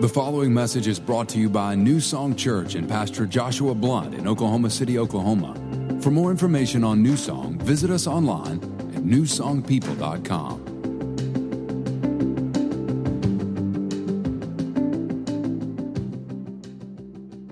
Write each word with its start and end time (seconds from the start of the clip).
The 0.00 0.08
following 0.08 0.54
message 0.54 0.86
is 0.86 1.00
brought 1.00 1.28
to 1.30 1.40
you 1.40 1.50
by 1.50 1.74
New 1.74 1.98
Song 1.98 2.36
Church 2.36 2.76
and 2.76 2.88
Pastor 2.88 3.26
Joshua 3.26 3.74
Blunt 3.74 4.14
in 4.14 4.28
Oklahoma 4.28 4.70
City, 4.70 4.96
Oklahoma. 4.96 5.54
For 6.00 6.12
more 6.12 6.30
information 6.30 6.84
on 6.84 7.02
New 7.02 7.16
Song, 7.16 7.58
visit 7.58 7.90
us 7.90 8.06
online 8.06 8.58
at 8.94 9.02
newsongpeople.com. 9.02 10.66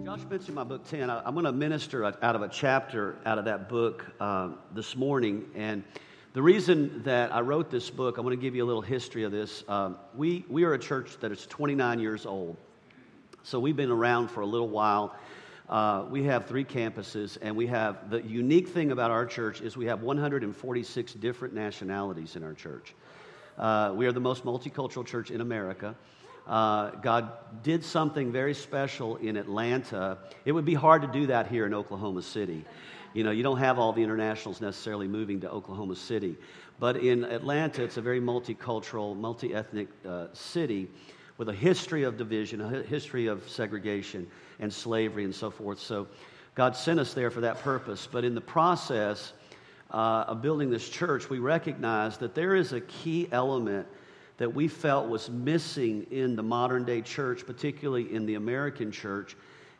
Josh 0.04 0.20
mentioned 0.30 0.54
my 0.54 0.64
book 0.64 0.84
10. 0.84 1.10
I- 1.10 1.22
I'm 1.24 1.34
going 1.34 1.46
to 1.46 1.52
minister 1.52 2.04
out 2.04 2.22
of 2.22 2.42
a 2.42 2.48
chapter 2.48 3.16
out 3.26 3.38
of 3.38 3.44
that 3.46 3.68
book 3.68 4.06
uh, 4.20 4.50
this 4.72 4.94
morning. 4.94 5.46
And 5.54 5.82
the 6.36 6.42
reason 6.42 7.00
that 7.04 7.34
I 7.34 7.40
wrote 7.40 7.70
this 7.70 7.88
book, 7.88 8.18
I 8.18 8.20
want 8.20 8.34
to 8.34 8.36
give 8.36 8.54
you 8.54 8.62
a 8.62 8.66
little 8.66 8.82
history 8.82 9.22
of 9.22 9.32
this. 9.32 9.64
Um, 9.68 9.96
we, 10.14 10.44
we 10.50 10.64
are 10.64 10.74
a 10.74 10.78
church 10.78 11.16
that 11.20 11.32
is 11.32 11.46
29 11.46 11.98
years 11.98 12.26
old. 12.26 12.58
So 13.42 13.58
we've 13.58 13.74
been 13.74 13.90
around 13.90 14.28
for 14.28 14.42
a 14.42 14.46
little 14.46 14.68
while. 14.68 15.16
Uh, 15.66 16.04
we 16.10 16.24
have 16.24 16.44
three 16.44 16.66
campuses, 16.66 17.38
and 17.40 17.56
we 17.56 17.66
have 17.68 18.10
the 18.10 18.20
unique 18.20 18.68
thing 18.68 18.92
about 18.92 19.10
our 19.10 19.24
church 19.24 19.62
is 19.62 19.78
we 19.78 19.86
have 19.86 20.02
146 20.02 21.14
different 21.14 21.54
nationalities 21.54 22.36
in 22.36 22.44
our 22.44 22.52
church. 22.52 22.94
Uh, 23.56 23.94
we 23.96 24.04
are 24.06 24.12
the 24.12 24.20
most 24.20 24.44
multicultural 24.44 25.06
church 25.06 25.30
in 25.30 25.40
America. 25.40 25.96
Uh, 26.46 26.90
God 26.90 27.32
did 27.62 27.82
something 27.82 28.30
very 28.30 28.52
special 28.52 29.16
in 29.16 29.38
Atlanta. 29.38 30.18
It 30.44 30.52
would 30.52 30.66
be 30.66 30.74
hard 30.74 31.00
to 31.00 31.08
do 31.08 31.28
that 31.28 31.46
here 31.46 31.64
in 31.64 31.72
Oklahoma 31.72 32.20
City. 32.20 32.66
You 33.16 33.24
know, 33.24 33.30
you 33.30 33.42
don't 33.42 33.56
have 33.56 33.78
all 33.78 33.94
the 33.94 34.02
internationals 34.02 34.60
necessarily 34.60 35.08
moving 35.08 35.40
to 35.40 35.50
Oklahoma 35.50 35.96
City. 35.96 36.36
But 36.78 36.98
in 36.98 37.24
Atlanta, 37.24 37.82
it's 37.82 37.96
a 37.96 38.02
very 38.02 38.20
multicultural, 38.20 39.16
multi 39.16 39.54
ethnic 39.54 39.88
uh, 40.06 40.26
city 40.34 40.90
with 41.38 41.48
a 41.48 41.54
history 41.54 42.02
of 42.02 42.18
division, 42.18 42.60
a 42.60 42.82
history 42.82 43.26
of 43.26 43.48
segregation 43.48 44.26
and 44.60 44.70
slavery 44.70 45.24
and 45.24 45.34
so 45.34 45.50
forth. 45.50 45.78
So 45.78 46.08
God 46.54 46.76
sent 46.76 47.00
us 47.00 47.14
there 47.14 47.30
for 47.30 47.40
that 47.40 47.60
purpose. 47.60 48.06
But 48.06 48.22
in 48.26 48.34
the 48.34 48.42
process 48.42 49.32
uh, 49.90 50.24
of 50.28 50.42
building 50.42 50.68
this 50.68 50.86
church, 50.86 51.30
we 51.30 51.38
recognized 51.38 52.20
that 52.20 52.34
there 52.34 52.54
is 52.54 52.74
a 52.74 52.82
key 52.82 53.28
element 53.32 53.86
that 54.36 54.54
we 54.54 54.68
felt 54.68 55.08
was 55.08 55.30
missing 55.30 56.06
in 56.10 56.36
the 56.36 56.42
modern 56.42 56.84
day 56.84 57.00
church, 57.00 57.46
particularly 57.46 58.12
in 58.12 58.26
the 58.26 58.34
American 58.34 58.92
church 58.92 59.36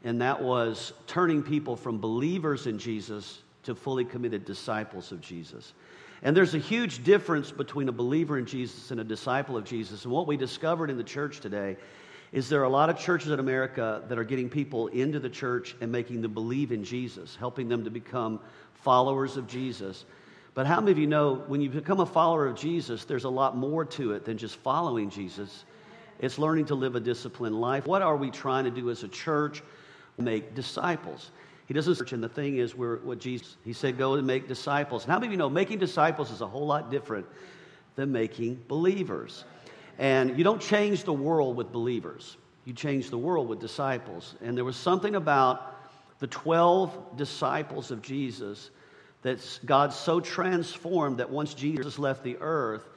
and 0.07 0.21
that 0.21 0.41
was 0.41 0.93
turning 1.09 1.43
people 1.43 1.75
from 1.75 1.99
believers 1.99 2.69
in 2.69 2.79
Jesus 2.79 3.41
to 3.65 3.75
fully 3.75 4.05
committed 4.05 4.45
disciples 4.45 5.11
of 5.11 5.21
Jesus. 5.21 5.73
And 6.23 6.37
there's 6.37 6.55
a 6.55 6.61
huge 6.61 7.03
difference 7.03 7.51
between 7.51 7.89
a 7.89 7.93
believer 7.93 8.39
in 8.39 8.47
Jesus 8.47 8.93
and 8.93 9.01
a 9.01 9.05
disciple 9.05 9.57
of 9.57 9.65
Jesus. 9.65 10.05
And 10.05 10.13
what 10.13 10.29
we 10.29 10.37
discovered 10.37 10.91
in 10.91 10.97
the 10.97 11.03
church 11.03 11.41
today 11.41 11.77
is 12.31 12.49
there 12.49 12.61
are 12.61 12.67
a 12.67 12.69
lot 12.69 12.89
of 12.89 12.97
churches 12.97 13.33
in 13.33 13.41
America 13.41 14.05
that 14.09 14.17
are 14.17 14.23
getting 14.23 14.49
people 14.49 14.87
into 14.87 15.19
the 15.19 15.29
church 15.29 15.75
and 15.81 15.91
making 15.91 16.23
them 16.23 16.33
believe 16.33 16.71
in 16.71 16.85
Jesus, 16.85 17.35
helping 17.35 17.69
them 17.69 17.83
to 17.83 17.91
become 17.91 18.39
followers 18.75 19.37
of 19.37 19.49
Jesus. 19.49 20.05
But 20.55 20.69
how 20.69 20.79
many 20.79 20.93
of 20.93 20.99
you 20.99 21.09
know 21.09 21.43
when 21.49 21.61
you 21.61 21.69
become 21.69 21.99
a 21.99 22.07
follower 22.07 22.47
of 22.47 22.55
Jesus, 22.55 23.07
there's 23.07 23.25
a 23.25 23.29
lot 23.29 23.57
more 23.57 23.85
to 23.85 24.13
it 24.13 24.25
than 24.25 24.39
just 24.39 24.55
following 24.55 25.11
Jesus? 25.11 25.65
It's 26.21 26.39
learning 26.39 26.67
to 26.67 26.77
live 26.77 26.95
a 26.95 27.01
disciplined 27.01 27.61
life. 27.61 27.89
What 27.89 28.03
are 28.03 28.17
we 28.17 28.31
trying 28.31 28.67
to 28.67 28.71
do 28.71 28.89
as 28.91 29.03
a 29.03 29.09
church? 29.09 29.65
Make 30.19 30.55
disciples. 30.55 31.31
He 31.67 31.75
doesn't 31.75 31.97
search, 31.97 32.13
and 32.13 32.23
the 32.23 32.29
thing 32.29 32.59
is, 32.59 32.75
we're, 32.75 32.99
what 32.99 33.19
Jesus, 33.19 33.57
he 33.65 33.73
said, 33.73 33.99
go 33.99 34.15
and 34.15 34.27
make 34.27 34.47
disciples. 34.47 35.05
And 35.05 35.13
how 35.13 35.19
many 35.19 35.29
of 35.29 35.33
you 35.33 35.39
know 35.39 35.51
making 35.51 35.79
disciples 35.79 36.31
is 36.31 36.41
a 36.41 36.47
whole 36.47 36.67
lot 36.67 36.91
different 36.91 37.27
than 37.97 38.13
making 38.13 38.63
believers? 38.69 39.45
And 39.99 40.39
you 40.39 40.45
don't 40.45 40.61
change 40.61 41.05
the 41.05 41.13
world 41.13 41.57
with 41.57 41.73
believers, 41.73 42.37
you 42.65 42.73
change 42.73 43.11
the 43.11 43.19
world 43.19 43.49
with 43.49 43.61
disciples. 43.61 44.37
And 44.43 44.57
there 44.57 44.65
was 44.65 44.77
something 44.77 45.17
about 45.17 45.73
the 46.19 46.27
12 46.29 47.17
disciples 47.17 47.91
of 47.91 48.01
Jesus 48.01 48.71
that 49.23 49.41
God 49.65 49.93
so 49.93 50.21
transformed 50.21 51.19
that 51.19 51.31
once 51.31 51.53
Jesus 51.53 51.99
left 51.99 52.23
the 52.23 52.37
earth, 52.41 52.89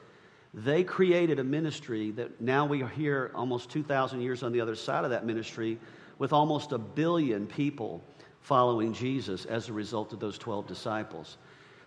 they 0.54 0.84
created 0.84 1.38
a 1.38 1.44
ministry 1.44 2.10
that 2.12 2.40
now 2.40 2.66
we 2.66 2.82
are 2.82 2.88
here 2.88 3.30
almost 3.34 3.70
2,000 3.70 4.20
years 4.20 4.42
on 4.42 4.52
the 4.52 4.60
other 4.60 4.74
side 4.74 5.04
of 5.04 5.10
that 5.10 5.24
ministry 5.24 5.78
with 6.20 6.34
almost 6.34 6.70
a 6.70 6.78
billion 6.78 7.46
people 7.46 8.04
following 8.42 8.92
Jesus 8.92 9.46
as 9.46 9.68
a 9.68 9.72
result 9.72 10.12
of 10.12 10.20
those 10.20 10.36
12 10.38 10.66
disciples. 10.68 11.38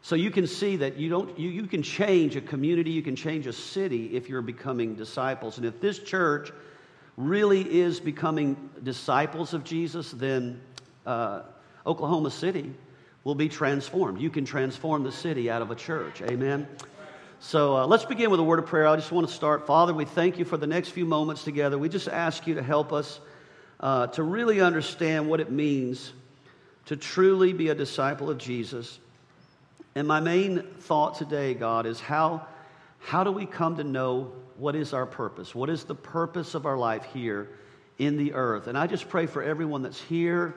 So 0.02 0.16
you 0.16 0.32
can 0.32 0.48
see 0.48 0.76
that 0.78 0.98
you, 0.98 1.08
don't, 1.08 1.38
you, 1.40 1.50
you 1.50 1.68
can 1.68 1.84
change 1.84 2.36
a 2.36 2.42
community, 2.42 2.90
you 2.90 3.04
can 3.04 3.16
change 3.16 3.46
a 3.46 3.54
city 3.54 4.18
if 4.18 4.28
you're 4.28 4.42
becoming 4.42 4.96
disciples. 4.96 5.58
And 5.58 5.68
if 5.68 5.80
this 5.80 6.00
church 6.00 6.52
really 7.16 7.62
is 7.80 8.00
becoming 8.00 8.72
disciples 8.82 9.54
of 9.54 9.64
Jesus, 9.64 10.12
then 10.12 10.60
uh, 11.06 11.44
Oklahoma 11.86 12.32
City 12.32 12.74
will 13.24 13.36
be 13.36 13.48
transformed. 13.48 14.20
You 14.20 14.32
can 14.32 14.46
transform 14.46 15.04
the 15.04 15.12
city 15.12 15.50
out 15.50 15.62
of 15.62 15.70
a 15.70 15.76
church. 15.76 16.24
Amen. 16.24 16.68
So 17.40 17.78
uh, 17.78 17.86
let's 17.86 18.06
begin 18.06 18.32
with 18.32 18.40
a 18.40 18.44
word 18.44 18.58
of 18.58 18.66
prayer. 18.66 18.88
I 18.88 18.96
just 18.96 19.12
want 19.12 19.28
to 19.28 19.34
start. 19.34 19.68
Father, 19.68 19.94
we 19.94 20.06
thank 20.06 20.40
you 20.40 20.46
for 20.46 20.58
the 20.58 20.68
next 20.68 20.90
few 20.90 21.06
moments 21.06 21.44
together. 21.44 21.78
We 21.78 21.88
just 21.88 22.08
ask 22.08 22.48
you 22.48 22.56
to 22.56 22.64
help 22.64 22.92
us 22.92 23.20
uh, 23.80 24.08
to 24.08 24.24
really 24.24 24.62
understand 24.62 25.30
what 25.30 25.40
it 25.40 25.52
means 25.52 26.14
to 26.86 26.98
truly 26.98 27.54
be 27.54 27.70
a 27.70 27.76
disciple 27.76 28.30
of 28.30 28.38
Jesus. 28.38 29.00
And 29.96 30.08
my 30.08 30.20
main 30.20 30.64
thought 30.80 31.16
today, 31.16 31.54
God, 31.54 31.86
is 31.86 32.00
how, 32.00 32.46
how 33.00 33.24
do 33.24 33.32
we 33.32 33.46
come 33.46 33.78
to 33.78 33.84
know 33.84 34.34
what 34.58 34.76
is 34.76 34.94
our 34.94 35.06
purpose? 35.06 35.56
What 35.56 35.70
is 35.70 35.84
the 35.84 35.96
purpose 35.96 36.56
of 36.56 36.66
our 36.66 36.78
life 36.78 37.06
here 37.14 37.50
in 37.98 38.18
the 38.18 38.34
earth? 38.34 38.68
And 38.68 38.78
I 38.78 38.88
just 38.88 39.08
pray 39.10 39.26
for 39.26 39.42
everyone 39.42 39.82
that's 39.82 40.02
here 40.02 40.56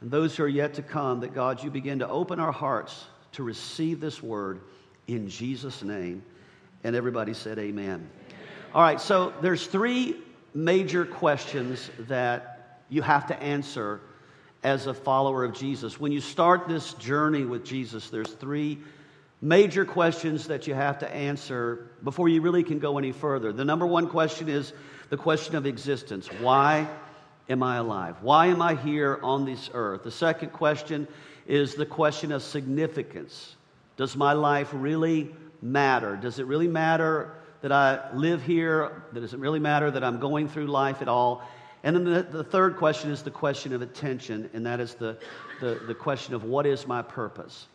and 0.00 0.10
those 0.10 0.36
who 0.36 0.44
are 0.44 0.48
yet 0.48 0.74
to 0.74 0.82
come 0.82 1.20
that, 1.20 1.34
God, 1.34 1.62
you 1.62 1.70
begin 1.70 2.00
to 2.00 2.08
open 2.08 2.38
our 2.38 2.52
hearts 2.52 3.04
to 3.32 3.42
receive 3.42 4.00
this 4.00 4.22
word 4.22 4.60
in 5.06 5.28
Jesus' 5.28 5.82
name. 5.82 6.22
And 6.84 6.94
everybody 6.94 7.34
said, 7.34 7.58
Amen. 7.58 8.08
All 8.74 8.82
right, 8.82 9.00
so 9.00 9.32
there's 9.40 9.66
three 9.66 10.16
major 10.56 11.04
questions 11.04 11.90
that 12.08 12.80
you 12.88 13.02
have 13.02 13.26
to 13.26 13.42
answer 13.42 14.00
as 14.64 14.86
a 14.86 14.94
follower 14.94 15.44
of 15.44 15.52
Jesus. 15.52 16.00
When 16.00 16.12
you 16.12 16.20
start 16.22 16.66
this 16.66 16.94
journey 16.94 17.44
with 17.44 17.62
Jesus, 17.62 18.08
there's 18.08 18.32
three 18.32 18.78
major 19.42 19.84
questions 19.84 20.48
that 20.48 20.66
you 20.66 20.72
have 20.72 20.98
to 21.00 21.14
answer 21.14 21.90
before 22.02 22.30
you 22.30 22.40
really 22.40 22.64
can 22.64 22.78
go 22.78 22.96
any 22.96 23.12
further. 23.12 23.52
The 23.52 23.66
number 23.66 23.86
one 23.86 24.08
question 24.08 24.48
is 24.48 24.72
the 25.10 25.18
question 25.18 25.56
of 25.56 25.66
existence. 25.66 26.26
Why 26.40 26.88
am 27.50 27.62
I 27.62 27.76
alive? 27.76 28.16
Why 28.22 28.46
am 28.46 28.62
I 28.62 28.76
here 28.76 29.20
on 29.22 29.44
this 29.44 29.68
earth? 29.74 30.04
The 30.04 30.10
second 30.10 30.54
question 30.54 31.06
is 31.46 31.74
the 31.74 31.86
question 31.86 32.32
of 32.32 32.42
significance. 32.42 33.56
Does 33.98 34.16
my 34.16 34.32
life 34.32 34.70
really 34.72 35.34
matter? 35.60 36.16
Does 36.16 36.38
it 36.38 36.46
really 36.46 36.66
matter 36.66 37.35
that 37.62 37.72
I 37.72 38.10
live 38.14 38.42
here? 38.42 39.02
That 39.12 39.20
doesn't 39.20 39.40
really 39.40 39.60
matter 39.60 39.90
that 39.90 40.04
I'm 40.04 40.18
going 40.18 40.48
through 40.48 40.66
life 40.66 41.02
at 41.02 41.08
all? 41.08 41.42
And 41.82 41.94
then 41.94 42.04
the, 42.04 42.22
the 42.22 42.44
third 42.44 42.76
question 42.76 43.10
is 43.10 43.22
the 43.22 43.30
question 43.30 43.72
of 43.72 43.82
attention, 43.82 44.50
and 44.52 44.66
that 44.66 44.80
is 44.80 44.94
the, 44.94 45.18
the, 45.60 45.80
the 45.86 45.94
question 45.94 46.34
of 46.34 46.44
what 46.44 46.66
is 46.66 46.86
my 46.86 47.02
purpose? 47.02 47.68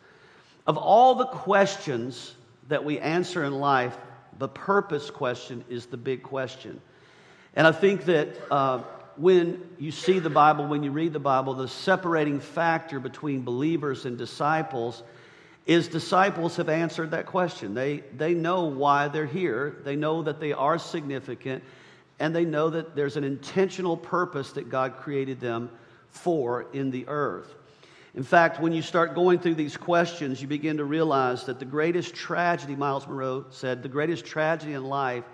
Of 0.66 0.76
all 0.76 1.14
the 1.14 1.26
questions 1.26 2.34
that 2.68 2.84
we 2.84 2.98
answer 2.98 3.44
in 3.44 3.54
life, 3.54 3.96
the 4.38 4.48
purpose 4.48 5.10
question 5.10 5.64
is 5.68 5.86
the 5.86 5.96
big 5.96 6.22
question. 6.22 6.80
And 7.54 7.66
I 7.66 7.72
think 7.72 8.04
that 8.04 8.28
uh, 8.50 8.82
when 9.16 9.62
you 9.78 9.90
see 9.90 10.18
the 10.18 10.30
Bible, 10.30 10.66
when 10.66 10.82
you 10.82 10.90
read 10.90 11.12
the 11.12 11.18
Bible, 11.20 11.54
the 11.54 11.68
separating 11.68 12.40
factor 12.40 13.00
between 13.00 13.42
believers 13.42 14.06
and 14.06 14.16
disciples 14.16 15.02
is 15.66 15.88
disciples 15.88 16.56
have 16.56 16.68
answered 16.68 17.12
that 17.12 17.26
question. 17.26 17.74
They, 17.74 17.98
they 18.16 18.34
know 18.34 18.64
why 18.64 19.08
they're 19.08 19.26
here, 19.26 19.76
they 19.84 19.96
know 19.96 20.22
that 20.22 20.40
they 20.40 20.52
are 20.52 20.78
significant, 20.78 21.62
and 22.18 22.34
they 22.34 22.44
know 22.44 22.70
that 22.70 22.96
there's 22.96 23.16
an 23.16 23.24
intentional 23.24 23.96
purpose 23.96 24.52
that 24.52 24.68
God 24.68 24.96
created 24.96 25.40
them 25.40 25.70
for 26.10 26.66
in 26.72 26.90
the 26.90 27.06
earth. 27.08 27.54
In 28.14 28.22
fact, 28.22 28.60
when 28.60 28.72
you 28.72 28.82
start 28.82 29.14
going 29.14 29.38
through 29.38 29.54
these 29.54 29.76
questions, 29.76 30.42
you 30.42 30.46
begin 30.46 30.76
to 30.76 30.84
realize 30.84 31.44
that 31.46 31.58
the 31.58 31.64
greatest 31.64 32.14
tragedy, 32.14 32.76
Myles 32.76 33.06
Munroe 33.06 33.46
said, 33.50 33.82
the 33.82 33.88
greatest 33.88 34.26
tragedy 34.26 34.74
in 34.74 34.84
life 34.84 35.24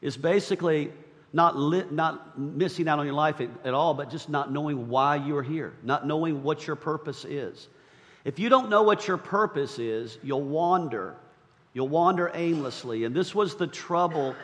is 0.00 0.16
basically 0.16 0.92
not, 1.32 1.56
not 1.92 2.38
missing 2.38 2.86
out 2.86 3.00
on 3.00 3.06
your 3.06 3.14
life 3.14 3.40
at, 3.40 3.48
at 3.64 3.74
all, 3.74 3.92
but 3.92 4.08
just 4.08 4.28
not 4.28 4.52
knowing 4.52 4.88
why 4.88 5.16
you're 5.16 5.42
here, 5.42 5.74
not 5.82 6.06
knowing 6.06 6.44
what 6.44 6.66
your 6.66 6.76
purpose 6.76 7.24
is. 7.24 7.68
If 8.26 8.40
you 8.40 8.48
don't 8.48 8.70
know 8.70 8.82
what 8.82 9.06
your 9.06 9.18
purpose 9.18 9.78
is, 9.78 10.18
you'll 10.20 10.42
wander. 10.42 11.14
You'll 11.72 11.86
wander 11.86 12.28
aimlessly. 12.34 13.04
And 13.04 13.14
this 13.14 13.36
was 13.36 13.54
the 13.54 13.68
trouble 13.68 14.34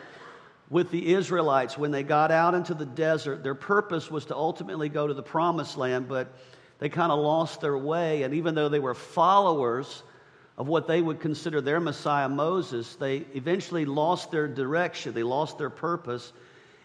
with 0.70 0.92
the 0.92 1.12
Israelites 1.14 1.76
when 1.76 1.90
they 1.90 2.04
got 2.04 2.30
out 2.30 2.54
into 2.54 2.74
the 2.74 2.86
desert. 2.86 3.42
Their 3.42 3.56
purpose 3.56 4.08
was 4.08 4.26
to 4.26 4.36
ultimately 4.36 4.88
go 4.88 5.08
to 5.08 5.14
the 5.14 5.22
promised 5.22 5.76
land, 5.76 6.08
but 6.08 6.32
they 6.78 6.88
kind 6.88 7.10
of 7.10 7.18
lost 7.18 7.60
their 7.60 7.76
way. 7.76 8.22
And 8.22 8.34
even 8.34 8.54
though 8.54 8.68
they 8.68 8.78
were 8.78 8.94
followers 8.94 10.04
of 10.56 10.68
what 10.68 10.86
they 10.86 11.02
would 11.02 11.18
consider 11.18 11.60
their 11.60 11.80
Messiah, 11.80 12.28
Moses, 12.28 12.94
they 12.94 13.24
eventually 13.34 13.84
lost 13.84 14.30
their 14.30 14.46
direction, 14.46 15.12
they 15.12 15.24
lost 15.24 15.58
their 15.58 15.70
purpose. 15.70 16.32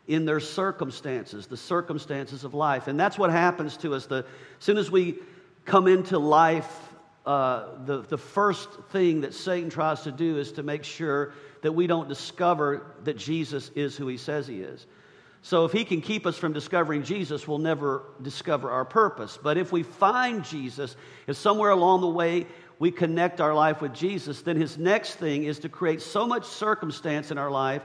in 0.07 0.25
their 0.25 0.39
circumstances, 0.39 1.47
the 1.47 1.57
circumstances 1.57 2.43
of 2.43 2.53
life. 2.53 2.87
And 2.87 2.99
that's 2.99 3.17
what 3.17 3.29
happens 3.29 3.75
to 3.77 3.93
us. 3.93 4.05
The, 4.05 4.25
as 4.57 4.63
soon 4.63 4.77
as 4.77 4.89
we 4.89 5.19
come 5.67 5.87
into 5.87 6.17
life, 6.17 6.73
uh, 7.25 7.65
the, 7.85 8.01
the 8.01 8.17
first 8.17 8.69
thing 8.89 9.21
that 9.21 9.33
Satan 9.33 9.69
tries 9.69 10.01
to 10.03 10.11
do 10.11 10.37
is 10.37 10.53
to 10.53 10.63
make 10.63 10.85
sure 10.85 11.33
that 11.61 11.73
we 11.73 11.85
don't 11.85 12.07
discover 12.07 12.95
that 13.03 13.17
Jesus 13.17 13.69
is 13.75 13.95
who 13.95 14.07
he 14.07 14.17
says 14.17 14.47
he 14.47 14.61
is. 14.61 14.87
So, 15.43 15.65
if 15.65 15.71
he 15.71 15.85
can 15.85 16.01
keep 16.01 16.25
us 16.25 16.37
from 16.37 16.51
discovering 16.53 17.03
Jesus, 17.03 17.47
we'll 17.47 17.59
never 17.59 18.03
discover 18.21 18.71
our 18.71 18.85
purpose. 18.85 19.37
But 19.41 19.57
if 19.57 19.71
we 19.71 19.83
find 19.83 20.43
Jesus, 20.43 20.95
if 21.27 21.37
somewhere 21.37 21.69
along 21.69 22.01
the 22.01 22.07
way 22.07 22.47
we 22.79 22.91
connect 22.91 23.39
our 23.39 23.53
life 23.53 23.81
with 23.81 23.93
Jesus, 23.93 24.41
then 24.41 24.57
his 24.57 24.77
next 24.77 25.15
thing 25.15 25.43
is 25.43 25.59
to 25.59 25.69
create 25.69 26.01
so 26.01 26.27
much 26.27 26.45
circumstance 26.45 27.29
in 27.29 27.37
our 27.37 27.51
life 27.51 27.83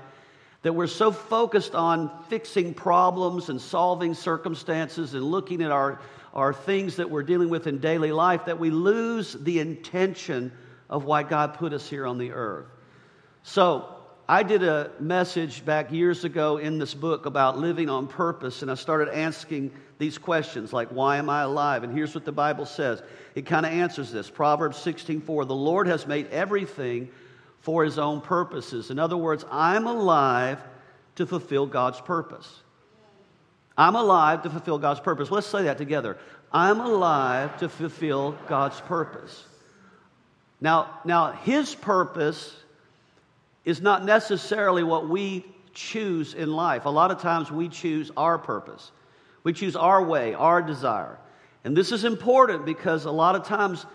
that 0.63 0.73
we're 0.73 0.87
so 0.87 1.11
focused 1.11 1.75
on 1.75 2.11
fixing 2.29 2.73
problems 2.73 3.49
and 3.49 3.61
solving 3.61 4.15
circumstances 4.15 5.15
and 5.15 5.25
looking 5.25 5.63
at 5.63 5.71
our, 5.71 6.01
our 6.33 6.55
things 6.55 6.97
that 6.97 7.11
we're 7.11 7.25
dealing 7.25 7.49
with 7.49 7.67
in 7.67 7.79
daily 7.79 8.13
life 8.13 8.47
that 8.47 8.59
we 8.59 8.71
lose 8.71 9.33
the 9.33 9.59
intention 9.59 10.53
of 10.89 11.05
why 11.05 11.23
God 11.23 11.55
put 11.55 11.73
us 11.73 11.89
here 11.89 12.07
on 12.07 12.19
the 12.19 12.33
earth. 12.33 12.67
So, 13.43 13.89
I 14.29 14.45
did 14.45 14.63
a 14.63 14.91
message 15.01 15.65
back 15.65 15.91
years 15.91 16.25
ago 16.25 16.57
in 16.57 16.79
this 16.79 16.95
book 16.95 17.27
about 17.27 17.59
living 17.59 17.91
on 17.91 18.07
purpose, 18.07 18.63
and 18.63 18.71
I 18.71 18.77
started 18.77 19.13
asking 19.13 19.73
these 19.99 20.17
questions 20.17 20.73
like, 20.73 20.89
Why 20.89 21.17
am 21.17 21.29
I 21.29 21.43
alive? 21.43 21.83
And 21.83 21.93
here's 21.93 22.15
what 22.15 22.25
the 22.25 22.33
Bible 22.33 22.65
says 22.65 23.03
it 23.35 23.47
kind 23.47 23.67
of 23.67 23.73
answers 23.73 24.13
this 24.13 24.31
Proverbs 24.31 24.77
16 24.79 25.23
4 25.23 25.45
The 25.45 25.55
Lord 25.55 25.89
has 25.89 26.07
made 26.07 26.29
everything 26.29 27.11
for 27.63 27.85
his 27.85 27.99
own 27.99 28.21
purposes. 28.21 28.91
In 28.91 28.99
other 28.99 29.17
words, 29.17 29.45
I'm 29.51 29.87
alive 29.87 30.59
to 31.17 31.27
fulfill 31.27 31.67
God's 31.67 32.01
purpose. 32.01 32.61
I'm 33.77 33.97
alive 33.97 34.43
to 34.43 34.51
fulfill 34.51 34.79
God's 34.79 35.01
purpose. 35.01 35.31
Let's 35.31 35.47
say 35.47 35.65
that 35.65 35.79
together. 35.79 36.19
I'm 36.53 36.81
alive 36.81 37.57
to 37.59 37.69
fulfill 37.69 38.37
God's 38.47 38.81
purpose. 38.83 39.45
Now, 40.61 41.01
now 41.05 41.33
his 41.33 41.75
purpose 41.75 42.55
is 43.65 43.81
not 43.81 44.05
necessarily 44.05 44.83
what 44.83 45.09
we 45.09 45.45
choose 45.73 46.35
in 46.35 46.53
life. 46.53 46.85
A 46.85 46.91
lot 46.91 47.11
of 47.11 47.21
times 47.21 47.51
we 47.51 47.69
choose 47.69 48.11
our 48.17 48.39
purpose. 48.39 48.91
We 49.45 49.53
choose 49.53 49.77
our 49.77 50.05
way, 50.05 50.35
our 50.35 50.63
desire. 50.63 51.19
And 51.65 51.77
this 51.77 51.93
is 51.93 52.05
important 52.05 52.65
because 52.67 53.05
a 53.05 53.11
lot 53.11 53.37
of 53.37 53.45
times 53.45 53.87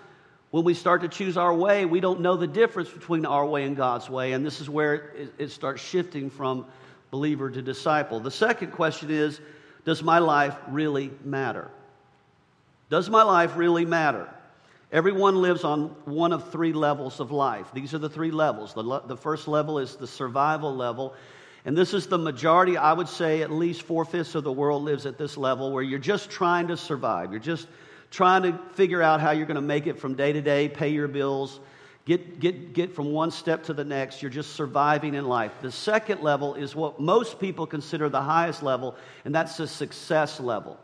when 0.57 0.65
we 0.65 0.73
start 0.73 1.01
to 1.01 1.07
choose 1.07 1.37
our 1.37 1.53
way, 1.53 1.85
we 1.85 1.99
don't 1.99 2.19
know 2.19 2.35
the 2.35 2.47
difference 2.47 2.89
between 2.89 3.27
our 3.27 3.45
way 3.45 3.63
and 3.63 3.77
God's 3.77 4.09
way. 4.09 4.31
And 4.31 4.43
this 4.43 4.59
is 4.59 4.67
where 4.67 4.95
it, 4.95 5.33
it 5.37 5.51
starts 5.51 5.83
shifting 5.83 6.31
from 6.31 6.65
believer 7.11 7.51
to 7.51 7.61
disciple. 7.61 8.19
The 8.19 8.31
second 8.31 8.71
question 8.71 9.11
is 9.11 9.39
Does 9.85 10.01
my 10.01 10.17
life 10.17 10.55
really 10.67 11.11
matter? 11.23 11.69
Does 12.89 13.07
my 13.07 13.21
life 13.21 13.55
really 13.55 13.85
matter? 13.85 14.27
Everyone 14.91 15.43
lives 15.43 15.63
on 15.63 15.89
one 16.05 16.33
of 16.33 16.51
three 16.51 16.73
levels 16.73 17.19
of 17.19 17.29
life. 17.29 17.67
These 17.71 17.93
are 17.93 17.99
the 17.99 18.09
three 18.09 18.31
levels. 18.31 18.73
The, 18.73 18.81
le- 18.81 19.05
the 19.05 19.17
first 19.17 19.47
level 19.47 19.77
is 19.77 19.95
the 19.95 20.07
survival 20.07 20.75
level. 20.75 21.13
And 21.65 21.77
this 21.77 21.93
is 21.93 22.07
the 22.07 22.17
majority, 22.17 22.77
I 22.77 22.93
would 22.93 23.09
say 23.09 23.43
at 23.43 23.51
least 23.51 23.83
four 23.83 24.05
fifths 24.05 24.33
of 24.33 24.43
the 24.43 24.51
world 24.51 24.81
lives 24.81 25.05
at 25.05 25.19
this 25.19 25.37
level 25.37 25.71
where 25.71 25.83
you're 25.83 25.99
just 25.99 26.31
trying 26.31 26.69
to 26.69 26.77
survive. 26.77 27.31
You're 27.31 27.41
just 27.41 27.67
trying 28.11 28.43
to 28.43 28.57
figure 28.73 29.01
out 29.01 29.21
how 29.21 29.31
you're 29.31 29.45
going 29.45 29.55
to 29.55 29.61
make 29.61 29.87
it 29.87 29.99
from 29.99 30.15
day 30.15 30.33
to 30.33 30.41
day, 30.41 30.69
pay 30.69 30.89
your 30.89 31.07
bills, 31.07 31.59
get, 32.05 32.39
get, 32.39 32.73
get 32.73 32.95
from 32.95 33.11
one 33.11 33.31
step 33.31 33.63
to 33.63 33.73
the 33.73 33.83
next. 33.83 34.21
You're 34.21 34.31
just 34.31 34.55
surviving 34.55 35.13
in 35.13 35.25
life. 35.27 35.51
The 35.61 35.71
second 35.71 36.21
level 36.21 36.55
is 36.55 36.75
what 36.75 36.99
most 36.99 37.39
people 37.39 37.67
consider 37.67 38.09
the 38.09 38.21
highest 38.21 38.63
level, 38.63 38.95
and 39.25 39.35
that's 39.35 39.57
the 39.57 39.67
success 39.67 40.39
level. 40.39 40.79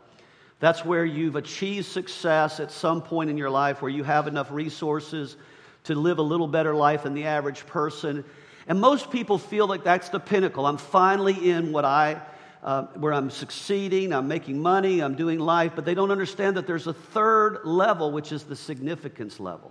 That's 0.60 0.84
where 0.84 1.04
you've 1.04 1.36
achieved 1.36 1.86
success 1.86 2.60
at 2.60 2.70
some 2.70 3.02
point 3.02 3.30
in 3.30 3.36
your 3.36 3.50
life, 3.50 3.82
where 3.82 3.90
you 3.90 4.04
have 4.04 4.26
enough 4.26 4.50
resources 4.50 5.36
to 5.84 5.94
live 5.94 6.18
a 6.18 6.22
little 6.22 6.48
better 6.48 6.74
life 6.74 7.02
than 7.02 7.14
the 7.14 7.24
average 7.24 7.66
person. 7.66 8.24
And 8.66 8.80
most 8.80 9.10
people 9.10 9.36
feel 9.36 9.66
like 9.66 9.84
that's 9.84 10.08
the 10.08 10.20
pinnacle. 10.20 10.64
I'm 10.64 10.78
finally 10.78 11.50
in 11.50 11.72
what 11.72 11.84
I 11.84 12.20
uh, 12.64 12.84
where 12.94 13.12
I'm 13.12 13.28
succeeding, 13.28 14.14
I'm 14.14 14.26
making 14.26 14.58
money, 14.58 15.00
I'm 15.00 15.14
doing 15.14 15.38
life, 15.38 15.72
but 15.74 15.84
they 15.84 15.94
don't 15.94 16.10
understand 16.10 16.56
that 16.56 16.66
there's 16.66 16.86
a 16.86 16.94
third 16.94 17.60
level, 17.64 18.10
which 18.10 18.32
is 18.32 18.44
the 18.44 18.56
significance 18.56 19.38
level. 19.38 19.70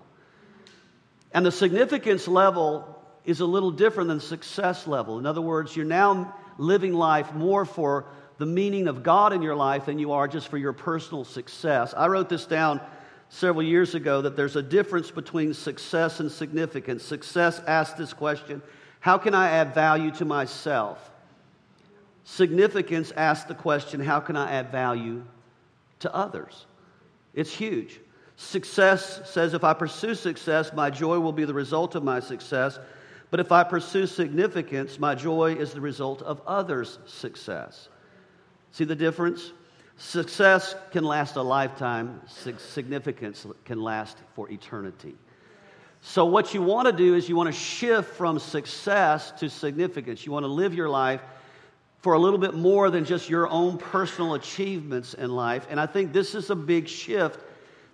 And 1.34 1.44
the 1.44 1.52
significance 1.52 2.28
level 2.28 3.04
is 3.26 3.40
a 3.40 3.46
little 3.46 3.72
different 3.72 4.10
than 4.10 4.20
success 4.20 4.86
level. 4.86 5.18
In 5.18 5.26
other 5.26 5.42
words, 5.42 5.76
you're 5.76 5.86
now 5.86 6.36
living 6.60 6.94
life 6.94 7.34
more 7.34 7.66
for 7.66 8.06
the 8.38 8.46
meaning 8.46 8.88
of 8.88 9.02
God 9.02 9.34
in 9.34 9.42
your 9.42 9.56
life 9.56 9.88
than 9.88 9.98
you 9.98 10.12
are 10.12 10.28
just 10.28 10.50
for 10.50 10.60
your 10.60 10.74
personal 10.74 11.24
success. 11.24 11.96
I 11.98 12.08
wrote 12.08 12.30
this 12.30 12.46
down 12.46 12.80
several 13.30 13.64
years 13.64 13.96
ago 13.96 14.22
that 14.22 14.36
there's 14.36 14.56
a 14.56 14.62
difference 14.62 15.10
between 15.10 15.56
success 15.56 16.20
and 16.20 16.32
significance. 16.32 17.04
Success 17.04 17.60
asks 17.66 17.98
this 17.98 18.14
question 18.14 18.62
How 19.00 19.18
can 19.18 19.34
I 19.34 19.50
add 19.50 19.74
value 19.74 20.12
to 20.12 20.26
myself? 20.26 21.10
Significance 22.26 23.12
asks 23.12 23.46
the 23.46 23.56
question 23.56 24.00
how 24.00 24.20
can 24.20 24.36
I 24.36 24.52
add 24.52 24.72
value 24.72 25.24
to 26.00 26.14
others? 26.14 26.66
It's 27.34 27.54
huge. 27.54 28.00
Success 28.36 29.30
says 29.30 29.54
if 29.54 29.64
I 29.64 29.74
pursue 29.74 30.16
success, 30.16 30.74
my 30.74 30.90
joy 30.90 31.20
will 31.20 31.32
be 31.32 31.46
the 31.46 31.54
result 31.54 31.96
of 31.96 32.04
my 32.04 32.20
success. 32.20 32.80
But 33.30 33.40
if 33.40 33.52
I 33.52 33.64
pursue 33.64 34.08
significance, 34.08 35.00
my 35.00 35.16
joy 35.16 35.56
is 35.56 35.74
the 35.74 35.82
result 35.82 36.22
of 36.22 36.42
others' 36.46 37.00
success. 37.08 37.90
See 38.72 38.84
the 38.84 38.96
difference? 38.96 39.52
Success 39.98 40.76
can 40.92 41.04
last 41.04 41.36
a 41.36 41.42
lifetime, 41.42 42.22
significance 42.28 43.46
can 43.66 43.82
last 43.82 44.18
for 44.36 44.50
eternity. 44.50 45.16
So, 46.02 46.26
what 46.26 46.54
you 46.54 46.62
want 46.62 46.88
to 46.88 46.92
do 46.92 47.16
is 47.16 47.30
you 47.30 47.36
want 47.36 47.48
to 47.48 47.58
shift 47.58 48.16
from 48.16 48.38
success 48.40 49.32
to 49.40 49.50
significance. 49.50 50.26
You 50.26 50.32
want 50.32 50.44
to 50.44 50.52
live 50.52 50.74
your 50.74 50.90
life 50.90 51.22
for 52.04 52.14
a 52.14 52.20
little 52.20 52.38
bit 52.38 52.54
more 52.54 52.90
than 52.90 53.06
just 53.06 53.30
your 53.30 53.48
own 53.48 53.78
personal 53.78 54.34
achievements 54.34 55.14
in 55.14 55.32
life. 55.32 55.66
And 55.70 55.80
I 55.80 55.86
think 55.86 56.12
this 56.12 56.36
is 56.36 56.50
a 56.50 56.56
big 56.56 56.90
shift 56.90 57.40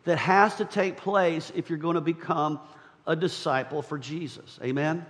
that 0.06 0.18
has 0.18 0.56
to 0.56 0.66
take 0.66 0.98
place 0.98 1.52
if 1.56 1.70
you're 1.70 1.78
going 1.78 1.94
to 1.94 2.02
become 2.02 2.60
a 3.06 3.16
disciple 3.16 3.84
for 3.84 4.00
Jesus. 4.00 4.60
Amen? 4.64 5.06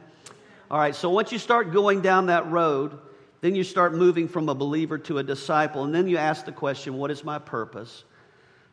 All 0.69 0.77
right, 0.77 0.93
so 0.93 1.09
once 1.09 1.31
you 1.31 1.39
start 1.39 1.71
going 1.71 2.01
down 2.01 2.25
that 2.25 2.51
road, 2.51 2.99
then 3.39 3.55
you 3.55 3.63
start 3.63 3.93
moving 3.93 4.27
from 4.27 4.49
a 4.49 4.53
believer 4.53 4.97
to 4.97 5.19
a 5.19 5.23
disciple, 5.23 5.85
and 5.85 5.95
then 5.95 6.09
you 6.09 6.18
ask 6.18 6.44
the 6.44 6.51
question, 6.51 6.97
What 6.97 7.09
is 7.09 7.23
my 7.23 7.39
purpose? 7.39 8.03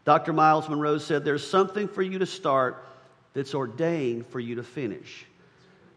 Dr. 0.05 0.33
Myles 0.33 0.69
Munroe 0.69 0.99
said, 0.99 1.25
There's 1.25 1.49
something 1.49 1.87
for 1.87 2.03
you 2.03 2.19
to 2.19 2.27
start 2.27 2.85
that's 3.33 3.55
ordained 3.55 4.27
for 4.27 4.41
you 4.41 4.57
to 4.57 4.65
finish. 4.65 5.25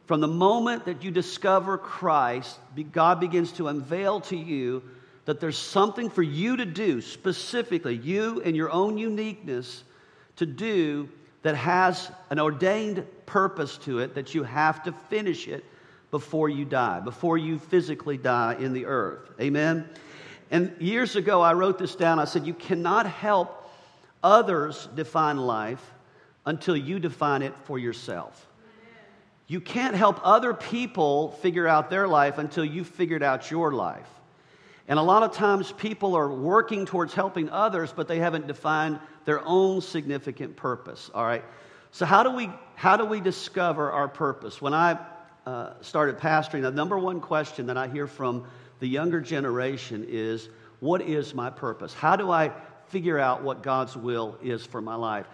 From 0.09 0.21
the 0.21 0.27
moment 0.27 0.85
that 0.85 1.03
you 1.03 1.11
discover 1.11 1.77
Christ, 1.77 2.57
God 2.91 3.19
begins 3.19 3.51
to 3.51 3.67
unveil 3.67 4.21
to 4.21 4.35
you 4.35 4.81
that 5.25 5.39
there's 5.39 5.55
something 5.55 6.09
for 6.09 6.23
you 6.23 6.57
to 6.57 6.65
do, 6.65 6.99
specifically, 6.99 7.95
you 7.95 8.41
and 8.41 8.55
your 8.55 8.71
own 8.71 8.97
uniqueness 8.97 9.83
to 10.37 10.47
do 10.47 11.09
that 11.43 11.53
has 11.53 12.09
an 12.31 12.39
ordained 12.39 13.05
purpose 13.27 13.77
to 13.77 13.99
it 13.99 14.15
that 14.15 14.33
you 14.33 14.41
have 14.41 14.81
to 14.85 14.93
finish 15.11 15.47
it 15.47 15.63
before 16.09 16.49
you 16.49 16.65
die, 16.65 16.99
before 17.01 17.37
you 17.37 17.59
physically 17.59 18.17
die 18.17 18.55
in 18.55 18.73
the 18.73 18.87
earth. 18.87 19.29
Amen? 19.39 19.87
And 20.49 20.75
years 20.79 21.17
ago, 21.17 21.39
I 21.39 21.53
wrote 21.53 21.77
this 21.77 21.93
down. 21.93 22.17
I 22.17 22.25
said, 22.25 22.47
You 22.47 22.55
cannot 22.55 23.05
help 23.05 23.71
others 24.23 24.89
define 24.95 25.37
life 25.37 25.93
until 26.47 26.75
you 26.75 26.97
define 26.97 27.43
it 27.43 27.53
for 27.65 27.77
yourself. 27.77 28.47
You 29.49 29.59
can't 29.59 29.95
help 29.95 30.19
other 30.23 30.53
people 30.53 31.31
figure 31.41 31.67
out 31.67 31.89
their 31.89 32.07
life 32.07 32.37
until 32.37 32.63
you've 32.63 32.87
figured 32.87 33.23
out 33.23 33.49
your 33.49 33.71
life. 33.71 34.07
And 34.87 34.99
a 34.99 35.01
lot 35.01 35.23
of 35.23 35.33
times 35.33 35.71
people 35.71 36.15
are 36.15 36.31
working 36.31 36.85
towards 36.85 37.15
helping 37.15 37.49
others, 37.49 37.91
but 37.91 38.07
they 38.07 38.19
haven't 38.19 38.45
defined 38.45 38.99
their 39.25 39.41
own 39.43 39.81
significant 39.81 40.55
purpose. 40.55 41.09
All 41.15 41.25
right. 41.25 41.43
So 41.89 42.05
how 42.05 42.21
do 42.21 42.29
we 42.29 42.51
how 42.75 42.95
do 42.95 43.05
we 43.05 43.19
discover 43.21 43.91
our 43.91 44.07
purpose? 44.07 44.61
When 44.61 44.75
I 44.75 44.99
uh, 45.47 45.73
started 45.81 46.19
pastoring, 46.19 46.61
the 46.61 46.69
number 46.69 46.99
one 46.99 47.19
question 47.19 47.65
that 47.67 47.77
I 47.77 47.87
hear 47.87 48.05
from 48.05 48.45
the 48.79 48.87
younger 48.87 49.19
generation 49.19 50.05
is, 50.07 50.49
"What 50.79 51.01
is 51.01 51.33
my 51.33 51.49
purpose? 51.49 51.91
How 51.95 52.15
do 52.15 52.29
I 52.29 52.51
figure 52.89 53.17
out 53.17 53.41
what 53.41 53.63
God's 53.63 53.97
will 53.97 54.37
is 54.43 54.63
for 54.63 54.79
my 54.79 54.95
life?" 54.95 55.25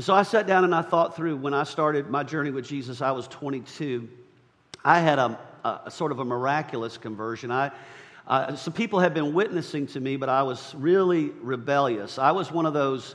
And 0.00 0.04
so 0.06 0.14
I 0.14 0.22
sat 0.22 0.46
down 0.46 0.64
and 0.64 0.74
I 0.74 0.80
thought 0.80 1.14
through 1.14 1.36
when 1.36 1.52
I 1.52 1.64
started 1.64 2.08
my 2.08 2.22
journey 2.22 2.50
with 2.50 2.64
Jesus, 2.64 3.02
I 3.02 3.10
was 3.10 3.28
22. 3.28 4.08
I 4.82 4.98
had 4.98 5.18
a, 5.18 5.38
a 5.62 5.90
sort 5.90 6.10
of 6.10 6.20
a 6.20 6.24
miraculous 6.24 6.96
conversion. 6.96 7.50
I, 7.50 7.70
uh, 8.26 8.56
some 8.56 8.72
people 8.72 8.98
had 8.98 9.12
been 9.12 9.34
witnessing 9.34 9.86
to 9.88 10.00
me, 10.00 10.16
but 10.16 10.30
I 10.30 10.42
was 10.42 10.74
really 10.74 11.28
rebellious. 11.42 12.18
I 12.18 12.32
was 12.32 12.50
one 12.50 12.64
of 12.64 12.72
those 12.72 13.14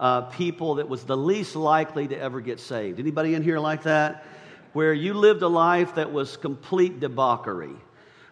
uh, 0.00 0.22
people 0.22 0.74
that 0.74 0.88
was 0.88 1.04
the 1.04 1.16
least 1.16 1.54
likely 1.54 2.08
to 2.08 2.18
ever 2.18 2.40
get 2.40 2.58
saved. 2.58 2.98
Anybody 2.98 3.34
in 3.34 3.44
here 3.44 3.60
like 3.60 3.84
that? 3.84 4.26
Where 4.72 4.92
you 4.92 5.14
lived 5.14 5.42
a 5.42 5.46
life 5.46 5.94
that 5.94 6.12
was 6.12 6.36
complete 6.36 6.98
debauchery. 6.98 7.76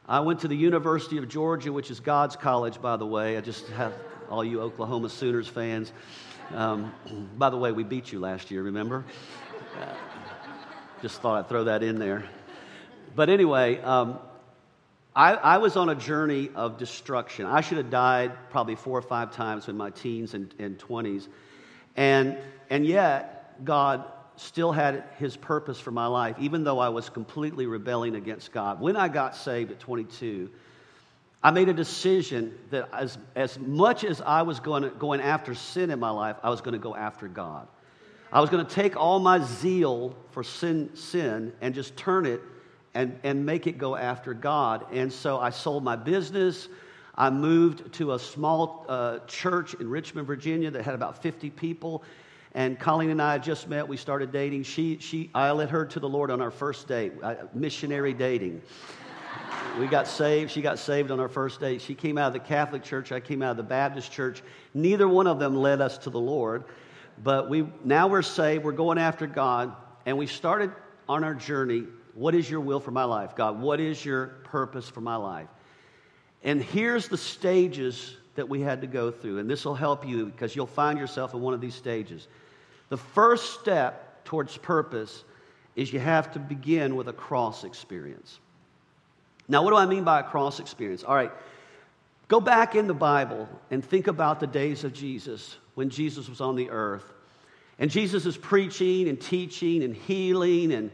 I 0.09 0.19
went 0.19 0.41
to 0.41 0.49
the 0.49 0.57
University 0.57 1.19
of 1.19 1.29
Georgia, 1.29 1.73
which 1.73 1.89
is 1.89 2.01
God's 2.01 2.35
college, 2.35 2.83
by 2.83 2.97
the 2.97 3.07
way. 3.07 3.37
I 3.37 3.41
just 3.41 3.69
have 3.69 3.93
all 4.33 4.43
you 4.43 4.63
Oklahoma 4.63 5.11
Sooners 5.11 5.47
fans. 5.47 5.93
Um, 6.55 6.91
by 7.37 7.51
the 7.51 7.57
way, 7.59 7.71
we 7.71 7.85
beat 7.85 8.11
you 8.13 8.19
last 8.19 8.51
year, 8.51 8.63
remember? 8.63 9.05
Uh, 9.79 9.95
just 11.03 11.21
thought 11.21 11.39
I'd 11.39 11.51
throw 11.51 11.65
that 11.65 11.83
in 11.83 11.99
there. 11.99 12.25
But 13.15 13.29
anyway, 13.29 13.79
um, 13.83 14.19
I, 15.15 15.35
I, 15.35 15.59
was 15.59 15.77
on 15.77 15.91
a 15.91 15.95
journey 15.95 16.49
of 16.55 16.79
destruction. 16.79 17.45
I 17.45 17.61
should 17.61 17.77
have 17.77 17.91
died 17.91 18.33
probably 18.49 18.75
four 18.75 18.99
or 18.99 19.03
five 19.03 19.33
times 19.33 19.69
in 19.69 19.77
my 19.77 19.91
teens 19.91 20.33
and, 20.33 20.55
and 20.59 20.79
20s. 20.79 21.29
And, 21.95 22.39
and 22.71 22.87
yet, 22.87 23.63
God 23.67 24.11
still 24.37 24.73
had 24.73 25.05
his 25.19 25.37
purpose 25.37 25.79
for 25.79 25.91
my 25.91 26.07
life, 26.07 26.37
even 26.41 26.65
though 26.65 26.79
I 26.79 26.89
was 26.89 27.11
completely 27.11 27.67
rebelling 27.67 28.17
against 28.17 28.51
God. 28.51 28.81
When 28.81 28.97
I 28.97 29.09
got 29.09 29.37
saved 29.37 29.73
at 29.73 29.79
22, 29.79 30.49
I 31.45 31.51
made 31.51 31.69
a 31.69 31.75
decision 31.75 32.57
that 32.71 32.89
as, 32.93 33.19
as 33.35 33.59
much 33.59 34.05
as 34.05 34.21
I 34.21 34.43
was 34.43 34.61
going, 34.61 34.91
going 34.99 35.21
after 35.21 35.55
sin 35.55 35.91
in 35.91 35.99
my 35.99 36.11
life, 36.11 36.37
I 36.43 36.51
was 36.51 36.61
going 36.61 36.75
to 36.75 36.79
go 36.79 36.95
after 36.95 37.27
God. 37.27 37.67
I 38.33 38.41
was 38.41 38.49
going 38.49 38.65
to 38.65 38.73
take 38.73 38.97
all 38.97 39.19
my 39.19 39.41
zeal 39.41 40.17
for 40.31 40.45
sin, 40.45 40.91
sin 40.95 41.53
and 41.61 41.75
just 41.75 41.97
turn 41.97 42.27
it 42.27 42.41
and, 42.95 43.19
and 43.25 43.45
make 43.45 43.67
it 43.67 43.77
go 43.77 43.97
after 43.97 44.35
God. 44.35 44.87
And 44.93 45.13
so 45.13 45.39
I 45.41 45.51
sold 45.51 45.83
my 45.83 45.97
business. 45.97 46.69
I 47.17 47.29
moved 47.29 47.93
to 47.95 48.13
a 48.13 48.19
small 48.19 48.87
uh, 48.89 49.19
church 49.27 49.75
in 49.75 49.91
Richmond, 49.91 50.27
Virginia 50.27 50.71
that 50.71 50.83
had 50.85 50.95
about 50.95 51.23
50 51.23 51.51
people. 51.51 52.05
And 52.55 52.79
Colleen 52.79 53.11
and 53.11 53.21
I 53.21 53.39
just 53.39 53.69
met. 53.69 53.87
We 53.87 53.97
started 53.97 54.31
dating. 54.31 54.63
She, 54.63 54.99
she, 54.99 55.31
I 55.35 55.51
led 55.51 55.71
her 55.71 55.85
to 55.87 56.01
the 56.01 56.09
Lord 56.09 56.31
on 56.31 56.41
our 56.41 56.51
first 56.51 56.87
date, 56.87 57.13
uh, 57.23 57.35
missionary 57.53 58.15
dating 58.15 58.63
we 59.79 59.87
got 59.87 60.07
saved. 60.07 60.51
She 60.51 60.61
got 60.61 60.79
saved 60.79 61.11
on 61.11 61.19
our 61.19 61.29
first 61.29 61.61
date. 61.61 61.81
She 61.81 61.95
came 61.95 62.19
out 62.19 62.29
of 62.29 62.33
the 62.35 62.41
Catholic 62.41 62.83
Church. 62.83 63.11
I 63.13 63.21
came 63.21 63.43
out 63.43 63.53
of 63.53 63.57
the 63.57 63.63
Baptist 63.63 64.13
Church. 64.13 64.43
Neither 64.75 65.09
one 65.09 65.27
of 65.27 65.39
them 65.39 65.57
led 65.57 65.81
us 65.81 65.99
to 65.99 66.11
the 66.11 66.21
Lord. 66.21 66.65
But 67.23 67.49
we, 67.49 67.67
now 67.85 68.09
we're 68.09 68.23
saved. 68.23 68.65
We're 68.65 68.73
going 68.73 68.99
after 68.99 69.27
God. 69.27 69.75
And 70.05 70.19
we 70.19 70.27
started 70.27 70.73
on 71.09 71.25
our 71.25 71.35
journey. 71.35 71.85
What 72.15 72.35
is 72.35 72.51
your 72.51 72.61
will 72.61 72.81
for 72.81 72.91
my 72.91 73.05
life, 73.05 73.35
God? 73.35 73.61
What 73.61 73.81
is 73.81 74.05
your 74.05 74.27
purpose 74.45 74.89
for 74.89 75.01
my 75.01 75.17
life? 75.17 75.49
And 76.43 76.63
here's 76.63 77.09
the 77.09 77.17
stages 77.17 78.17
that 78.35 78.49
we 78.49 78.61
had 78.61 78.81
to 78.81 78.87
go 78.87 79.11
through. 79.11 79.39
And 79.39 79.49
this 79.49 79.65
will 79.65 79.75
help 79.75 80.07
you 80.07 80.27
because 80.27 80.55
you'll 80.55 80.67
find 80.67 80.99
yourself 80.99 81.35
in 81.35 81.41
one 81.41 81.55
of 81.55 81.61
these 81.61 81.75
stages. 81.75 82.29
The 82.89 82.97
first 82.97 83.61
step 83.61 84.25
towards 84.25 84.57
purpose 84.59 85.25
is 85.77 85.93
you 85.93 86.01
have 86.01 86.33
to 86.33 86.39
begin 86.39 86.97
with 86.97 87.09
a 87.09 87.13
cross 87.13 87.65
experience. 87.65 88.39
Now, 89.49 89.63
what 89.63 89.71
do 89.71 89.77
I 89.77 89.87
mean 89.87 90.05
by 90.05 90.21
a 90.21 90.23
cross 90.23 90.61
experience? 90.61 91.05
All 91.05 91.15
right, 91.15 91.33
go 92.29 92.41
back 92.41 92.75
in 92.75 92.87
the 92.87 92.95
Bible 92.95 93.49
and 93.71 93.85
think 93.85 94.07
about 94.07 94.41
the 94.41 94.47
days 94.47 94.85
of 94.85 94.93
Jesus 94.93 95.57
when 95.75 95.91
Jesus 95.91 96.29
was 96.29 96.41
on 96.41 96.57
the 96.57 96.71
earth. 96.71 97.05
And 97.79 97.91
Jesus 97.91 98.27
is 98.27 98.37
preaching 98.37 99.09
and 99.09 99.21
teaching 99.21 99.83
and 99.83 99.95
healing 99.95 100.73
and 100.73 100.91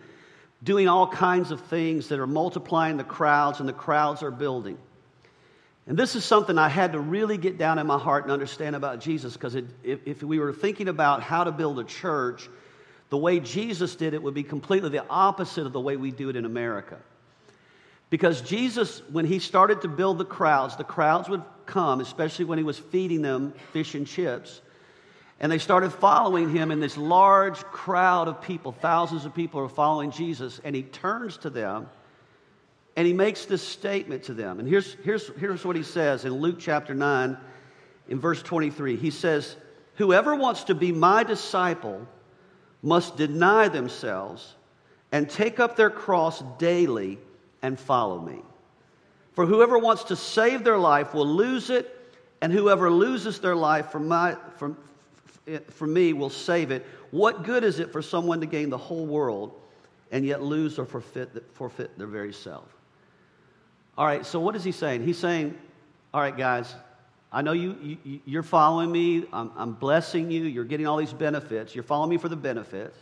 doing 0.62 0.88
all 0.88 1.06
kinds 1.06 1.50
of 1.50 1.60
things 1.62 2.08
that 2.08 2.18
are 2.18 2.26
multiplying 2.26 2.96
the 2.96 3.04
crowds, 3.04 3.60
and 3.60 3.68
the 3.68 3.72
crowds 3.72 4.22
are 4.22 4.30
building. 4.30 4.78
And 5.86 5.96
this 5.96 6.14
is 6.14 6.24
something 6.24 6.58
I 6.58 6.68
had 6.68 6.92
to 6.92 7.00
really 7.00 7.38
get 7.38 7.56
down 7.56 7.78
in 7.78 7.86
my 7.86 7.98
heart 7.98 8.24
and 8.24 8.32
understand 8.32 8.76
about 8.76 9.00
Jesus 9.00 9.34
because 9.34 9.54
if, 9.54 9.66
if 9.82 10.22
we 10.22 10.38
were 10.38 10.52
thinking 10.52 10.88
about 10.88 11.22
how 11.22 11.44
to 11.44 11.52
build 11.52 11.78
a 11.78 11.84
church, 11.84 12.48
the 13.08 13.16
way 13.16 13.40
Jesus 13.40 13.96
did 13.96 14.12
it 14.12 14.22
would 14.22 14.34
be 14.34 14.42
completely 14.42 14.90
the 14.90 15.06
opposite 15.08 15.64
of 15.64 15.72
the 15.72 15.80
way 15.80 15.96
we 15.96 16.10
do 16.10 16.28
it 16.28 16.36
in 16.36 16.44
America. 16.44 16.98
Because 18.10 18.40
Jesus, 18.40 19.02
when 19.10 19.26
he 19.26 19.38
started 19.38 19.82
to 19.82 19.88
build 19.88 20.18
the 20.18 20.24
crowds, 20.24 20.76
the 20.76 20.84
crowds 20.84 21.28
would 21.28 21.42
come, 21.66 22.00
especially 22.00 22.46
when 22.46 22.58
he 22.58 22.64
was 22.64 22.78
feeding 22.78 23.22
them 23.22 23.52
fish 23.72 23.94
and 23.94 24.06
chips. 24.06 24.62
And 25.40 25.52
they 25.52 25.58
started 25.58 25.92
following 25.92 26.50
him 26.50 26.70
in 26.70 26.80
this 26.80 26.96
large 26.96 27.58
crowd 27.64 28.28
of 28.28 28.42
people. 28.42 28.72
Thousands 28.72 29.24
of 29.24 29.34
people 29.34 29.60
are 29.60 29.68
following 29.68 30.10
Jesus. 30.10 30.60
And 30.64 30.74
he 30.74 30.82
turns 30.82 31.36
to 31.38 31.50
them 31.50 31.88
and 32.96 33.06
he 33.06 33.12
makes 33.12 33.44
this 33.44 33.62
statement 33.62 34.24
to 34.24 34.34
them. 34.34 34.58
And 34.58 34.68
here's, 34.68 34.94
here's, 35.04 35.28
here's 35.38 35.64
what 35.64 35.76
he 35.76 35.84
says 35.84 36.24
in 36.24 36.32
Luke 36.32 36.56
chapter 36.58 36.94
9, 36.94 37.36
in 38.08 38.18
verse 38.18 38.42
23. 38.42 38.96
He 38.96 39.12
says, 39.12 39.54
Whoever 39.98 40.34
wants 40.34 40.64
to 40.64 40.74
be 40.74 40.90
my 40.90 41.22
disciple 41.22 42.08
must 42.82 43.16
deny 43.16 43.68
themselves 43.68 44.56
and 45.12 45.30
take 45.30 45.60
up 45.60 45.76
their 45.76 45.90
cross 45.90 46.42
daily 46.58 47.18
and 47.62 47.78
follow 47.78 48.20
me. 48.20 48.40
For 49.32 49.46
whoever 49.46 49.78
wants 49.78 50.04
to 50.04 50.16
save 50.16 50.64
their 50.64 50.78
life 50.78 51.14
will 51.14 51.26
lose 51.26 51.70
it, 51.70 51.94
and 52.40 52.52
whoever 52.52 52.90
loses 52.90 53.40
their 53.40 53.56
life 53.56 53.90
for, 53.90 54.00
my, 54.00 54.36
for, 54.56 54.76
for 55.68 55.86
me 55.86 56.12
will 56.12 56.30
save 56.30 56.70
it. 56.70 56.84
What 57.10 57.44
good 57.44 57.64
is 57.64 57.78
it 57.78 57.92
for 57.92 58.02
someone 58.02 58.40
to 58.40 58.46
gain 58.46 58.70
the 58.70 58.78
whole 58.78 59.06
world 59.06 59.60
and 60.10 60.24
yet 60.24 60.42
lose 60.42 60.78
or 60.78 60.84
forfeit, 60.84 61.30
forfeit 61.54 61.96
their 61.98 62.06
very 62.06 62.32
self? 62.32 62.68
All 63.96 64.06
right, 64.06 64.24
so 64.24 64.38
what 64.38 64.54
is 64.54 64.62
he 64.62 64.72
saying? 64.72 65.04
He's 65.04 65.18
saying, 65.18 65.58
All 66.14 66.20
right, 66.20 66.36
guys, 66.36 66.74
I 67.30 67.42
know 67.42 67.52
you, 67.52 67.98
you, 68.04 68.20
you're 68.24 68.42
following 68.42 68.90
me. 68.90 69.26
I'm, 69.32 69.50
I'm 69.56 69.72
blessing 69.74 70.30
you. 70.30 70.44
You're 70.44 70.64
getting 70.64 70.86
all 70.86 70.96
these 70.96 71.12
benefits. 71.12 71.74
You're 71.74 71.84
following 71.84 72.10
me 72.10 72.16
for 72.16 72.28
the 72.28 72.36
benefits. 72.36 72.96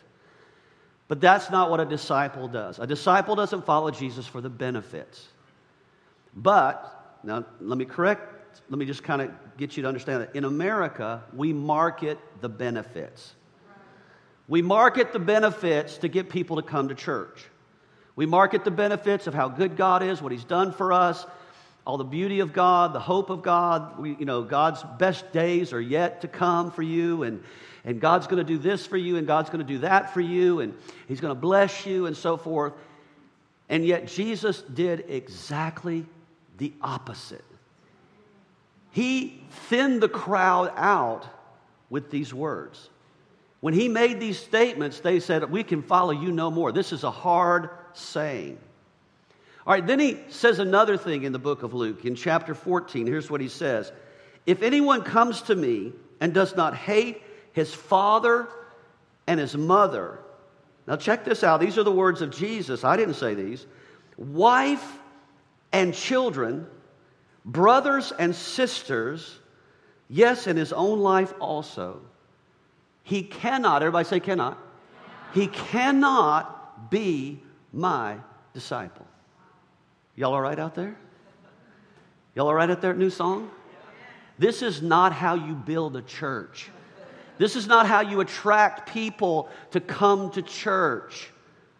But 1.08 1.20
that's 1.20 1.50
not 1.50 1.70
what 1.70 1.80
a 1.80 1.84
disciple 1.84 2.48
does. 2.48 2.78
A 2.78 2.86
disciple 2.86 3.36
doesn't 3.36 3.64
follow 3.64 3.90
Jesus 3.90 4.26
for 4.26 4.40
the 4.40 4.50
benefits. 4.50 5.28
But, 6.34 7.18
now 7.22 7.44
let 7.60 7.78
me 7.78 7.84
correct, 7.84 8.60
let 8.68 8.78
me 8.78 8.86
just 8.86 9.02
kind 9.04 9.22
of 9.22 9.30
get 9.56 9.76
you 9.76 9.82
to 9.82 9.88
understand 9.88 10.22
that. 10.22 10.34
In 10.34 10.44
America, 10.44 11.22
we 11.32 11.52
market 11.52 12.18
the 12.40 12.48
benefits. 12.48 13.34
We 14.48 14.62
market 14.62 15.12
the 15.12 15.18
benefits 15.18 15.98
to 15.98 16.08
get 16.08 16.28
people 16.28 16.56
to 16.56 16.62
come 16.62 16.88
to 16.88 16.94
church. 16.94 17.46
We 18.16 18.26
market 18.26 18.64
the 18.64 18.70
benefits 18.70 19.26
of 19.26 19.34
how 19.34 19.48
good 19.48 19.76
God 19.76 20.02
is, 20.02 20.22
what 20.22 20.32
He's 20.32 20.44
done 20.44 20.72
for 20.72 20.92
us, 20.92 21.26
all 21.86 21.96
the 21.96 22.04
beauty 22.04 22.40
of 22.40 22.52
God, 22.52 22.92
the 22.92 23.00
hope 23.00 23.30
of 23.30 23.42
God. 23.42 23.98
We, 23.98 24.16
you 24.16 24.24
know, 24.24 24.42
God's 24.42 24.82
best 24.98 25.32
days 25.32 25.72
are 25.72 25.80
yet 25.80 26.22
to 26.22 26.28
come 26.28 26.70
for 26.70 26.82
you, 26.82 27.22
and 27.22 27.42
and 27.84 28.00
God's 28.00 28.26
going 28.26 28.44
to 28.44 28.44
do 28.44 28.58
this 28.58 28.84
for 28.84 28.96
you, 28.96 29.16
and 29.16 29.26
God's 29.28 29.48
going 29.48 29.64
to 29.64 29.72
do 29.72 29.78
that 29.78 30.12
for 30.12 30.20
you, 30.20 30.60
and 30.60 30.74
He's 31.06 31.20
going 31.20 31.34
to 31.34 31.40
bless 31.40 31.86
you, 31.86 32.06
and 32.06 32.16
so 32.16 32.36
forth. 32.36 32.72
And 33.68 33.86
yet, 33.86 34.08
Jesus 34.08 34.62
did 34.62 35.04
exactly 35.08 36.04
the 36.58 36.72
opposite. 36.82 37.44
He 38.90 39.40
thinned 39.68 40.02
the 40.02 40.08
crowd 40.08 40.72
out 40.74 41.26
with 41.90 42.10
these 42.10 42.34
words. 42.34 42.90
When 43.60 43.74
he 43.74 43.88
made 43.88 44.20
these 44.20 44.38
statements, 44.38 45.00
they 45.00 45.20
said, 45.20 45.50
We 45.50 45.62
can 45.62 45.82
follow 45.82 46.12
you 46.12 46.32
no 46.32 46.50
more. 46.50 46.72
This 46.72 46.92
is 46.92 47.04
a 47.04 47.10
hard 47.10 47.70
saying. 47.92 48.58
All 49.66 49.72
right, 49.72 49.84
then 49.84 49.98
he 49.98 50.18
says 50.28 50.60
another 50.60 50.96
thing 50.96 51.24
in 51.24 51.32
the 51.32 51.40
book 51.40 51.64
of 51.64 51.74
Luke 51.74 52.04
in 52.04 52.14
chapter 52.14 52.54
14. 52.54 53.06
Here's 53.06 53.28
what 53.28 53.40
he 53.40 53.48
says 53.48 53.90
If 54.46 54.62
anyone 54.62 55.02
comes 55.02 55.42
to 55.42 55.56
me 55.56 55.92
and 56.20 56.32
does 56.32 56.54
not 56.54 56.76
hate 56.76 57.22
his 57.52 57.74
father 57.74 58.48
and 59.26 59.40
his 59.40 59.56
mother. 59.56 60.20
Now, 60.86 60.96
check 60.96 61.24
this 61.24 61.42
out. 61.42 61.60
These 61.60 61.78
are 61.78 61.82
the 61.82 61.90
words 61.90 62.22
of 62.22 62.30
Jesus. 62.30 62.84
I 62.84 62.96
didn't 62.96 63.14
say 63.14 63.34
these. 63.34 63.66
Wife 64.16 64.98
and 65.72 65.92
children, 65.92 66.66
brothers 67.44 68.12
and 68.16 68.34
sisters, 68.34 69.40
yes, 70.08 70.46
in 70.46 70.56
his 70.56 70.72
own 70.72 71.00
life 71.00 71.34
also. 71.40 72.02
He 73.02 73.22
cannot, 73.22 73.82
everybody 73.82 74.06
say 74.06 74.20
cannot. 74.20 74.58
He 75.34 75.48
cannot 75.48 76.90
be 76.90 77.42
my 77.72 78.18
disciple. 78.54 79.05
Y'all 80.16 80.32
all 80.32 80.40
right 80.40 80.58
out 80.58 80.74
there? 80.74 80.96
Y'all 82.34 82.48
all 82.48 82.54
right 82.54 82.70
out 82.70 82.80
there 82.80 82.92
at 82.92 82.98
New 82.98 83.10
Song? 83.10 83.50
This 84.38 84.62
is 84.62 84.82
not 84.82 85.12
how 85.12 85.34
you 85.34 85.54
build 85.54 85.96
a 85.96 86.02
church. 86.02 86.70
This 87.38 87.54
is 87.54 87.66
not 87.66 87.86
how 87.86 88.00
you 88.00 88.20
attract 88.20 88.90
people 88.90 89.48
to 89.72 89.80
come 89.80 90.30
to 90.32 90.42
church. 90.42 91.30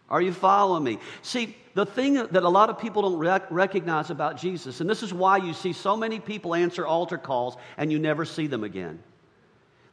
Are 0.09 0.21
you 0.21 0.31
following 0.31 0.83
me? 0.83 0.99
See, 1.23 1.57
the 1.73 1.85
thing 1.85 2.13
that 2.13 2.43
a 2.43 2.49
lot 2.49 2.69
of 2.69 2.79
people 2.79 3.01
don't 3.01 3.17
rec- 3.17 3.51
recognize 3.51 4.09
about 4.09 4.37
Jesus, 4.37 4.81
and 4.81 4.89
this 4.89 5.03
is 5.03 5.13
why 5.13 5.37
you 5.37 5.53
see 5.53 5.73
so 5.73 5.97
many 5.97 6.19
people 6.19 6.55
answer 6.55 6.85
altar 6.85 7.17
calls 7.17 7.57
and 7.77 7.91
you 7.91 7.99
never 7.99 8.23
see 8.23 8.47
them 8.47 8.63
again. 8.63 8.99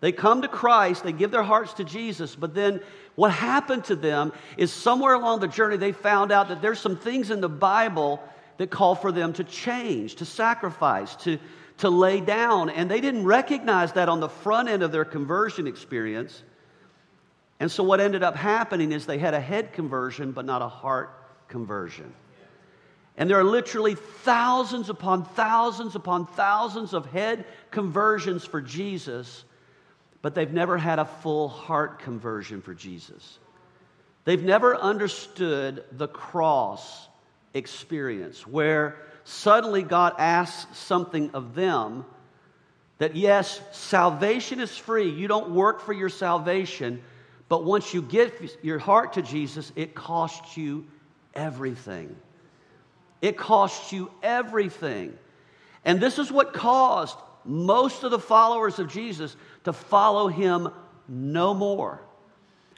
They 0.00 0.12
come 0.12 0.42
to 0.42 0.48
Christ, 0.48 1.02
they 1.02 1.12
give 1.12 1.30
their 1.30 1.42
hearts 1.42 1.72
to 1.74 1.84
Jesus, 1.84 2.36
but 2.36 2.54
then 2.54 2.80
what 3.14 3.32
happened 3.32 3.84
to 3.84 3.96
them 3.96 4.32
is 4.58 4.70
somewhere 4.70 5.14
along 5.14 5.40
the 5.40 5.48
journey 5.48 5.78
they 5.78 5.92
found 5.92 6.30
out 6.30 6.48
that 6.48 6.60
there's 6.60 6.78
some 6.78 6.96
things 6.96 7.30
in 7.30 7.40
the 7.40 7.48
Bible 7.48 8.22
that 8.58 8.70
call 8.70 8.94
for 8.94 9.12
them 9.12 9.32
to 9.34 9.44
change, 9.44 10.16
to 10.16 10.24
sacrifice, 10.24 11.16
to, 11.16 11.38
to 11.78 11.90
lay 11.90 12.20
down. 12.20 12.70
And 12.70 12.90
they 12.90 13.00
didn't 13.00 13.24
recognize 13.24 13.92
that 13.92 14.08
on 14.08 14.20
the 14.20 14.28
front 14.28 14.68
end 14.68 14.82
of 14.82 14.92
their 14.92 15.04
conversion 15.04 15.66
experience. 15.66 16.42
And 17.60 17.70
so 17.70 17.82
what 17.82 18.00
ended 18.00 18.22
up 18.22 18.36
happening 18.36 18.92
is 18.92 19.06
they 19.06 19.18
had 19.18 19.34
a 19.34 19.40
head 19.40 19.72
conversion, 19.72 20.32
but 20.32 20.44
not 20.44 20.62
a 20.62 20.68
heart 20.68 21.10
conversion. 21.48 22.12
And 23.16 23.30
there 23.30 23.38
are 23.38 23.44
literally 23.44 23.94
thousands 23.94 24.90
upon 24.90 25.24
thousands 25.24 25.94
upon 25.94 26.26
thousands 26.26 26.94
of 26.94 27.06
head 27.06 27.44
conversions 27.70 28.44
for 28.44 28.60
Jesus, 28.60 29.44
but 30.20 30.34
they've 30.34 30.52
never 30.52 30.76
had 30.76 30.98
a 30.98 31.04
full 31.04 31.48
heart 31.48 32.00
conversion 32.00 32.60
for 32.60 32.74
Jesus. 32.74 33.38
They've 34.24 34.42
never 34.42 34.74
understood 34.74 35.84
the 35.92 36.08
cross 36.08 37.08
experience 37.54 38.46
where 38.46 38.96
suddenly 39.24 39.82
God 39.82 40.14
asks 40.18 40.78
something 40.78 41.30
of 41.32 41.54
them 41.54 42.04
that 42.98 43.16
yes, 43.16 43.60
salvation 43.72 44.60
is 44.60 44.76
free. 44.76 45.10
You 45.10 45.28
don't 45.28 45.50
work 45.50 45.80
for 45.80 45.92
your 45.92 46.08
salvation, 46.08 47.02
but 47.48 47.64
once 47.64 47.92
you 47.92 48.02
give 48.02 48.32
your 48.62 48.78
heart 48.78 49.14
to 49.14 49.22
Jesus, 49.22 49.72
it 49.76 49.94
costs 49.94 50.56
you 50.56 50.86
everything. 51.34 52.14
It 53.20 53.36
costs 53.36 53.92
you 53.92 54.10
everything. 54.22 55.16
And 55.84 56.00
this 56.00 56.18
is 56.18 56.30
what 56.30 56.52
caused 56.52 57.16
most 57.44 58.04
of 58.04 58.10
the 58.10 58.18
followers 58.18 58.78
of 58.78 58.88
Jesus 58.88 59.36
to 59.64 59.72
follow 59.72 60.28
him 60.28 60.68
no 61.08 61.52
more. 61.54 62.00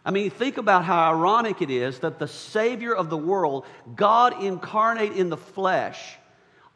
I 0.07 0.13
mean, 0.13 0.31
think 0.31 0.57
about 0.57 0.85
how 0.85 1.11
ironic 1.11 1.63
it 1.63 1.71
is 1.71 1.99
that 1.99 2.21
the 2.21 2.29
Savior 2.29 2.95
of 2.95 3.11
the 3.11 3.17
world, 3.17 3.67
God 3.97 4.41
incarnate 4.41 5.15
in 5.15 5.31
the 5.31 5.37
flesh, 5.37 6.01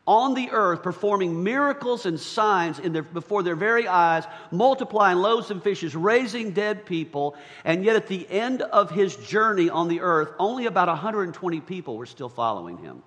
on 0.04 0.34
the 0.34 0.50
earth 0.50 0.82
performing 0.82 1.44
miracles 1.44 2.06
and 2.06 2.18
signs 2.18 2.80
their, 2.80 3.04
before 3.04 3.44
their 3.44 3.54
very 3.54 3.87
eyes, 3.87 4.25
multiplying 4.50 5.18
loaves 5.18 5.52
and 5.52 5.62
fishes, 5.62 5.94
raising 5.94 6.50
dead 6.50 6.84
people, 6.84 7.37
and 7.64 7.84
yet 7.84 7.94
at 7.94 8.08
the 8.08 8.28
end 8.28 8.62
of 8.62 8.90
his 8.90 9.14
journey 9.14 9.70
on 9.70 9.87
the 9.87 10.00
earth, 10.00 10.32
only 10.40 10.66
about 10.66 10.88
120 10.88 11.60
people 11.60 11.96
were 11.96 12.06
still 12.06 12.28
following 12.28 12.78
him. 12.78 13.00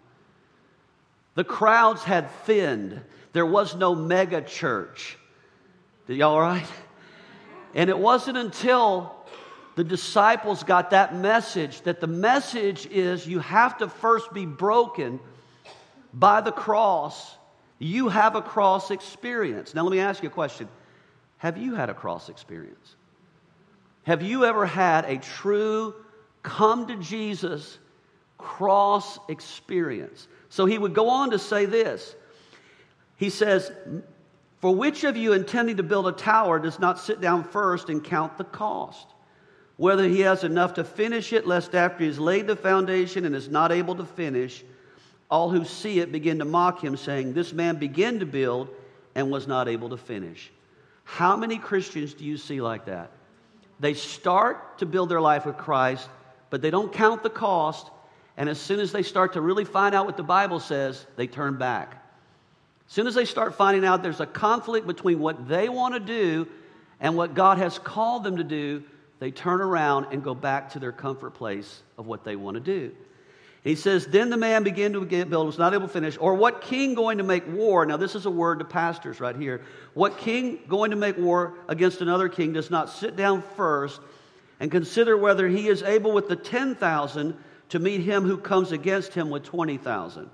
The 1.36 1.44
crowds 1.44 2.02
had 2.02 2.32
thinned. 2.46 3.02
There 3.34 3.46
was 3.46 3.76
no 3.76 3.94
mega 3.94 4.42
church. 4.42 5.18
Did 6.08 6.16
y'all 6.16 6.36
all 6.36 6.40
right? 6.40 6.68
And 7.74 7.90
it 7.90 8.00
wasn't 8.00 8.38
until 8.38 9.23
the 9.76 9.84
disciples 9.84 10.64
got 10.64 10.92
that 10.92 11.16
message 11.16 11.82
that 11.82 12.00
the 12.00 12.08
message 12.08 12.86
is 12.88 13.28
you 13.28 13.40
have 13.40 13.78
to 13.80 13.88
first 13.88 14.32
be 14.34 14.46
broken 14.46 15.20
by 16.14 16.42
the 16.42 16.52
cross. 16.52 17.38
You 17.80 18.10
have 18.10 18.36
a 18.36 18.42
cross 18.42 18.92
experience. 18.92 19.74
Now, 19.74 19.84
let 19.84 19.92
me 19.92 20.00
ask 20.00 20.22
you 20.22 20.30
a 20.30 20.32
question 20.32 20.68
Have 21.38 21.58
you 21.58 21.74
had 21.76 21.90
a 21.90 21.94
cross 21.94 22.30
experience? 22.30 22.96
Have 24.04 24.22
you 24.22 24.46
ever 24.46 24.66
had 24.66 25.06
a 25.06 25.18
true 25.18 25.96
come 26.44 26.88
to 26.88 26.96
Jesus 26.98 27.80
cross 28.38 29.18
experience? 29.28 30.28
So 30.50 30.66
he 30.66 30.78
would 30.78 30.94
go 30.94 31.10
on 31.10 31.32
to 31.32 31.40
say 31.40 31.66
this. 31.66 32.16
He 33.16 33.30
says, 33.30 33.72
For 34.60 34.76
which 34.76 35.04
of 35.04 35.18
you 35.18 35.34
intending 35.34 35.78
to 35.78 35.84
build 35.84 36.08
a 36.08 36.12
tower 36.12 36.60
does 36.60 36.80
not 36.80 37.00
sit 37.00 37.22
down 37.22 37.44
first 37.44 37.90
and 37.90 38.04
count 38.04 38.38
the 38.38 38.44
cost? 38.44 39.13
Whether 39.84 40.08
he 40.08 40.22
has 40.22 40.46
enough 40.46 40.76
to 40.76 40.84
finish 40.86 41.34
it, 41.34 41.46
lest 41.46 41.76
after 41.76 42.06
he 42.06 42.08
has 42.08 42.18
laid 42.18 42.48
the 42.48 42.56
foundation 42.56 43.26
and 43.26 43.36
is 43.36 43.50
not 43.50 43.70
able 43.70 43.94
to 43.94 44.06
finish, 44.06 44.64
all 45.30 45.50
who 45.50 45.66
see 45.66 46.00
it 46.00 46.10
begin 46.10 46.40
to 46.40 46.46
mock 46.46 46.82
him, 46.82 46.96
saying, 46.96 47.34
This 47.34 47.52
man 47.52 47.76
began 47.76 48.20
to 48.20 48.26
build 48.26 48.70
and 49.14 49.30
was 49.30 49.46
not 49.46 49.68
able 49.68 49.90
to 49.90 49.98
finish. 49.98 50.54
How 51.04 51.36
many 51.36 51.58
Christians 51.58 52.14
do 52.14 52.24
you 52.24 52.38
see 52.38 52.62
like 52.62 52.86
that? 52.86 53.12
They 53.82 53.94
start 53.94 54.78
to 54.78 54.86
build 54.86 55.10
their 55.10 55.20
life 55.20 55.46
with 55.46 55.58
Christ, 55.58 56.08
but 56.50 56.62
they 56.62 56.72
don't 56.72 56.94
count 56.94 57.22
the 57.22 57.30
cost, 57.30 57.92
and 58.38 58.48
as 58.48 58.62
soon 58.62 58.80
as 58.80 58.94
they 58.94 59.04
start 59.04 59.34
to 59.34 59.42
really 59.42 59.66
find 59.66 59.94
out 59.94 60.06
what 60.06 60.16
the 60.16 60.24
Bible 60.24 60.62
says, 60.62 61.06
they 61.18 61.28
turn 61.28 61.58
back. 61.58 62.02
As 62.88 62.94
soon 62.94 63.06
as 63.06 63.16
they 63.16 63.26
start 63.26 63.56
finding 63.56 63.84
out 63.84 64.02
there's 64.02 64.22
a 64.22 64.26
conflict 64.26 64.88
between 64.88 65.20
what 65.20 65.50
they 65.50 65.68
want 65.68 65.94
to 65.94 66.00
do 66.00 66.48
and 67.02 67.18
what 67.18 67.34
God 67.34 67.58
has 67.58 67.78
called 67.80 68.24
them 68.24 68.38
to 68.38 68.46
do, 68.46 68.82
they 69.24 69.32
turn 69.32 69.62
around 69.62 70.08
and 70.12 70.22
go 70.22 70.36
back 70.36 70.74
to 70.74 70.80
their 70.80 70.92
comfort 70.92 71.34
place 71.34 71.82
of 71.98 72.06
what 72.06 72.26
they 72.26 72.36
want 72.36 72.56
to 72.56 72.60
do. 72.60 72.92
He 73.64 73.76
says, 73.76 74.06
Then 74.06 74.30
the 74.30 74.36
man 74.36 74.64
began 74.64 74.92
to 74.92 75.00
build, 75.00 75.48
was 75.48 75.58
not 75.58 75.74
able 75.74 75.88
to 75.88 75.94
finish. 75.94 76.18
Or 76.20 76.34
what 76.34 76.60
king 76.60 76.94
going 76.94 77.20
to 77.20 77.24
make 77.24 77.48
war? 77.48 77.86
Now, 77.86 77.96
this 77.96 78.16
is 78.16 78.26
a 78.26 78.30
word 78.30 78.60
to 78.60 78.66
pastors 78.66 79.22
right 79.22 79.38
here. 79.38 79.62
What 79.94 80.18
king 80.18 80.60
going 80.68 80.92
to 80.92 80.98
make 80.98 81.18
war 81.18 81.54
against 81.70 82.02
another 82.02 82.28
king 82.28 82.52
does 82.52 82.70
not 82.70 82.90
sit 82.90 83.16
down 83.16 83.44
first 83.56 84.02
and 84.60 84.70
consider 84.70 85.16
whether 85.16 85.48
he 85.48 85.70
is 85.70 85.84
able 85.84 86.12
with 86.12 86.28
the 86.28 86.36
10,000 86.36 87.38
to 87.70 87.80
meet 87.80 88.02
him 88.02 88.26
who 88.26 88.36
comes 88.36 88.74
against 88.74 89.14
him 89.14 89.30
with 89.30 89.44
20,000? 89.44 90.30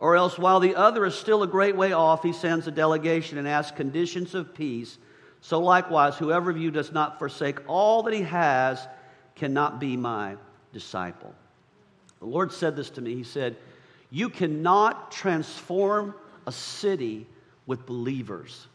Or 0.00 0.16
else, 0.16 0.38
while 0.38 0.60
the 0.60 0.76
other 0.76 1.04
is 1.04 1.14
still 1.14 1.42
a 1.42 1.46
great 1.46 1.76
way 1.76 1.92
off, 1.92 2.22
he 2.22 2.32
sends 2.32 2.66
a 2.66 2.70
delegation 2.70 3.36
and 3.36 3.46
asks 3.46 3.76
conditions 3.76 4.34
of 4.34 4.54
peace 4.54 4.96
so 5.44 5.60
likewise, 5.60 6.16
whoever 6.16 6.50
of 6.50 6.56
you 6.56 6.70
does 6.70 6.90
not 6.90 7.18
forsake 7.18 7.58
all 7.68 8.02
that 8.04 8.14
he 8.14 8.22
has 8.22 8.88
cannot 9.34 9.78
be 9.78 9.94
my 9.94 10.36
disciple. 10.72 11.34
The 12.20 12.24
Lord 12.24 12.50
said 12.50 12.76
this 12.76 12.88
to 12.90 13.02
me. 13.02 13.14
He 13.14 13.24
said, 13.24 13.58
You 14.10 14.30
cannot 14.30 15.12
transform 15.12 16.14
a 16.46 16.52
city 16.52 17.26
with 17.66 17.84
believers. 17.84 18.68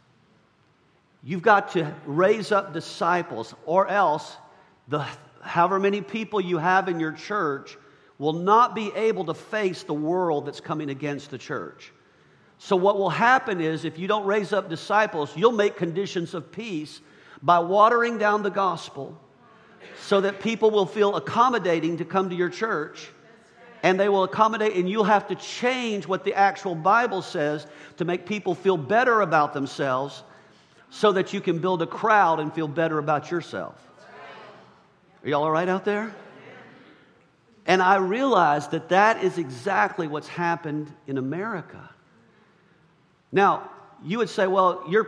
You've 1.23 1.41
got 1.41 1.71
to 1.71 1.91
raise 2.05 2.51
up 2.51 2.71
disciples, 2.71 3.55
or 3.65 3.88
else 3.88 4.38
the 4.89 5.03
however 5.41 5.79
many 5.79 6.01
people 6.01 6.39
you 6.39 6.60
have 6.60 6.88
in 6.88 6.99
your 6.99 7.13
church 7.13 7.79
will 8.19 8.34
not 8.34 8.75
be 8.75 8.91
able 8.93 9.25
to 9.25 9.34
face 9.34 9.82
the 9.82 9.95
world 9.95 10.45
that's 10.45 10.62
coming 10.62 10.91
against 10.91 11.32
the 11.32 11.38
church. 11.39 11.91
So, 12.62 12.76
what 12.76 12.98
will 12.98 13.10
happen 13.10 13.62
is 13.62 13.86
if 13.86 13.98
you 13.98 14.08
don't 14.08 14.26
raise 14.26 14.52
up 14.52 14.69
disciples, 14.69 15.36
you'll 15.36 15.54
make 15.54 15.78
conditions 15.78 16.34
of 16.34 16.52
peace 16.52 17.00
by 17.41 17.60
watering 17.60 18.17
down 18.17 18.43
the 18.43 18.52
gospel 18.52 19.17
so 20.02 20.19
that 20.22 20.41
people 20.41 20.69
will 20.69 20.86
feel 20.86 21.15
accommodating 21.15 21.98
to 21.98 22.06
come 22.06 22.30
to 22.30 22.36
your 22.36 22.50
church. 22.50 23.10
And 23.82 23.98
they 23.98 24.10
will 24.10 24.26
accommodate, 24.26 24.76
and 24.76 24.89
you'll 24.89 25.06
have 25.06 25.30
to 25.30 25.36
change 25.36 26.06
what 26.06 26.26
the 26.26 26.34
actual 26.34 26.76
Bible 26.76 27.22
says 27.22 27.65
to 27.95 28.04
make 28.04 28.26
people 28.26 28.54
feel 28.54 28.76
better 28.76 29.22
about 29.22 29.54
themselves 29.54 30.22
so 30.89 31.13
that 31.13 31.32
you 31.32 31.39
can 31.39 31.60
build 31.60 31.82
a 31.82 31.88
crowd 31.88 32.41
and 32.41 32.54
feel 32.54 32.67
better 32.67 33.00
about 33.00 33.32
yourself. 33.32 33.82
Are 35.24 35.30
y'all 35.30 35.43
all 35.43 35.52
right 35.52 35.69
out 35.69 35.86
there? 35.86 36.13
And 37.65 37.82
I 37.82 37.98
realize 37.98 38.67
that 38.69 38.89
that 38.89 39.24
is 39.24 39.38
exactly 39.38 40.08
what's 40.08 40.28
happened 40.28 40.91
in 41.08 41.17
America. 41.17 41.89
Now, 43.32 43.70
you 44.04 44.18
would 44.20 44.30
say, 44.30 44.48
well, 44.48 44.84
you're, 44.89 45.08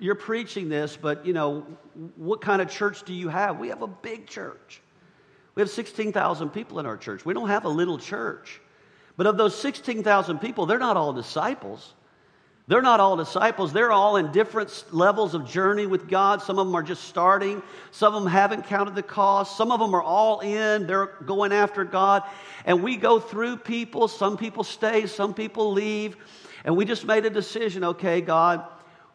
you're 0.00 0.14
preaching 0.14 0.68
this, 0.68 0.96
but 1.00 1.24
you 1.26 1.32
know, 1.32 1.66
what 2.16 2.40
kind 2.40 2.60
of 2.62 2.70
church 2.70 3.04
do 3.04 3.12
you 3.12 3.28
have? 3.28 3.58
We 3.58 3.68
have 3.68 3.82
a 3.82 3.86
big 3.86 4.26
church. 4.26 4.80
We 5.54 5.60
have 5.60 5.70
16,000 5.70 6.50
people 6.50 6.78
in 6.78 6.86
our 6.86 6.96
church. 6.96 7.24
We 7.24 7.34
don't 7.34 7.48
have 7.48 7.64
a 7.64 7.68
little 7.68 7.98
church. 7.98 8.60
But 9.16 9.26
of 9.26 9.36
those 9.36 9.54
16,000 9.60 10.38
people, 10.38 10.66
they're 10.66 10.78
not 10.78 10.96
all 10.96 11.12
disciples. 11.12 11.94
They're 12.68 12.80
not 12.80 13.00
all 13.00 13.16
disciples. 13.16 13.72
They're 13.72 13.92
all 13.92 14.16
in 14.16 14.30
different 14.32 14.84
levels 14.92 15.34
of 15.34 15.46
journey 15.46 15.86
with 15.86 16.08
God. 16.08 16.40
Some 16.42 16.58
of 16.58 16.66
them 16.66 16.74
are 16.74 16.82
just 16.82 17.04
starting. 17.04 17.62
Some 17.90 18.14
of 18.14 18.22
them 18.22 18.32
haven't 18.32 18.66
counted 18.66 18.94
the 18.94 19.02
cost. 19.02 19.56
Some 19.56 19.72
of 19.72 19.80
them 19.80 19.94
are 19.94 20.02
all 20.02 20.40
in. 20.40 20.86
They're 20.86 21.06
going 21.26 21.52
after 21.52 21.84
God. 21.84 22.22
And 22.64 22.82
we 22.82 22.96
go 22.96 23.18
through 23.18 23.58
people. 23.58 24.06
Some 24.08 24.36
people 24.36 24.64
stay, 24.64 25.06
some 25.06 25.34
people 25.34 25.72
leave. 25.72 26.16
And 26.64 26.76
we 26.76 26.84
just 26.84 27.04
made 27.04 27.26
a 27.26 27.30
decision 27.30 27.84
okay, 27.84 28.20
God, 28.20 28.64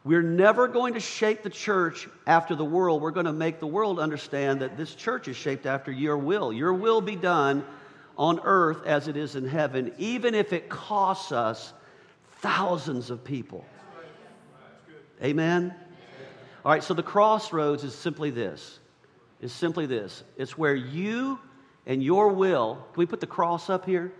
we're 0.03 0.23
never 0.23 0.67
going 0.67 0.93
to 0.93 0.99
shape 0.99 1.43
the 1.43 1.49
church 1.49 2.07
after 2.25 2.55
the 2.55 2.65
world. 2.65 3.01
We're 3.01 3.11
going 3.11 3.25
to 3.25 3.33
make 3.33 3.59
the 3.59 3.67
world 3.67 3.99
understand 3.99 4.61
that 4.61 4.77
this 4.77 4.95
church 4.95 5.27
is 5.27 5.35
shaped 5.35 5.65
after 5.65 5.91
your 5.91 6.17
will. 6.17 6.53
Your 6.53 6.73
will 6.73 7.01
be 7.01 7.15
done 7.15 7.65
on 8.17 8.39
earth 8.43 8.85
as 8.85 9.07
it 9.07 9.17
is 9.17 9.35
in 9.35 9.47
heaven, 9.47 9.93
even 9.97 10.33
if 10.33 10.53
it 10.53 10.69
costs 10.69 11.31
us 11.31 11.73
thousands 12.39 13.09
of 13.09 13.23
people. 13.23 13.65
Amen? 15.23 15.73
All 16.65 16.71
right, 16.71 16.83
so 16.83 16.93
the 16.93 17.03
crossroads 17.03 17.83
is 17.83 17.93
simply 17.93 18.29
this. 18.29 18.79
Is 19.39 19.53
simply 19.53 19.85
this. 19.85 20.23
It's 20.37 20.57
where 20.57 20.75
you 20.75 21.39
and 21.85 22.03
your 22.03 22.29
will, 22.29 22.75
can 22.75 22.99
we 22.99 23.05
put 23.05 23.19
the 23.19 23.27
cross 23.27 23.69
up 23.69 23.85
here? 23.85 24.11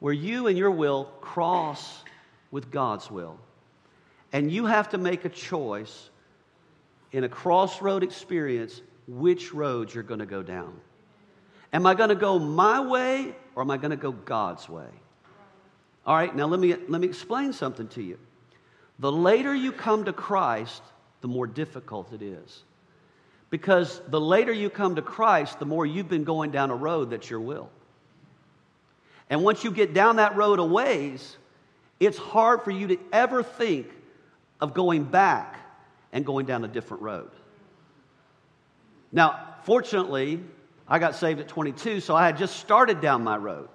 Where 0.00 0.12
you 0.12 0.48
and 0.48 0.58
your 0.58 0.70
will 0.70 1.04
cross 1.20 2.02
with 2.54 2.70
God's 2.70 3.10
will. 3.10 3.36
And 4.32 4.48
you 4.48 4.66
have 4.66 4.90
to 4.90 4.98
make 4.98 5.24
a 5.24 5.28
choice 5.28 6.08
in 7.10 7.24
a 7.24 7.28
crossroad 7.28 8.04
experience 8.04 8.80
which 9.08 9.52
road 9.52 9.92
you're 9.92 10.04
going 10.04 10.20
to 10.20 10.26
go 10.26 10.40
down. 10.40 10.72
Am 11.72 11.84
I 11.84 11.94
going 11.94 12.10
to 12.10 12.14
go 12.14 12.38
my 12.38 12.80
way 12.80 13.34
or 13.56 13.64
am 13.64 13.72
I 13.72 13.76
going 13.76 13.90
to 13.90 13.96
go 13.96 14.12
God's 14.12 14.68
way? 14.68 14.86
All 16.06 16.14
right, 16.14 16.34
now 16.34 16.46
let 16.46 16.60
me, 16.60 16.76
let 16.86 17.00
me 17.00 17.08
explain 17.08 17.52
something 17.52 17.88
to 17.88 18.02
you. 18.02 18.20
The 19.00 19.10
later 19.10 19.52
you 19.52 19.72
come 19.72 20.04
to 20.04 20.12
Christ, 20.12 20.82
the 21.22 21.28
more 21.28 21.48
difficult 21.48 22.12
it 22.12 22.22
is. 22.22 22.62
Because 23.50 24.00
the 24.06 24.20
later 24.20 24.52
you 24.52 24.70
come 24.70 24.94
to 24.94 25.02
Christ, 25.02 25.58
the 25.58 25.66
more 25.66 25.84
you've 25.84 26.08
been 26.08 26.22
going 26.22 26.52
down 26.52 26.70
a 26.70 26.76
road 26.76 27.10
that's 27.10 27.28
your 27.28 27.40
will. 27.40 27.68
And 29.28 29.42
once 29.42 29.64
you 29.64 29.72
get 29.72 29.92
down 29.92 30.16
that 30.16 30.36
road 30.36 30.60
a 30.60 30.64
ways, 30.64 31.36
it's 32.00 32.18
hard 32.18 32.62
for 32.62 32.70
you 32.70 32.88
to 32.88 32.98
ever 33.12 33.42
think 33.42 33.88
of 34.60 34.74
going 34.74 35.04
back 35.04 35.58
and 36.12 36.24
going 36.24 36.46
down 36.46 36.64
a 36.64 36.68
different 36.68 37.02
road. 37.02 37.30
Now, 39.12 39.56
fortunately, 39.62 40.40
I 40.88 40.98
got 40.98 41.14
saved 41.14 41.40
at 41.40 41.48
22, 41.48 42.00
so 42.00 42.14
I 42.14 42.26
had 42.26 42.36
just 42.36 42.56
started 42.56 43.00
down 43.00 43.22
my 43.22 43.36
road. 43.36 43.68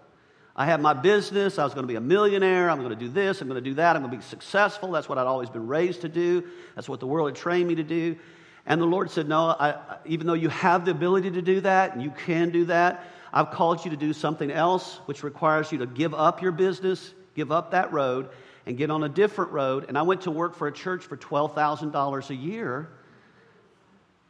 I 0.56 0.66
had 0.66 0.82
my 0.82 0.94
business. 0.94 1.58
I 1.58 1.64
was 1.64 1.74
going 1.74 1.84
to 1.84 1.88
be 1.88 1.96
a 1.96 2.02
millionaire. 2.02 2.70
I'm 2.70 2.80
going 2.80 2.90
to 2.90 2.96
do 2.96 3.08
this. 3.08 3.40
I'm 3.40 3.48
going 3.48 3.64
to 3.64 3.70
do 3.70 3.76
that. 3.76 3.96
I'm 3.96 4.02
going 4.02 4.12
to 4.12 4.18
be 4.18 4.24
successful. 4.24 4.92
That's 4.92 5.08
what 5.08 5.18
I'd 5.18 5.26
always 5.26 5.50
been 5.50 5.68
raised 5.68 6.02
to 6.02 6.10
do. 6.10 6.44
That's 6.76 6.90
what 6.90 7.00
the 7.00 7.08
world 7.08 7.30
had 7.30 7.36
trained 7.38 7.68
me 7.68 7.76
to 7.76 7.84
do. 7.84 8.18
And 8.66 8.82
the 8.82 8.86
Lord 8.86 9.10
said, 9.10 9.30
No, 9.30 9.56
I, 9.58 9.78
even 10.06 10.28
though 10.28 10.34
you 10.34 10.50
have 10.50 10.84
the 10.84 10.92
ability 10.92 11.32
to 11.32 11.42
do 11.42 11.62
that 11.62 11.94
and 11.94 12.04
you 12.04 12.12
can 12.12 12.50
do 12.50 12.66
that, 12.66 13.06
I've 13.32 13.52
called 13.52 13.86
you 13.86 13.92
to 13.92 13.98
do 13.98 14.12
something 14.12 14.52
else, 14.52 14.98
which 15.06 15.24
requires 15.24 15.72
you 15.72 15.78
to 15.78 15.86
give 15.86 16.14
up 16.14 16.42
your 16.42 16.52
business, 16.52 17.14
give 17.40 17.54
up 17.54 17.72
that 17.72 17.94
road, 17.94 18.28
and 18.66 18.78
get 18.78 18.92
on 18.92 19.02
a 19.04 19.10
different 19.10 19.52
road. 19.52 19.86
And 19.88 19.98
I 19.98 20.02
went 20.02 20.22
to 20.22 20.32
work 20.32 20.56
for 20.56 20.68
a 20.68 20.74
church 20.74 21.06
for 21.06 21.16
$12,000 21.16 22.30
a 22.30 22.36
year 22.36 22.90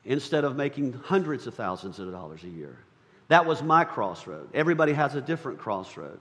instead 0.06 0.43
of 0.43 0.56
making 0.56 0.93
hundreds 0.93 1.48
of 1.48 1.56
thousands 1.56 1.98
of 1.98 2.12
dollars 2.12 2.43
a 2.43 2.48
year. 2.48 2.78
That 3.30 3.48
was 3.48 3.63
my 3.63 3.84
crossroad. 3.84 4.50
Everybody 4.54 4.93
has 4.93 5.15
a 5.15 5.22
different 5.22 5.58
crossroad. 5.58 6.19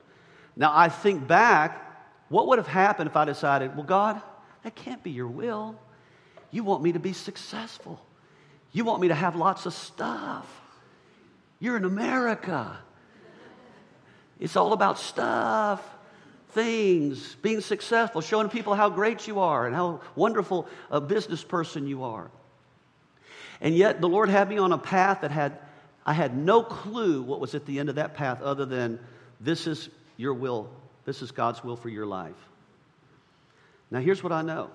Now, 0.56 0.72
I 0.74 0.88
think 0.88 1.28
back, 1.28 1.84
what 2.30 2.46
would 2.48 2.58
have 2.58 2.66
happened 2.66 3.10
if 3.10 3.16
I 3.16 3.26
decided, 3.26 3.76
well, 3.76 3.84
God, 3.84 4.20
that 4.64 4.74
can't 4.74 5.02
be 5.02 5.10
your 5.10 5.28
will. 5.28 5.78
You 6.50 6.64
want 6.64 6.82
me 6.82 6.92
to 6.92 6.98
be 6.98 7.12
successful, 7.12 8.00
you 8.72 8.84
want 8.84 9.02
me 9.02 9.08
to 9.08 9.14
have 9.14 9.36
lots 9.36 9.66
of 9.66 9.74
stuff. 9.74 10.46
You're 11.60 11.76
in 11.76 11.84
America. 11.84 12.78
It's 14.40 14.56
all 14.56 14.72
about 14.72 14.98
stuff, 14.98 15.82
things, 16.50 17.36
being 17.42 17.60
successful, 17.60 18.20
showing 18.20 18.48
people 18.48 18.74
how 18.74 18.88
great 18.88 19.26
you 19.26 19.40
are 19.40 19.66
and 19.66 19.74
how 19.74 20.00
wonderful 20.14 20.66
a 20.90 21.00
business 21.00 21.44
person 21.44 21.86
you 21.86 22.04
are. 22.04 22.30
And 23.60 23.74
yet, 23.74 24.00
the 24.00 24.08
Lord 24.08 24.28
had 24.28 24.48
me 24.48 24.58
on 24.58 24.72
a 24.72 24.78
path 24.78 25.22
that 25.22 25.30
had 25.30 25.58
I 26.08 26.14
had 26.14 26.34
no 26.34 26.62
clue 26.62 27.22
what 27.22 27.38
was 27.38 27.54
at 27.54 27.66
the 27.66 27.78
end 27.78 27.90
of 27.90 27.96
that 27.96 28.14
path 28.14 28.40
other 28.40 28.64
than 28.64 28.98
this 29.40 29.66
is 29.66 29.90
your 30.16 30.32
will, 30.32 30.70
this 31.04 31.20
is 31.20 31.32
God's 31.32 31.62
will 31.62 31.76
for 31.76 31.90
your 31.90 32.06
life. 32.06 32.48
Now, 33.90 34.00
here's 34.00 34.22
what 34.22 34.32
I 34.32 34.40
know 34.40 34.70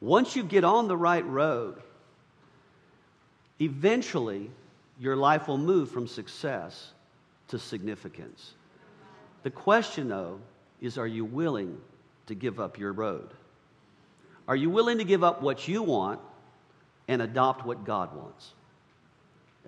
once 0.00 0.34
you 0.34 0.42
get 0.42 0.64
on 0.64 0.88
the 0.88 0.96
right 0.96 1.24
road, 1.24 1.80
eventually 3.60 4.50
your 4.98 5.14
life 5.14 5.46
will 5.46 5.58
move 5.58 5.92
from 5.92 6.08
success 6.08 6.90
to 7.48 7.58
significance. 7.60 8.54
The 9.42 9.50
question, 9.50 10.08
though, 10.08 10.40
is 10.80 10.98
are 10.98 11.06
you 11.06 11.24
willing 11.24 11.80
to 12.26 12.34
give 12.34 12.60
up 12.60 12.78
your 12.78 12.92
road? 12.92 13.28
Are 14.48 14.56
you 14.56 14.70
willing 14.70 14.98
to 14.98 15.04
give 15.04 15.24
up 15.24 15.42
what 15.42 15.68
you 15.68 15.82
want 15.82 16.20
and 17.08 17.22
adopt 17.22 17.64
what 17.64 17.84
God 17.84 18.14
wants? 18.16 18.52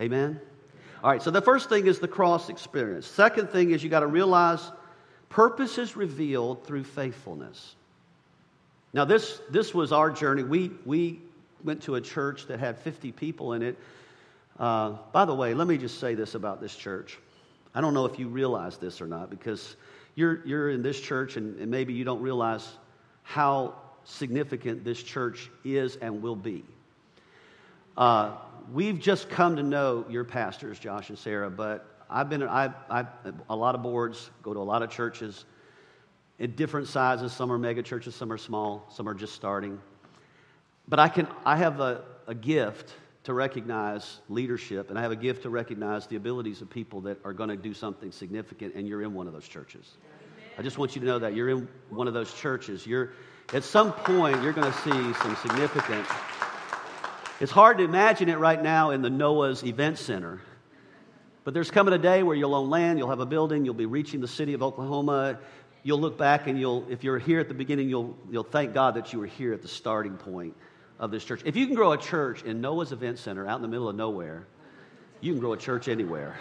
Amen? 0.01 0.41
All 1.03 1.11
right, 1.11 1.23
so 1.23 1.31
the 1.31 1.43
first 1.43 1.69
thing 1.69 1.87
is 1.87 1.99
the 1.99 2.09
cross 2.09 2.49
experience. 2.49 3.07
Second 3.07 3.51
thing 3.51 3.71
is 3.71 3.85
you 3.85 3.91
got 3.91 4.01
to 4.01 4.07
realize 4.07 4.73
purpose 5.29 5.79
is 5.79 5.97
revealed 5.97 6.65
through 6.65 6.85
faithfulness. 6.85 7.77
Now, 8.93 9.05
this, 9.05 9.41
this 9.51 9.75
was 9.75 9.93
our 9.93 10.11
journey. 10.11 10.45
We, 10.45 10.71
we 10.85 11.21
went 11.65 11.83
to 11.83 11.97
a 11.97 12.01
church 12.01 12.47
that 12.47 12.61
had 12.61 12.79
50 12.79 13.13
people 13.13 13.53
in 13.53 13.63
it. 13.63 13.79
Uh, 14.59 14.97
by 15.13 15.25
the 15.25 15.35
way, 15.35 15.53
let 15.53 15.67
me 15.67 15.77
just 15.79 15.99
say 15.99 16.15
this 16.15 16.35
about 16.35 16.61
this 16.61 16.75
church. 16.75 17.19
I 17.75 17.81
don't 17.81 17.95
know 17.95 18.07
if 18.07 18.19
you 18.19 18.29
realize 18.29 18.77
this 18.77 19.01
or 19.01 19.07
not 19.07 19.31
because 19.31 19.77
you're, 20.15 20.47
you're 20.47 20.71
in 20.71 20.83
this 20.83 21.01
church 21.01 21.37
and, 21.37 21.59
and 21.59 21.71
maybe 21.71 21.93
you 21.93 22.05
don't 22.05 22.23
realize 22.23 22.69
how 23.23 23.75
significant 24.05 24.85
this 24.85 25.03
church 25.03 25.51
is 25.65 25.97
and 25.97 26.23
will 26.23 26.37
be. 26.37 26.65
Uh, 27.97 28.33
we've 28.73 29.01
just 29.01 29.29
come 29.29 29.57
to 29.57 29.63
know 29.63 30.05
your 30.09 30.25
pastors, 30.25 30.79
Josh 30.79 31.09
and 31.09 31.19
Sarah, 31.19 31.51
but 31.51 31.87
I've 32.09 32.29
been 32.29 32.43
I, 32.43 32.71
I, 32.91 33.07
a 33.49 33.57
lot 33.57 33.75
of 33.75 33.83
boards, 33.83 34.31
go 34.43 34.55
to 34.55 34.61
a 34.61 34.63
lot 34.63 34.83
of 34.83 34.91
churches 34.91 35.45
in 36.39 36.53
different 36.53 36.87
sizes. 36.87 37.33
Some 37.33 37.51
are 37.51 37.59
mega 37.59 37.83
churches, 37.83 38.15
some 38.15 38.33
are 38.33 38.39
small, 38.39 38.87
some 38.93 39.09
are 39.09 39.15
just 39.15 39.35
starting. 39.35 39.81
But 40.87 40.99
I, 40.99 41.09
can, 41.09 41.27
I 41.45 41.57
have 41.57 41.81
a, 41.81 42.03
a 42.27 42.35
gift 42.35 42.95
to 43.25 43.35
recognize 43.35 44.21
leadership, 44.29 44.91
and 44.91 44.99
I 44.99 45.03
have 45.03 45.13
a 45.13 45.17
gift 45.17 45.43
to 45.43 45.51
recognize 45.51 46.07
the 46.07 46.17
abilities 46.17 46.63
of 46.63 46.71
people 46.71 47.03
that 47.03 47.19
are 47.25 47.33
going 47.33 47.49
to 47.49 47.57
do 47.57 47.75
something 47.75 48.13
significant, 48.13 48.75
and 48.75 48.87
you're 48.87 49.03
in 49.03 49.15
one 49.15 49.27
of 49.27 49.33
those 49.33 49.49
churches. 49.49 49.97
I 50.59 50.63
just 50.63 50.79
want 50.79 50.95
you 50.95 51.01
to 51.01 51.07
know 51.07 51.19
that 51.19 51.35
you're 51.35 51.49
in 51.49 51.69
one 51.91 52.07
of 52.07 52.15
those 52.15 52.33
churches. 52.33 52.87
You're, 52.87 53.13
at 53.53 53.65
some 53.65 53.93
point, 53.93 54.43
you're 54.43 54.53
going 54.53 54.71
to 54.71 54.79
see 54.79 55.13
some 55.21 55.37
significant 55.37 56.07
it's 57.41 57.51
hard 57.51 57.79
to 57.79 57.85
imagine 57.85 58.29
it 58.29 58.39
right 58.39 58.63
now 58.63 58.91
in 58.91 59.03
the 59.03 59.11
Noah's 59.11 59.65
Event 59.65 59.99
Center. 59.99 60.41
But 61.43 61.53
there's 61.53 61.71
coming 61.71 61.93
a 61.93 61.99
day 61.99 62.23
where 62.23 62.37
you'll 62.37 62.55
own 62.55 62.71
land, 62.71 62.99
you'll 62.99 63.11
have 63.11 63.19
a 63.19 63.27
building, 63.27 63.65
you'll 63.65 63.75
be 63.75 63.87
reaching 63.87 64.21
the 64.21 64.29
city 64.29 64.55
of 64.55 64.63
Oklahoma. 64.63 65.41
You'll 65.83 66.01
look 66.01 66.17
back 66.17 66.47
and 66.47 66.59
you'll, 66.59 66.87
if 66.89 67.03
you're 67.03 67.19
here 67.19 67.41
at 67.41 67.49
the 67.49 67.55
beginning, 67.55 67.89
you'll, 67.89 68.17
you'll 68.31 68.45
thank 68.45 68.73
God 68.73 68.95
that 68.95 69.13
you 69.13 69.19
were 69.19 69.27
here 69.27 69.53
at 69.53 69.63
the 69.63 69.69
starting 69.69 70.17
point 70.17 70.55
of 70.99 71.11
this 71.11 71.25
church. 71.25 71.43
If 71.45 71.57
you 71.57 71.67
can 71.67 71.75
grow 71.75 71.93
a 71.93 71.99
church 71.99 72.43
in 72.43 72.61
Noah's 72.61 72.93
Event 72.93 73.19
Center 73.19 73.47
out 73.47 73.57
in 73.57 73.63
the 73.63 73.69
middle 73.69 73.89
of 73.89 73.97
nowhere, 73.97 74.47
you 75.21 75.33
can 75.33 75.41
grow 75.41 75.53
a 75.53 75.57
church 75.57 75.89
anywhere. 75.89 76.37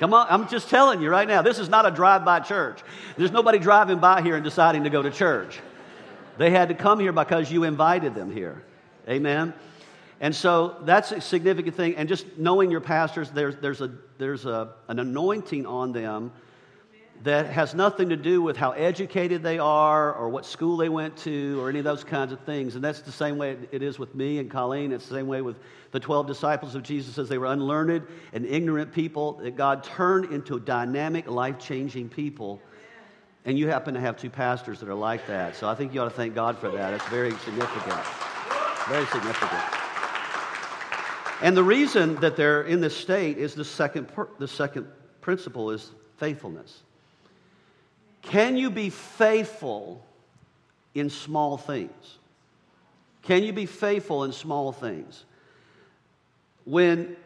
Come 0.00 0.12
on, 0.12 0.26
I'm 0.28 0.48
just 0.48 0.68
telling 0.68 1.00
you 1.00 1.08
right 1.08 1.26
now, 1.28 1.42
this 1.42 1.58
is 1.58 1.68
not 1.68 1.86
a 1.86 1.90
drive 1.90 2.24
by 2.24 2.40
church. 2.40 2.80
There's 3.16 3.30
nobody 3.30 3.58
driving 3.58 3.98
by 4.00 4.22
here 4.22 4.34
and 4.34 4.42
deciding 4.42 4.84
to 4.84 4.90
go 4.90 5.02
to 5.02 5.10
church. 5.10 5.60
They 6.36 6.50
had 6.50 6.68
to 6.70 6.74
come 6.74 6.98
here 6.98 7.12
because 7.12 7.50
you 7.50 7.62
invited 7.64 8.14
them 8.14 8.32
here. 8.32 8.62
Amen? 9.08 9.54
And 10.20 10.34
so 10.34 10.76
that's 10.82 11.12
a 11.12 11.20
significant 11.20 11.76
thing. 11.76 11.96
And 11.96 12.08
just 12.08 12.38
knowing 12.38 12.70
your 12.70 12.80
pastors, 12.80 13.30
there's, 13.30 13.56
there's, 13.56 13.80
a, 13.80 13.92
there's 14.18 14.46
a, 14.46 14.72
an 14.88 14.98
anointing 14.98 15.66
on 15.66 15.92
them 15.92 16.32
that 17.24 17.46
has 17.46 17.74
nothing 17.74 18.10
to 18.10 18.16
do 18.16 18.42
with 18.42 18.54
how 18.54 18.72
educated 18.72 19.42
they 19.42 19.58
are 19.58 20.12
or 20.12 20.28
what 20.28 20.44
school 20.44 20.76
they 20.76 20.90
went 20.90 21.16
to 21.16 21.58
or 21.58 21.70
any 21.70 21.78
of 21.78 21.84
those 21.84 22.04
kinds 22.04 22.32
of 22.32 22.40
things. 22.40 22.74
And 22.74 22.84
that's 22.84 23.00
the 23.00 23.12
same 23.12 23.38
way 23.38 23.56
it 23.72 23.82
is 23.82 23.98
with 23.98 24.14
me 24.14 24.38
and 24.38 24.50
Colleen. 24.50 24.92
It's 24.92 25.08
the 25.08 25.14
same 25.14 25.26
way 25.26 25.40
with 25.40 25.56
the 25.90 25.98
12 25.98 26.26
disciples 26.26 26.74
of 26.74 26.82
Jesus 26.82 27.16
as 27.16 27.30
they 27.30 27.38
were 27.38 27.46
unlearned 27.46 28.06
and 28.34 28.44
ignorant 28.44 28.92
people 28.92 29.34
that 29.38 29.56
God 29.56 29.84
turned 29.84 30.34
into 30.34 30.60
dynamic, 30.60 31.26
life 31.26 31.58
changing 31.58 32.10
people. 32.10 32.60
And 33.46 33.58
you 33.58 33.68
happen 33.68 33.94
to 33.94 34.00
have 34.00 34.18
two 34.18 34.28
pastors 34.28 34.80
that 34.80 34.90
are 34.90 34.94
like 34.94 35.26
that. 35.26 35.56
So 35.56 35.66
I 35.66 35.74
think 35.74 35.94
you 35.94 36.02
ought 36.02 36.04
to 36.04 36.10
thank 36.10 36.34
God 36.34 36.58
for 36.58 36.70
that. 36.72 36.92
It's 36.92 37.08
very 37.08 37.30
significant. 37.30 38.04
Very 38.86 39.06
significant. 39.06 39.62
And 41.40 41.56
the 41.56 41.64
reason 41.64 42.16
that 42.16 42.36
they're 42.36 42.62
in 42.62 42.82
this 42.82 42.94
state 42.94 43.38
is 43.38 43.54
the 43.54 43.64
second, 43.64 44.08
the 44.38 44.48
second 44.48 44.88
principle 45.22 45.70
is 45.70 45.90
faithfulness. 46.18 46.82
Can 48.24 48.56
you 48.56 48.70
be 48.70 48.90
faithful 48.90 50.04
in 50.94 51.10
small 51.10 51.56
things? 51.56 52.18
Can 53.22 53.42
you 53.42 53.52
be 53.52 53.66
faithful 53.66 54.24
in 54.24 54.32
small 54.32 54.72
things? 54.72 55.24
When 56.64 57.16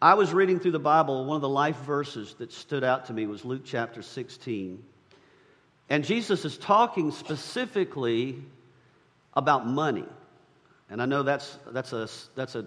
I 0.00 0.14
was 0.14 0.32
reading 0.32 0.58
through 0.58 0.72
the 0.72 0.78
Bible, 0.78 1.24
one 1.24 1.36
of 1.36 1.42
the 1.42 1.48
life 1.48 1.76
verses 1.82 2.34
that 2.38 2.52
stood 2.52 2.84
out 2.84 3.06
to 3.06 3.12
me 3.12 3.26
was 3.26 3.44
Luke 3.44 3.62
chapter 3.64 4.02
16. 4.02 4.82
And 5.90 6.04
Jesus 6.04 6.44
is 6.44 6.58
talking 6.58 7.10
specifically 7.10 8.42
about 9.34 9.66
money. 9.66 10.06
And 10.90 11.00
I 11.00 11.06
know 11.06 11.22
that's, 11.22 11.56
that's, 11.70 11.92
a, 11.92 12.08
that's 12.34 12.54
a 12.54 12.66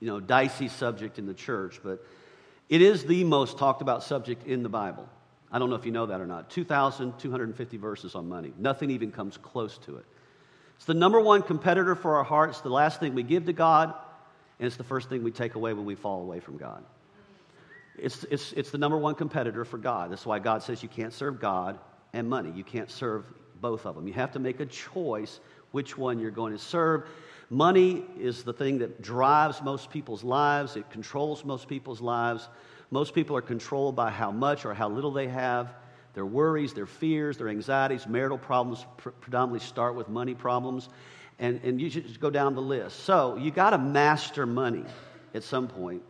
you 0.00 0.06
know, 0.06 0.20
dicey 0.20 0.68
subject 0.68 1.18
in 1.18 1.26
the 1.26 1.34
church, 1.34 1.80
but 1.82 2.04
it 2.68 2.82
is 2.82 3.04
the 3.04 3.24
most 3.24 3.58
talked 3.58 3.82
about 3.82 4.02
subject 4.02 4.46
in 4.46 4.62
the 4.62 4.68
Bible. 4.68 5.08
I 5.52 5.58
don't 5.58 5.70
know 5.70 5.76
if 5.76 5.84
you 5.84 5.92
know 5.92 6.06
that 6.06 6.20
or 6.20 6.26
not. 6.26 6.50
2,250 6.50 7.76
verses 7.76 8.14
on 8.14 8.28
money. 8.28 8.52
Nothing 8.58 8.90
even 8.90 9.10
comes 9.10 9.36
close 9.36 9.78
to 9.78 9.96
it. 9.96 10.04
It's 10.76 10.84
the 10.84 10.94
number 10.94 11.20
one 11.20 11.42
competitor 11.42 11.94
for 11.94 12.16
our 12.16 12.24
hearts, 12.24 12.60
the 12.60 12.70
last 12.70 13.00
thing 13.00 13.14
we 13.14 13.22
give 13.22 13.46
to 13.46 13.52
God, 13.52 13.94
and 14.58 14.66
it's 14.66 14.76
the 14.76 14.84
first 14.84 15.08
thing 15.08 15.22
we 15.22 15.30
take 15.30 15.54
away 15.54 15.72
when 15.74 15.84
we 15.84 15.94
fall 15.94 16.22
away 16.22 16.40
from 16.40 16.56
God. 16.56 16.84
It's, 17.98 18.24
it's, 18.24 18.52
it's 18.52 18.70
the 18.70 18.78
number 18.78 18.96
one 18.96 19.14
competitor 19.14 19.64
for 19.64 19.76
God. 19.76 20.10
That's 20.10 20.24
why 20.24 20.38
God 20.38 20.62
says 20.62 20.82
you 20.82 20.88
can't 20.88 21.12
serve 21.12 21.40
God 21.40 21.78
and 22.12 22.28
money. 22.28 22.50
You 22.54 22.64
can't 22.64 22.90
serve 22.90 23.26
both 23.60 23.84
of 23.84 23.94
them. 23.94 24.06
You 24.06 24.14
have 24.14 24.32
to 24.32 24.38
make 24.38 24.60
a 24.60 24.66
choice 24.66 25.40
which 25.72 25.98
one 25.98 26.18
you're 26.18 26.30
going 26.30 26.52
to 26.52 26.58
serve. 26.58 27.04
Money 27.50 28.04
is 28.18 28.42
the 28.44 28.52
thing 28.52 28.78
that 28.78 29.02
drives 29.02 29.60
most 29.60 29.90
people's 29.90 30.24
lives, 30.24 30.76
it 30.76 30.88
controls 30.90 31.44
most 31.44 31.68
people's 31.68 32.00
lives. 32.00 32.48
Most 32.90 33.14
people 33.14 33.36
are 33.36 33.42
controlled 33.42 33.94
by 33.94 34.10
how 34.10 34.30
much 34.30 34.64
or 34.64 34.74
how 34.74 34.88
little 34.88 35.12
they 35.12 35.28
have. 35.28 35.72
Their 36.14 36.26
worries, 36.26 36.74
their 36.74 36.86
fears, 36.86 37.38
their 37.38 37.48
anxieties, 37.48 38.06
marital 38.06 38.38
problems 38.38 38.84
pr- 38.96 39.10
predominantly 39.10 39.60
start 39.60 39.94
with 39.94 40.08
money 40.08 40.34
problems. 40.34 40.88
And, 41.38 41.60
and 41.62 41.80
you 41.80 41.88
just 41.88 42.20
go 42.20 42.30
down 42.30 42.54
the 42.54 42.62
list. 42.62 43.04
So 43.04 43.36
you 43.36 43.50
got 43.50 43.70
to 43.70 43.78
master 43.78 44.44
money 44.44 44.84
at 45.34 45.44
some 45.44 45.68
point. 45.68 46.02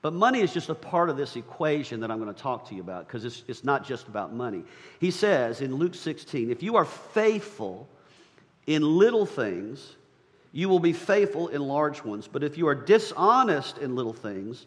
But 0.00 0.12
money 0.12 0.40
is 0.40 0.54
just 0.54 0.68
a 0.68 0.74
part 0.74 1.10
of 1.10 1.16
this 1.16 1.34
equation 1.34 2.00
that 2.00 2.10
I'm 2.10 2.20
going 2.20 2.32
to 2.32 2.40
talk 2.40 2.68
to 2.68 2.74
you 2.74 2.80
about 2.80 3.08
because 3.08 3.24
it's, 3.24 3.42
it's 3.48 3.64
not 3.64 3.84
just 3.84 4.06
about 4.06 4.32
money. 4.32 4.62
He 5.00 5.10
says 5.10 5.60
in 5.60 5.74
Luke 5.74 5.96
16, 5.96 6.50
if 6.50 6.62
you 6.62 6.76
are 6.76 6.84
faithful 6.84 7.88
in 8.66 8.82
little 8.82 9.26
things, 9.26 9.96
you 10.52 10.68
will 10.68 10.78
be 10.78 10.92
faithful 10.92 11.48
in 11.48 11.60
large 11.60 12.04
ones. 12.04 12.28
But 12.28 12.44
if 12.44 12.56
you 12.56 12.68
are 12.68 12.76
dishonest 12.76 13.78
in 13.78 13.96
little 13.96 14.12
things, 14.12 14.66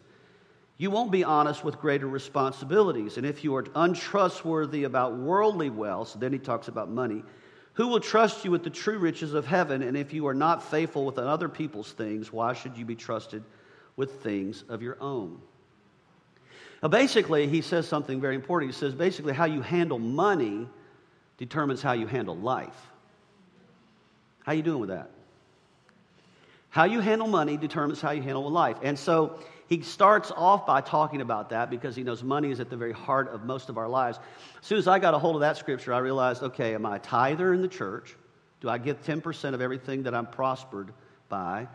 you 0.82 0.90
won't 0.90 1.12
be 1.12 1.22
honest 1.22 1.62
with 1.62 1.78
greater 1.78 2.08
responsibilities. 2.08 3.16
And 3.16 3.24
if 3.24 3.44
you 3.44 3.54
are 3.54 3.64
untrustworthy 3.76 4.82
about 4.82 5.14
worldly 5.14 5.70
wealth, 5.70 6.16
then 6.18 6.32
he 6.32 6.40
talks 6.40 6.66
about 6.66 6.90
money, 6.90 7.22
who 7.74 7.86
will 7.86 8.00
trust 8.00 8.44
you 8.44 8.50
with 8.50 8.64
the 8.64 8.70
true 8.70 8.98
riches 8.98 9.32
of 9.32 9.46
heaven? 9.46 9.82
And 9.82 9.96
if 9.96 10.12
you 10.12 10.26
are 10.26 10.34
not 10.34 10.60
faithful 10.60 11.06
with 11.06 11.18
other 11.18 11.48
people's 11.48 11.92
things, 11.92 12.32
why 12.32 12.52
should 12.52 12.76
you 12.76 12.84
be 12.84 12.96
trusted 12.96 13.44
with 13.94 14.24
things 14.24 14.64
of 14.68 14.82
your 14.82 15.00
own? 15.00 15.40
Now, 16.82 16.88
basically, 16.88 17.46
he 17.46 17.60
says 17.60 17.86
something 17.86 18.20
very 18.20 18.34
important. 18.34 18.72
He 18.72 18.76
says 18.76 18.92
basically, 18.92 19.34
how 19.34 19.44
you 19.44 19.62
handle 19.62 20.00
money 20.00 20.68
determines 21.38 21.80
how 21.80 21.92
you 21.92 22.08
handle 22.08 22.36
life. 22.36 22.90
How 24.44 24.50
you 24.50 24.62
doing 24.62 24.80
with 24.80 24.90
that? 24.90 25.10
How 26.70 26.84
you 26.84 26.98
handle 26.98 27.28
money 27.28 27.56
determines 27.56 28.00
how 28.00 28.10
you 28.10 28.22
handle 28.22 28.50
life. 28.50 28.78
And 28.82 28.98
so 28.98 29.38
he 29.72 29.80
starts 29.80 30.30
off 30.30 30.66
by 30.66 30.82
talking 30.82 31.22
about 31.22 31.48
that 31.48 31.70
because 31.70 31.96
he 31.96 32.02
knows 32.02 32.22
money 32.22 32.50
is 32.50 32.60
at 32.60 32.68
the 32.68 32.76
very 32.76 32.92
heart 32.92 33.32
of 33.32 33.44
most 33.44 33.70
of 33.70 33.78
our 33.78 33.88
lives. 33.88 34.18
As 34.60 34.66
soon 34.66 34.76
as 34.76 34.86
I 34.86 34.98
got 34.98 35.14
a 35.14 35.18
hold 35.18 35.34
of 35.34 35.40
that 35.40 35.56
scripture, 35.56 35.94
I 35.94 35.98
realized 35.98 36.42
okay, 36.42 36.74
am 36.74 36.84
I 36.84 36.96
a 36.96 36.98
tither 36.98 37.54
in 37.54 37.62
the 37.62 37.68
church? 37.68 38.14
Do 38.60 38.68
I 38.68 38.76
give 38.76 39.02
10% 39.02 39.54
of 39.54 39.62
everything 39.62 40.02
that 40.02 40.14
I'm 40.14 40.26
prospered 40.26 40.92
by? 41.30 41.68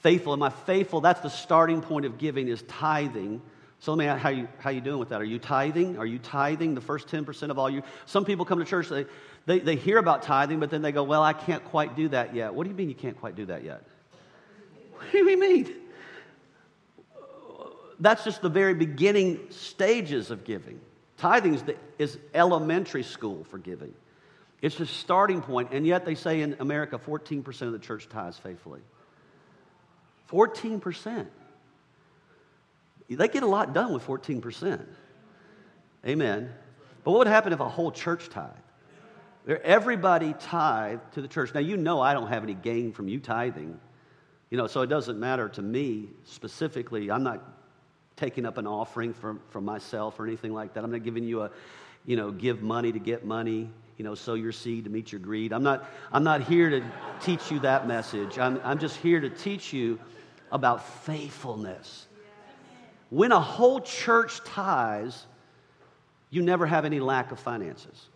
Faithful, 0.00 0.34
am 0.34 0.42
I 0.42 0.50
faithful? 0.50 1.00
That's 1.00 1.20
the 1.20 1.30
starting 1.30 1.80
point 1.80 2.04
of 2.04 2.18
giving 2.18 2.48
is 2.48 2.62
tithing. 2.68 3.40
So 3.78 3.92
let 3.92 3.98
me 3.98 4.06
ask 4.08 4.20
how 4.20 4.28
you, 4.28 4.46
how 4.58 4.68
you 4.68 4.82
doing 4.82 4.98
with 4.98 5.08
that? 5.08 5.22
Are 5.22 5.24
you 5.24 5.38
tithing? 5.38 5.96
Are 5.96 6.04
you 6.04 6.18
tithing 6.18 6.74
the 6.74 6.82
first 6.82 7.08
10% 7.08 7.48
of 7.50 7.58
all 7.58 7.70
you? 7.70 7.82
Some 8.04 8.26
people 8.26 8.44
come 8.44 8.58
to 8.58 8.66
church, 8.66 8.90
they, 8.90 9.06
they, 9.46 9.58
they 9.58 9.76
hear 9.76 9.96
about 9.96 10.22
tithing, 10.22 10.60
but 10.60 10.68
then 10.68 10.82
they 10.82 10.92
go, 10.92 11.02
well, 11.02 11.22
I 11.22 11.32
can't 11.32 11.64
quite 11.64 11.96
do 11.96 12.08
that 12.10 12.34
yet. 12.34 12.52
What 12.52 12.64
do 12.64 12.70
you 12.70 12.76
mean 12.76 12.90
you 12.90 12.94
can't 12.94 13.18
quite 13.18 13.36
do 13.36 13.46
that 13.46 13.64
yet? 13.64 13.82
What 14.92 15.10
do 15.10 15.18
you 15.18 15.40
mean? 15.40 15.81
That's 18.00 18.24
just 18.24 18.42
the 18.42 18.48
very 18.48 18.74
beginning 18.74 19.40
stages 19.50 20.30
of 20.30 20.44
giving. 20.44 20.80
Tithing 21.18 21.54
is, 21.54 21.62
the, 21.62 21.76
is 21.98 22.18
elementary 22.34 23.02
school 23.02 23.44
for 23.44 23.58
giving. 23.58 23.94
It's 24.60 24.76
the 24.76 24.86
starting 24.86 25.42
point, 25.42 25.70
and 25.72 25.86
yet 25.86 26.04
they 26.04 26.14
say 26.14 26.40
in 26.40 26.56
America 26.60 26.98
14% 26.98 27.62
of 27.62 27.72
the 27.72 27.78
church 27.78 28.08
tithes 28.08 28.38
faithfully. 28.38 28.80
14%. 30.30 31.26
They 33.08 33.28
get 33.28 33.42
a 33.42 33.46
lot 33.46 33.74
done 33.74 33.92
with 33.92 34.06
14%. 34.06 34.86
Amen. 36.06 36.52
But 37.04 37.10
what 37.10 37.18
would 37.18 37.26
happen 37.26 37.52
if 37.52 37.60
a 37.60 37.68
whole 37.68 37.90
church 37.90 38.28
tithe? 38.28 38.50
Everybody 39.46 40.34
tithe 40.38 41.00
to 41.12 41.22
the 41.22 41.28
church. 41.28 41.52
Now, 41.52 41.60
you 41.60 41.76
know 41.76 42.00
I 42.00 42.14
don't 42.14 42.28
have 42.28 42.44
any 42.44 42.54
gain 42.54 42.92
from 42.92 43.08
you 43.08 43.18
tithing. 43.18 43.78
You 44.50 44.58
know, 44.58 44.66
so 44.68 44.82
it 44.82 44.88
doesn't 44.88 45.18
matter 45.18 45.48
to 45.50 45.62
me 45.62 46.10
specifically. 46.24 47.10
I'm 47.10 47.24
not 47.24 47.42
taking 48.22 48.46
up 48.46 48.56
an 48.56 48.68
offering 48.68 49.12
from, 49.12 49.40
from 49.50 49.64
myself 49.64 50.20
or 50.20 50.24
anything 50.24 50.54
like 50.54 50.74
that. 50.74 50.84
I'm 50.84 50.92
not 50.92 51.02
giving 51.02 51.24
you 51.24 51.42
a, 51.42 51.50
you 52.06 52.14
know, 52.14 52.30
give 52.30 52.62
money 52.62 52.92
to 52.92 53.00
get 53.00 53.24
money, 53.24 53.68
you 53.96 54.04
know, 54.04 54.14
sow 54.14 54.34
your 54.34 54.52
seed 54.52 54.84
to 54.84 54.90
meet 54.90 55.10
your 55.10 55.20
greed. 55.20 55.52
I'm 55.52 55.64
not, 55.64 55.90
I'm 56.12 56.22
not 56.22 56.40
here 56.44 56.70
to 56.70 56.84
teach 57.20 57.50
you 57.50 57.58
that 57.60 57.88
message. 57.88 58.38
I'm, 58.38 58.60
I'm 58.62 58.78
just 58.78 58.96
here 58.98 59.18
to 59.18 59.28
teach 59.28 59.72
you 59.72 59.98
about 60.52 60.86
faithfulness. 61.02 62.06
When 63.10 63.32
a 63.32 63.40
whole 63.40 63.80
church 63.80 64.38
tithes, 64.44 65.26
you 66.30 66.42
never 66.42 66.64
have 66.64 66.84
any 66.84 67.00
lack 67.00 67.32
of 67.32 67.40
finances, 67.40 68.06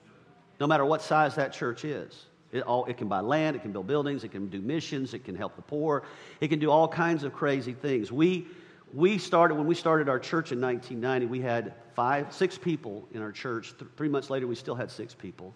no 0.61 0.69
matter 0.69 0.85
what 0.85 1.03
size 1.03 1.35
that 1.35 1.53
church 1.53 1.85
is. 1.85 2.27
It, 2.53 2.63
all, 2.63 2.85
it 2.85 2.97
can 2.97 3.09
buy 3.09 3.21
land, 3.21 3.57
it 3.57 3.63
can 3.63 3.73
build 3.73 3.89
buildings, 3.89 4.23
it 4.23 4.31
can 4.31 4.47
do 4.47 4.61
missions, 4.61 5.15
it 5.15 5.25
can 5.25 5.35
help 5.35 5.57
the 5.57 5.63
poor, 5.63 6.05
it 6.41 6.47
can 6.47 6.61
do 6.61 6.71
all 6.71 6.87
kinds 6.87 7.25
of 7.25 7.33
crazy 7.33 7.73
things. 7.73 8.13
We, 8.13 8.47
we 8.95 9.19
started, 9.19 9.55
when 9.57 9.67
we 9.67 9.75
started 9.75 10.09
our 10.09 10.19
church 10.19 10.53
in 10.53 10.61
1990, 10.61 11.27
we 11.27 11.41
had 11.41 11.75
five, 11.95 12.33
six 12.33 12.57
people 12.57 13.09
in 13.13 13.23
our 13.23 13.33
church. 13.33 13.75
Th- 13.79 13.91
three 13.97 14.09
months 14.09 14.31
later, 14.31 14.47
we 14.47 14.55
still 14.55 14.75
had 14.75 14.91
six 14.91 15.15
people. 15.15 15.55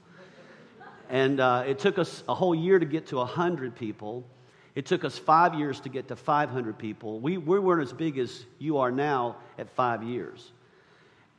And 1.09 1.41
uh, 1.41 1.65
it 1.67 1.79
took 1.79 1.99
us 1.99 2.23
a 2.29 2.35
whole 2.35 2.55
year 2.55 2.79
to 2.79 2.87
get 2.87 3.07
to 3.09 3.17
100 3.17 3.75
people. 3.75 4.25
It 4.75 4.87
took 4.87 5.05
us 5.05 5.19
five 5.19 5.55
years 5.55 5.81
to 5.81 5.89
get 5.89 6.09
to 6.09 6.17
500 6.17 6.79
people. 6.79 7.19
We, 7.19 7.37
we 7.37 7.59
weren't 7.59 7.83
as 7.83 7.93
big 7.93 8.19
as 8.19 8.45
you 8.59 8.79
are 8.79 8.93
now 8.93 9.37
at 9.59 9.69
five 9.71 10.03
years. 10.03 10.53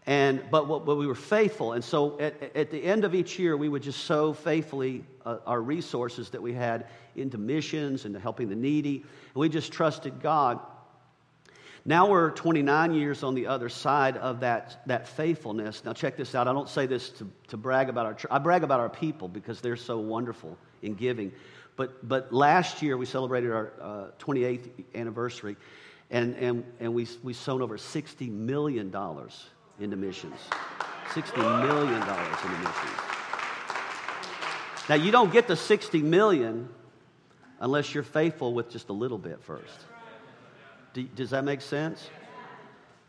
And, 0.07 0.43
but, 0.49 0.65
but 0.65 0.95
we 0.95 1.05
were 1.05 1.15
faithful. 1.15 1.73
And 1.73 1.83
so 1.83 2.19
at, 2.19 2.55
at 2.55 2.71
the 2.71 2.83
end 2.83 3.05
of 3.05 3.13
each 3.13 3.37
year, 3.37 3.55
we 3.55 3.69
would 3.69 3.83
just 3.83 4.03
sow 4.05 4.33
faithfully 4.33 5.05
uh, 5.25 5.37
our 5.45 5.61
resources 5.61 6.31
that 6.31 6.41
we 6.41 6.53
had 6.53 6.87
into 7.15 7.37
missions 7.37 8.05
and 8.05 8.13
to 8.15 8.19
helping 8.19 8.49
the 8.49 8.55
needy. 8.55 8.97
And 8.97 9.35
we 9.35 9.47
just 9.47 9.71
trusted 9.71 10.21
God. 10.21 10.59
Now 11.83 12.07
we're 12.07 12.29
29 12.31 12.93
years 12.93 13.23
on 13.23 13.33
the 13.33 13.47
other 13.47 13.67
side 13.67 14.15
of 14.17 14.41
that, 14.41 14.81
that 14.85 15.07
faithfulness. 15.07 15.83
Now, 15.83 15.93
check 15.93 16.15
this 16.15 16.35
out. 16.35 16.47
I 16.47 16.53
don't 16.53 16.69
say 16.69 16.85
this 16.85 17.09
to, 17.11 17.27
to 17.47 17.57
brag 17.57 17.89
about 17.89 18.05
our 18.05 18.13
church. 18.13 18.29
I 18.29 18.37
brag 18.37 18.63
about 18.63 18.79
our 18.79 18.89
people 18.89 19.27
because 19.27 19.61
they're 19.61 19.75
so 19.75 19.97
wonderful 19.97 20.57
in 20.83 20.93
giving. 20.93 21.31
But, 21.75 22.07
but 22.07 22.31
last 22.31 22.83
year, 22.83 22.97
we 22.97 23.07
celebrated 23.07 23.51
our 23.51 23.73
uh, 23.81 24.07
28th 24.19 24.69
anniversary, 24.93 25.55
and, 26.11 26.35
and, 26.35 26.63
and 26.79 26.93
we, 26.93 27.07
we 27.23 27.33
sown 27.33 27.63
over 27.63 27.77
$60 27.77 28.29
million 28.29 28.95
into 29.79 29.95
missions. 29.95 30.39
$60 31.07 31.37
million 31.65 31.95
into 31.95 32.57
missions. 32.59 32.99
Now, 34.87 34.95
you 34.95 35.11
don't 35.11 35.31
get 35.31 35.47
the 35.47 35.55
60 35.55 36.03
million 36.03 36.69
unless 37.59 37.93
you're 37.93 38.03
faithful 38.03 38.53
with 38.53 38.69
just 38.69 38.89
a 38.89 38.93
little 38.93 39.17
bit 39.17 39.41
first. 39.41 39.79
Does 40.93 41.29
that 41.31 41.43
make 41.43 41.61
sense? 41.61 42.09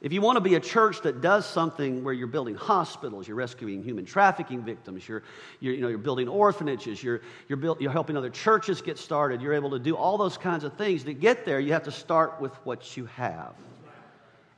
If 0.03 0.12
you 0.12 0.21
want 0.21 0.37
to 0.37 0.40
be 0.40 0.57
a 0.57 0.61
church 0.61 1.01
that 1.03 1.21
does 1.21 1.47
something 1.47 2.03
where 2.03 2.12
you're 2.12 2.27
building 2.27 2.57
hospitals, 2.57 3.29
you're 3.29 3.37
rescuing 3.37 3.85
human 3.85 4.05
trafficking 4.05 4.64
victims, 4.64 5.09
you're, 5.09 5.23
you're, 5.61 5.75
you 5.75 5.81
know, 5.81 5.87
you're 5.87 5.97
building 5.97 6.27
orphanages, 6.27 7.01
you're, 7.01 7.21
you're, 7.49 7.57
build, 7.57 7.81
you're 7.81 7.92
helping 7.92 8.16
other 8.16 8.29
churches 8.29 8.83
get 8.83 8.99
started, 8.99 9.40
you're 9.40 9.55
able 9.55 9.71
to 9.71 9.79
do 9.79 9.95
all 9.95 10.18
those 10.18 10.37
kinds 10.37 10.64
of 10.64 10.77
things. 10.77 11.05
To 11.05 11.14
get 11.14 11.45
there, 11.45 11.61
you 11.61 11.73
have 11.73 11.85
to 11.85 11.92
start 11.92 12.40
with 12.40 12.53
what 12.64 12.97
you 12.97 13.07
have. 13.07 13.55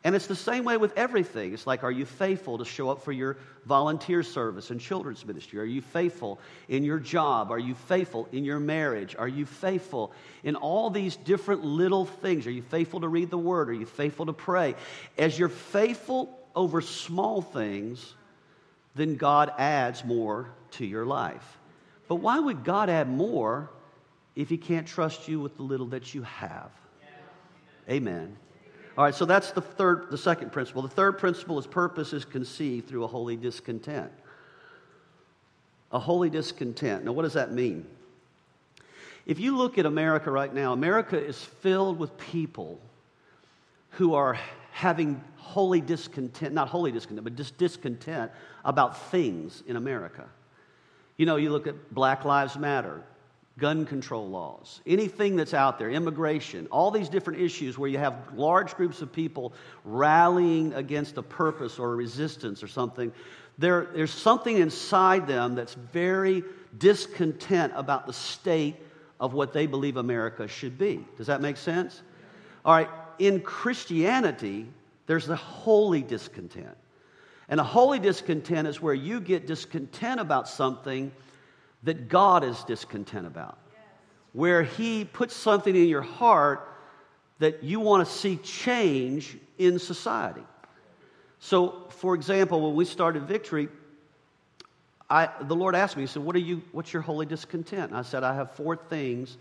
And 0.05 0.15
it's 0.15 0.27
the 0.27 0.37
same 0.37 0.65
way 0.65 0.77
with 0.77 0.93
everything. 0.99 1.55
It's 1.55 1.67
like, 1.67 1.83
are 1.83 1.91
you 1.91 2.05
faithful 2.05 2.59
to 2.59 2.65
show 2.67 2.91
up 2.91 3.03
for 3.03 3.11
your 3.11 3.39
volunteer 3.65 4.23
service 4.23 4.71
and 4.71 4.79
children's 4.79 5.25
ministry? 5.25 5.59
Are 5.59 5.65
you 5.65 5.81
faithful 5.81 6.39
in 6.69 6.85
your 6.85 6.99
job? 6.99 7.51
Are 7.51 7.59
you 7.59 7.75
faithful 7.75 8.29
in 8.31 8.45
your 8.45 8.61
marriage? 8.61 9.17
Are 9.19 9.27
you 9.27 9.47
faithful 9.47 10.13
in 10.43 10.57
all 10.57 10.91
these 10.91 11.17
different 11.17 11.65
little 11.65 12.05
things? 12.05 12.47
Are 12.47 12.51
you 12.51 12.61
faithful 12.61 13.01
to 13.01 13.09
read 13.09 13.31
the 13.31 13.39
word? 13.39 13.71
Are 13.71 13.75
you 13.75 13.87
faithful 13.87 14.27
to 14.27 14.35
pray? 14.35 14.75
As 15.17 15.39
you're 15.39 15.49
faithful 15.49 16.39
over 16.55 16.83
small 16.83 17.41
things, 17.41 18.15
then 18.95 19.17
God 19.17 19.53
adds 19.57 20.05
more 20.05 20.51
to 20.73 20.85
your 20.85 21.07
life. 21.07 21.59
But 22.09 22.17
why 22.17 22.39
would 22.39 22.63
God 22.63 22.91
add 22.91 23.09
more 23.09 23.71
if 24.37 24.51
He 24.51 24.59
can't 24.59 24.87
trust 24.87 25.29
you 25.29 25.41
with 25.41 25.57
the 25.57 25.63
little 25.63 25.87
that 25.87 26.15
you 26.15 26.25
have? 26.25 26.71
Amen. 27.89 28.37
All 28.97 29.05
right, 29.05 29.15
so 29.15 29.25
that's 29.25 29.51
the 29.51 29.61
third, 29.61 30.11
the 30.11 30.19
second 30.19 30.53
principle. 30.53 30.83
The 30.83 30.89
third 30.89 31.19
principle 31.19 31.59
is 31.59 31.67
purpose 31.67 32.13
is 32.13 32.25
conceived 32.25 32.89
through 32.89 33.05
a 33.05 33.09
holy 33.09 33.37
discontent. 33.37 34.13
A 35.91 35.99
holy 35.99 36.31
discontent. 36.31 37.05
Now, 37.05 37.13
what 37.13 37.23
does 37.23 37.33
that 37.33 37.53
mean? 37.53 37.87
If 39.27 39.41
you 39.41 39.57
look 39.57 39.79
at 39.79 39.87
America 39.87 40.31
right 40.31 40.53
now, 40.53 40.73
America 40.73 41.19
is 41.19 41.43
filled 41.43 41.99
with 41.99 42.17
people 42.19 42.81
who 43.91 44.15
are 44.15 44.39
having 44.71 45.23
holy 45.37 45.81
discontent, 45.81 46.55
not 46.55 46.69
holy 46.69 46.93
discontent, 46.93 47.25
but 47.25 47.37
just 47.37 47.57
discontent 47.59 48.31
about 48.65 49.11
things 49.11 49.63
in 49.67 49.77
America. 49.77 50.27
You 51.17 51.27
know, 51.27 51.37
you 51.37 51.51
look 51.51 51.67
at 51.67 51.95
Black 51.95 52.25
Lives 52.25 52.57
Matter, 52.57 53.03
gun 53.59 53.87
control 53.87 54.29
laws, 54.29 54.81
anything 54.87 55.37
that's 55.37 55.55
out 55.55 55.79
there, 55.79 55.91
immigration, 55.91 56.67
all 56.73 56.91
these 56.91 57.09
different 57.09 57.41
issues 57.41 57.79
where 57.79 57.89
you 57.89 57.99
have 57.99 58.17
large 58.35 58.75
groups 58.75 59.01
of 59.01 59.13
people 59.13 59.53
rallying 59.85 60.75
against 60.75 61.17
a 61.19 61.23
purpose 61.23 61.79
or 61.79 61.93
a 61.93 61.97
resistance 61.97 62.63
or 62.63 62.69
something, 62.69 63.13
there, 63.59 63.89
there's 63.95 64.13
something 64.13 64.59
inside 64.59 65.29
them 65.29 65.55
that's 65.55 65.75
very 65.75 66.43
discontent 66.79 67.73
about 67.77 68.07
the 68.07 68.13
state 68.13 68.77
of 69.21 69.33
what 69.33 69.53
they 69.53 69.67
believe 69.67 69.97
America 69.97 70.49
should 70.49 70.77
be. 70.77 71.07
Does 71.17 71.29
that 71.29 71.41
make 71.41 71.57
sense? 71.57 72.03
All 72.65 72.75
right, 72.75 72.91
in 73.21 73.41
Christianity, 73.41 74.67
there's 75.07 75.27
the 75.27 75.37
holy 75.37 76.03
discontent. 76.03 76.77
And 77.49 77.61
a 77.61 77.65
holy 77.65 78.01
discontent 78.01 78.67
is 78.67 78.81
where 78.81 78.95
you 78.95 79.21
get 79.21 79.47
discontent 79.47 80.19
about 80.19 80.49
something 80.49 81.13
that 81.85 82.09
God 82.09 82.45
is 82.45 82.63
discontent 82.65 83.27
about, 83.27 83.59
where 84.33 84.63
He 84.63 85.05
puts 85.05 85.35
something 85.35 85.75
in 85.75 85.89
your 85.89 86.03
heart 86.03 86.69
that 87.39 87.63
you 87.63 87.81
want 87.81 88.07
to 88.07 88.13
see 88.13 88.37
change 88.37 89.37
in 89.59 89.79
society. 89.79 90.43
So, 91.39 91.87
for 91.91 92.15
example, 92.15 92.61
when 92.61 92.75
we 92.75 92.85
started 92.85 93.25
Victory, 93.25 93.69
I, 95.11 95.29
the 95.43 95.55
Lord 95.55 95.75
asked 95.75 95.97
me, 95.97 96.05
He 96.05 96.07
said, 96.07 96.23
what 96.23 96.35
are 96.37 96.41
you, 96.41 96.63
What's 96.73 96.93
your 96.93 97.03
holy 97.03 97.27
discontent? 97.27 97.91
And 97.91 97.97
I 97.97 98.03
said, 98.03 98.25
I 98.25 98.35
have 98.35 98.53
four 98.53 98.77
things 98.77 99.37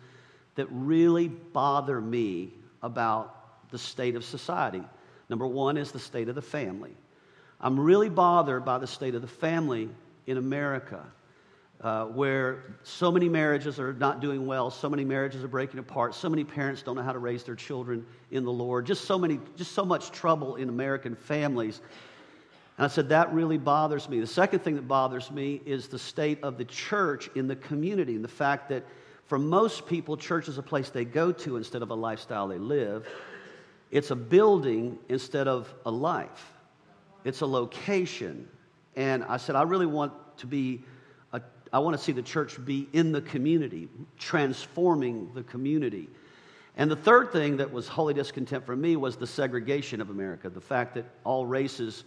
that 0.55 0.67
really 0.69 1.29
bother 1.29 1.99
me 1.99 2.51
about 2.81 3.69
the 3.71 3.77
state 3.77 4.15
of 4.15 4.23
society. 4.23 4.83
Number 5.29 5.47
one 5.47 5.77
is 5.77 5.91
the 5.91 5.99
state 5.99 6.29
of 6.29 6.35
the 6.35 6.41
family. 6.41 6.91
I'm 7.59 7.79
really 7.79 8.09
bothered 8.09 8.65
by 8.65 8.77
the 8.77 8.87
state 8.87 9.15
of 9.15 9.21
the 9.21 9.27
family 9.27 9.89
in 10.27 10.37
America, 10.37 11.03
uh, 11.83 12.05
where 12.05 12.63
so 12.83 13.11
many 13.11 13.27
marriages 13.27 13.77
are 13.79 13.93
not 13.93 14.21
doing 14.21 14.45
well, 14.45 14.71
so 14.71 14.89
many 14.89 15.03
marriages 15.03 15.43
are 15.43 15.49
breaking 15.49 15.79
apart, 15.79 16.15
so 16.15 16.29
many 16.29 16.43
parents 16.43 16.81
don't 16.81 16.95
know 16.95 17.03
how 17.03 17.11
to 17.11 17.19
raise 17.19 17.43
their 17.43 17.55
children 17.55 18.05
in 18.31 18.45
the 18.45 18.51
Lord, 18.51 18.85
just 18.85 19.03
so 19.03 19.19
many, 19.19 19.39
just 19.57 19.73
so 19.73 19.83
much 19.83 20.11
trouble 20.11 20.55
in 20.55 20.69
American 20.69 21.15
families. 21.15 21.81
And 22.77 22.85
I 22.85 22.87
said, 22.87 23.09
that 23.09 23.31
really 23.33 23.57
bothers 23.57 24.07
me. 24.09 24.19
The 24.19 24.27
second 24.27 24.59
thing 24.59 24.75
that 24.75 24.87
bothers 24.87 25.29
me 25.29 25.61
is 25.65 25.87
the 25.87 25.99
state 25.99 26.41
of 26.41 26.57
the 26.57 26.65
church 26.65 27.29
in 27.35 27.47
the 27.47 27.55
community 27.57 28.15
and 28.15 28.23
the 28.23 28.29
fact 28.29 28.69
that 28.69 28.83
for 29.25 29.37
most 29.37 29.85
people, 29.85 30.17
church 30.17 30.47
is 30.47 30.57
a 30.57 30.63
place 30.63 30.89
they 30.89 31.05
go 31.05 31.31
to 31.31 31.57
instead 31.57 31.81
of 31.81 31.91
a 31.91 31.95
lifestyle 31.95 32.47
they 32.47 32.57
live. 32.57 33.07
It's 33.91 34.09
a 34.09 34.15
building 34.15 34.97
instead 35.09 35.47
of 35.47 35.71
a 35.85 35.91
life, 35.91 36.53
it's 37.25 37.41
a 37.41 37.45
location. 37.45 38.47
And 38.95 39.23
I 39.23 39.37
said, 39.37 39.55
I 39.55 39.63
really 39.63 39.85
want 39.85 40.13
to 40.37 40.47
be, 40.47 40.83
I 41.73 41.79
want 41.79 41.97
to 41.97 42.03
see 42.03 42.11
the 42.11 42.21
church 42.21 42.63
be 42.63 42.87
in 42.93 43.11
the 43.11 43.21
community, 43.21 43.89
transforming 44.19 45.31
the 45.33 45.41
community. 45.41 46.07
And 46.77 46.89
the 46.89 46.95
third 46.95 47.31
thing 47.31 47.57
that 47.57 47.71
was 47.71 47.87
holy 47.87 48.13
discontent 48.13 48.65
for 48.65 48.75
me 48.75 48.95
was 48.95 49.17
the 49.17 49.25
segregation 49.25 49.99
of 49.99 50.11
America, 50.11 50.49
the 50.49 50.61
fact 50.61 50.93
that 50.95 51.05
all 51.23 51.47
races 51.47 52.03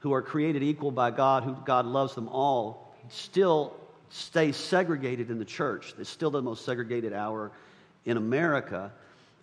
who 0.00 0.12
are 0.12 0.20
created 0.20 0.62
equal 0.62 0.90
by 0.90 1.10
God, 1.10 1.44
who 1.44 1.56
God 1.64 1.86
loves 1.86 2.14
them 2.14 2.28
all, 2.28 2.94
still 3.08 3.74
stay 4.10 4.52
segregated 4.52 5.30
in 5.30 5.38
the 5.38 5.44
church. 5.44 5.94
It's 5.98 6.10
still 6.10 6.30
the 6.30 6.42
most 6.42 6.64
segregated 6.64 7.14
hour 7.14 7.52
in 8.04 8.18
America, 8.18 8.92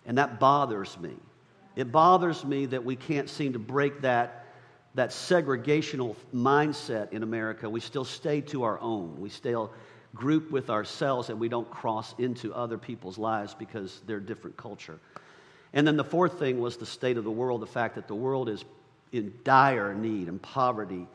and 0.06 0.18
that 0.18 0.38
bothers 0.38 0.96
me. 1.00 1.14
It 1.74 1.90
bothers 1.90 2.44
me 2.44 2.66
that 2.66 2.84
we 2.84 2.94
can't 2.94 3.28
seem 3.28 3.54
to 3.54 3.58
break 3.58 4.02
that, 4.02 4.43
that 4.94 5.10
segregational 5.10 6.14
mindset 6.34 7.12
in 7.12 7.22
America. 7.22 7.68
We 7.68 7.80
still 7.80 8.04
stay 8.04 8.40
to 8.42 8.62
our 8.62 8.78
own. 8.80 9.20
We 9.20 9.28
still 9.28 9.72
group 10.14 10.50
with 10.50 10.70
ourselves 10.70 11.28
and 11.28 11.40
we 11.40 11.48
don't 11.48 11.68
cross 11.70 12.14
into 12.18 12.54
other 12.54 12.78
people's 12.78 13.18
lives 13.18 13.54
because 13.54 14.00
they're 14.06 14.20
different 14.20 14.56
culture. 14.56 14.98
And 15.72 15.86
then 15.86 15.96
the 15.96 16.04
fourth 16.04 16.38
thing 16.38 16.60
was 16.60 16.76
the 16.76 16.86
state 16.86 17.16
of 17.16 17.24
the 17.24 17.30
world, 17.30 17.60
the 17.60 17.66
fact 17.66 17.96
that 17.96 18.06
the 18.06 18.14
world 18.14 18.48
is 18.48 18.64
in 19.12 19.32
dire 19.42 19.92
need 19.94 20.28
and 20.28 20.40
poverty 20.40 21.06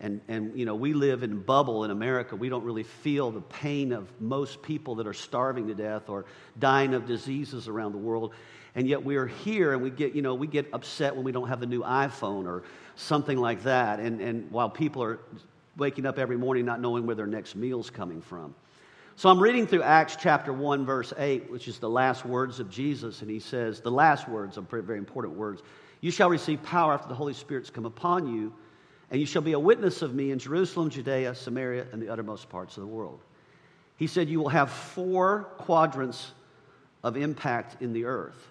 and, 0.00 0.20
and 0.28 0.58
you 0.58 0.64
know 0.64 0.74
we 0.74 0.94
live 0.94 1.22
in 1.22 1.32
a 1.32 1.36
bubble 1.36 1.84
in 1.84 1.90
america. 1.90 2.34
We 2.34 2.48
don't 2.48 2.64
really 2.64 2.82
feel 2.82 3.30
the 3.30 3.42
pain 3.42 3.92
of 3.92 4.08
most 4.20 4.62
people 4.62 4.96
that 4.96 5.06
are 5.06 5.12
starving 5.14 5.68
to 5.68 5.74
death 5.74 6.08
or 6.08 6.24
dying 6.58 6.94
of 6.94 7.06
diseases 7.06 7.68
around 7.68 7.92
the 7.92 7.98
world. 7.98 8.34
And 8.74 8.86
yet 8.86 9.04
we're 9.04 9.26
here 9.26 9.72
and 9.72 9.82
we 9.82 9.90
get 9.90 10.14
you 10.14 10.22
know 10.22 10.34
we 10.34 10.46
get 10.46 10.68
upset 10.72 11.14
when 11.14 11.24
we 11.24 11.32
don't 11.32 11.48
have 11.48 11.60
the 11.60 11.66
new 11.66 11.82
iphone 11.82 12.46
or 12.46 12.62
something 12.96 13.38
like 13.38 13.62
that. 13.64 14.00
And, 14.00 14.20
and 14.20 14.50
while 14.50 14.70
people 14.70 15.02
are 15.02 15.18
waking 15.76 16.06
up 16.06 16.18
every 16.18 16.36
morning 16.36 16.64
not 16.64 16.80
knowing 16.80 17.06
where 17.06 17.16
their 17.16 17.26
next 17.26 17.54
meal's 17.54 17.90
coming 17.90 18.22
from. 18.22 18.54
So 19.16 19.28
i'm 19.28 19.38
reading 19.38 19.66
through 19.66 19.82
acts 19.82 20.16
chapter 20.18 20.52
1 20.52 20.86
verse 20.86 21.12
8 21.18 21.50
which 21.50 21.68
is 21.68 21.78
the 21.78 21.90
last 21.90 22.24
words 22.24 22.58
of 22.58 22.70
jesus. 22.70 23.20
And 23.20 23.30
he 23.30 23.40
says 23.40 23.80
the 23.80 23.90
last 23.90 24.28
words 24.28 24.56
are 24.56 24.62
very 24.62 24.98
important 24.98 25.34
words. 25.36 25.62
You 26.00 26.10
shall 26.10 26.30
receive 26.30 26.62
power 26.62 26.94
after 26.94 27.08
the 27.08 27.14
holy 27.14 27.34
spirit's 27.34 27.68
come 27.68 27.84
upon 27.84 28.26
you 28.26 28.54
and 29.10 29.20
you 29.20 29.26
shall 29.26 29.42
be 29.42 29.52
a 29.52 29.58
witness 29.58 30.02
of 30.02 30.14
me 30.14 30.30
in 30.30 30.38
Jerusalem, 30.38 30.88
Judea, 30.88 31.34
Samaria, 31.34 31.86
and 31.92 32.00
the 32.00 32.08
uttermost 32.08 32.48
parts 32.48 32.76
of 32.76 32.82
the 32.82 32.86
world. 32.86 33.20
He 33.96 34.06
said, 34.06 34.28
You 34.28 34.40
will 34.40 34.48
have 34.48 34.70
four 34.70 35.44
quadrants 35.58 36.32
of 37.02 37.16
impact 37.16 37.82
in 37.82 37.92
the 37.92 38.04
earth. 38.04 38.46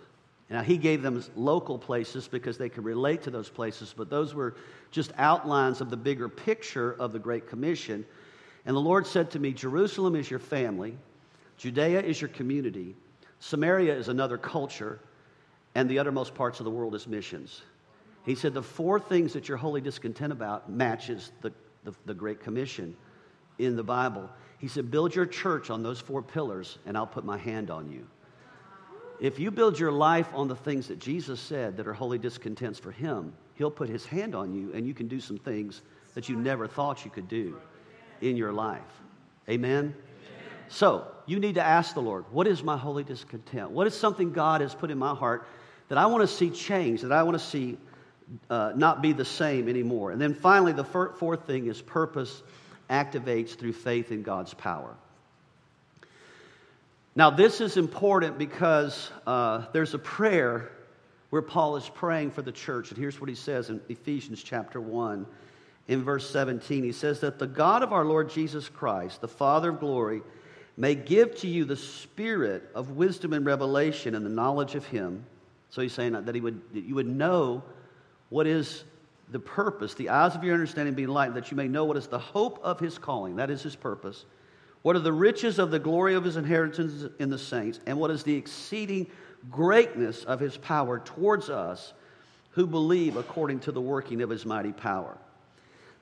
Now, 0.50 0.64
he 0.64 0.78
gave 0.78 1.04
them 1.04 1.24
local 1.36 1.78
places 1.78 2.28
because 2.28 2.58
they 2.58 2.70
could 2.70 2.84
relate 2.84 3.22
to 3.24 3.30
those 3.30 3.50
places, 3.50 3.94
but 3.96 4.10
those 4.10 4.34
were 4.34 4.56
just 4.90 5.12
outlines 5.18 5.80
of 5.80 5.92
the 5.92 5.98
bigger 5.98 6.28
picture 6.28 6.94
of 6.94 7.14
the 7.14 7.20
Great 7.20 7.48
Commission. 7.48 8.04
And 8.66 8.76
the 8.76 8.82
Lord 8.82 9.06
said 9.06 9.30
to 9.32 9.40
me, 9.40 9.54
Jerusalem 9.54 10.16
is 10.16 10.30
your 10.30 10.40
family, 10.40 10.98
Judea 11.58 12.02
is 12.02 12.20
your 12.20 12.30
community, 12.30 12.96
Samaria 13.40 13.96
is 13.96 14.08
another 14.08 14.38
culture, 14.38 15.00
and 15.76 15.88
the 15.88 16.00
uttermost 16.00 16.34
parts 16.34 16.60
of 16.60 16.64
the 16.64 16.72
world 16.72 16.96
is 16.96 17.06
missions. 17.06 17.62
He 18.26 18.36
said 18.36 18.54
the 18.54 18.64
four 18.64 19.00
things 19.00 19.34
that 19.34 19.48
you're 19.48 19.58
holy 19.58 19.82
discontent 19.82 20.32
about 20.32 20.70
matches 20.70 21.32
the, 21.42 21.52
the, 21.84 21.94
the 22.06 22.14
Great 22.14 22.42
Commission 22.42 22.96
in 23.58 23.76
the 23.76 23.84
Bible. 23.84 24.30
He 24.58 24.68
said, 24.68 24.92
build 24.92 25.16
your 25.16 25.26
church 25.26 25.70
on 25.70 25.84
those 25.84 26.00
four 26.00 26.22
pillars, 26.22 26.78
and 26.86 26.98
I'll 26.98 27.08
put 27.08 27.24
my 27.24 27.38
hand 27.38 27.72
on 27.72 27.90
you. 27.90 28.06
If 29.20 29.40
you 29.40 29.52
build 29.52 29.78
your 29.78 29.92
life 29.92 30.30
on 30.34 30.48
the 30.48 30.56
things 30.56 30.88
that 30.88 31.00
Jesus 31.00 31.40
said 31.40 31.76
that 31.78 31.88
are 31.88 31.94
holy 31.94 32.18
discontents 32.18 32.80
for 32.80 32.92
Him, 32.92 33.34
He'll 33.56 33.72
put 33.72 33.90
His 33.90 34.06
hand 34.06 34.34
on 34.34 34.54
you, 34.54 34.72
and 34.74 34.88
you 34.88 34.94
can 34.94 35.08
do 35.08 35.20
some 35.20 35.38
things 35.38 35.82
that 36.14 36.30
you 36.30 36.36
never 36.38 36.68
thought 36.68 37.04
you 37.04 37.12
could 37.12 37.28
do 37.28 37.58
in 38.22 38.38
your 38.38 38.54
life. 38.54 38.82
Amen? 39.50 39.78
Amen? 39.78 39.96
So, 40.70 41.08
you 41.26 41.40
need 41.40 41.56
to 41.56 41.64
ask 41.64 41.94
the 41.94 42.02
Lord, 42.02 42.26
what 42.32 42.48
is 42.48 42.64
my 42.64 42.78
holy 42.78 43.04
discontent? 43.04 43.72
What 43.72 43.88
is 43.88 43.94
something 43.94 44.32
God 44.32 44.62
has 44.62 44.74
put 44.74 44.90
in 44.92 44.98
my 44.98 45.14
heart 45.14 45.48
that 45.90 45.98
I 45.98 46.06
want 46.06 46.22
to 46.22 46.28
see 46.28 46.50
change, 46.50 47.02
that 47.02 47.12
I 47.12 47.24
want 47.24 47.38
to 47.38 47.44
see 47.44 47.78
uh, 48.50 48.74
not 48.76 49.02
be 49.02 49.14
the 49.14 49.26
same 49.26 49.68
anymore. 49.68 50.12
And 50.12 50.22
then 50.22 50.34
finally, 50.34 50.72
the 50.72 50.84
fourth 50.84 51.46
thing 51.46 51.68
is 51.68 51.82
purpose 51.82 52.42
activates 52.90 53.58
through 53.58 53.74
faith 53.74 54.12
in 54.12 54.24
God's 54.24 54.54
power. 54.54 54.96
Now, 57.16 57.30
this 57.30 57.60
is 57.60 57.78
important 57.78 58.38
because 58.38 59.12
uh, 59.28 59.66
there's 59.74 59.94
a 59.94 60.00
prayer 60.00 60.72
where 61.30 61.42
Paul 61.42 61.76
is 61.76 61.88
praying 61.90 62.32
for 62.32 62.42
the 62.42 62.52
church. 62.52 62.90
And 62.90 62.98
here's 62.98 63.20
what 63.20 63.30
he 63.30 63.36
says 63.36 63.70
in 63.70 63.82
Ephesians 63.90 64.42
chapter 64.42 64.80
1, 64.82 65.26
in 65.88 66.04
verse 66.04 66.30
17. 66.30 66.84
He 66.84 66.92
says 66.92 67.20
that 67.20 67.40
the 67.40 67.48
God 67.48 67.84
of 67.84 67.94
our 67.94 68.06
Lord 68.06 68.30
Jesus 68.30 68.70
Christ, 68.70 69.22
the 69.22 69.28
Father 69.28 69.70
of 69.70 69.80
glory, 69.80 70.22
may 70.78 70.96
give 70.96 71.36
to 71.38 71.48
you 71.48 71.66
the 71.66 71.76
spirit 71.76 72.70
of 72.74 72.92
wisdom 72.92 73.34
and 73.34 73.46
revelation 73.46 74.16
and 74.16 74.26
the 74.26 74.30
knowledge 74.30 74.76
of 74.76 74.86
him. 74.86 75.26
So 75.72 75.82
he's 75.82 75.94
saying 75.94 76.14
that, 76.14 76.34
he 76.34 76.42
would, 76.42 76.62
that 76.74 76.84
you 76.84 76.96
would 76.96 77.08
know 77.08 77.64
what 78.30 78.48
is 78.48 78.84
the 79.32 79.40
purpose, 79.40 79.94
the 79.94 80.10
eyes 80.10 80.36
of 80.36 80.44
your 80.44 80.54
understanding 80.54 80.96
being 80.96 81.10
enlightened, 81.10 81.38
that 81.38 81.52
you 81.52 81.58
may 81.58 81.68
know 81.68 81.86
what 81.86 81.98
is 81.98 82.08
the 82.08 82.20
hope 82.20 82.60
of 82.64 82.80
his 82.80 82.98
calling, 82.98 83.36
that 83.36 83.50
is 83.50 83.62
his 83.62 83.76
purpose. 83.76 84.26
What 84.82 84.96
are 84.96 85.00
the 85.00 85.14
riches 85.14 85.60
of 85.60 85.72
the 85.72 85.80
glory 85.80 86.16
of 86.16 86.24
his 86.24 86.38
inheritance 86.38 87.06
in 87.20 87.30
the 87.30 87.38
saints, 87.38 87.80
and 87.86 88.00
what 88.00 88.12
is 88.12 88.24
the 88.24 88.36
exceeding 88.36 89.08
greatness 89.52 90.24
of 90.24 90.40
his 90.40 90.58
power 90.58 91.00
towards 91.00 91.50
us 91.50 91.94
who 92.52 92.66
believe 92.66 93.18
according 93.18 93.60
to 93.62 93.72
the 93.72 93.82
working 93.82 94.22
of 94.22 94.30
his 94.30 94.46
mighty 94.46 94.72
power. 94.72 95.18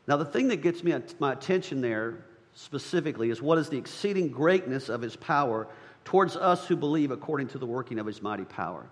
Now, 0.07 0.17
the 0.17 0.25
thing 0.25 0.47
that 0.49 0.57
gets 0.57 0.83
me 0.83 0.95
my 1.19 1.33
attention 1.33 1.81
there 1.81 2.25
specifically 2.53 3.29
is 3.29 3.41
what 3.41 3.57
is 3.57 3.69
the 3.69 3.77
exceeding 3.77 4.29
greatness 4.29 4.89
of 4.89 5.01
his 5.01 5.15
power 5.15 5.67
towards 6.05 6.35
us 6.35 6.65
who 6.67 6.75
believe 6.75 7.11
according 7.11 7.49
to 7.49 7.57
the 7.57 7.65
working 7.65 7.99
of 7.99 8.05
his 8.05 8.21
mighty 8.21 8.45
power. 8.45 8.85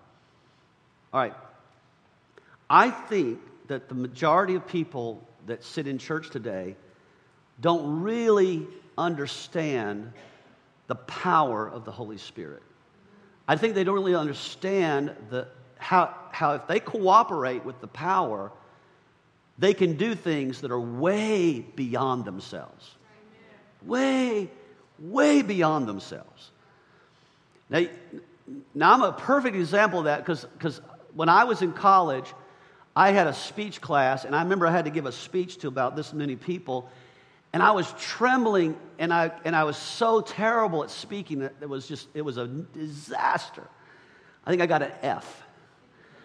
All 1.12 1.20
right, 1.20 1.34
I 2.68 2.90
think 2.90 3.38
that 3.68 3.88
the 3.88 3.94
majority 3.94 4.54
of 4.54 4.66
people 4.66 5.26
that 5.46 5.64
sit 5.64 5.86
in 5.86 5.98
church 5.98 6.30
today 6.30 6.76
don't 7.60 8.02
really 8.02 8.66
understand 8.98 10.12
the 10.88 10.94
power 10.94 11.68
of 11.68 11.84
the 11.84 11.92
Holy 11.92 12.18
Spirit. 12.18 12.62
I 13.48 13.56
think 13.56 13.74
they 13.74 13.84
don't 13.84 13.94
really 13.94 14.14
understand 14.14 15.14
the, 15.30 15.48
how, 15.78 16.14
how, 16.32 16.54
if 16.54 16.66
they 16.66 16.80
cooperate 16.80 17.64
with 17.64 17.80
the 17.80 17.86
power, 17.86 18.50
they 19.58 19.72
can 19.72 19.96
do 19.96 20.14
things 20.14 20.60
that 20.60 20.70
are 20.70 20.80
way 20.80 21.60
beyond 21.60 22.24
themselves. 22.24 22.94
Way, 23.82 24.50
way 24.98 25.42
beyond 25.42 25.88
themselves. 25.88 26.50
Now, 27.70 27.86
now 28.74 28.92
I'm 28.92 29.02
a 29.02 29.12
perfect 29.12 29.56
example 29.56 30.00
of 30.00 30.04
that 30.06 30.24
because 30.24 30.80
when 31.14 31.28
I 31.28 31.44
was 31.44 31.62
in 31.62 31.72
college, 31.72 32.32
I 32.96 33.12
had 33.12 33.26
a 33.26 33.34
speech 33.34 33.82
class, 33.82 34.24
and 34.24 34.34
I 34.34 34.42
remember 34.42 34.66
I 34.66 34.70
had 34.70 34.86
to 34.86 34.90
give 34.90 35.04
a 35.04 35.12
speech 35.12 35.58
to 35.58 35.68
about 35.68 35.94
this 35.94 36.14
many 36.14 36.34
people, 36.34 36.88
and 37.52 37.62
I 37.62 37.72
was 37.72 37.92
trembling, 37.98 38.74
and 38.98 39.12
I, 39.12 39.32
and 39.44 39.54
I 39.54 39.64
was 39.64 39.76
so 39.76 40.22
terrible 40.22 40.82
at 40.82 40.90
speaking 40.90 41.40
that 41.40 41.52
it 41.60 41.68
was 41.68 41.86
just, 41.86 42.08
it 42.14 42.22
was 42.22 42.38
a 42.38 42.46
disaster. 42.46 43.68
I 44.46 44.50
think 44.50 44.62
I 44.62 44.66
got 44.66 44.82
an 44.82 44.92
F 45.02 45.42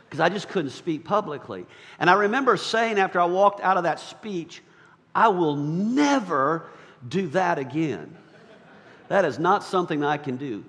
because 0.05 0.21
I 0.21 0.29
just 0.29 0.47
couldn't 0.49 0.71
speak 0.71 1.03
publicly. 1.05 1.65
And 1.99 2.09
I 2.09 2.13
remember 2.13 2.57
saying 2.57 2.99
after 2.99 3.19
I 3.19 3.25
walked 3.25 3.61
out 3.61 3.77
of 3.77 3.83
that 3.83 3.99
speech, 3.99 4.61
I 5.13 5.29
will 5.29 5.55
never 5.55 6.65
do 7.07 7.27
that 7.29 7.59
again. 7.59 8.17
That 9.07 9.25
is 9.25 9.39
not 9.39 9.63
something 9.63 10.03
I 10.03 10.17
can 10.17 10.37
do. 10.37 10.63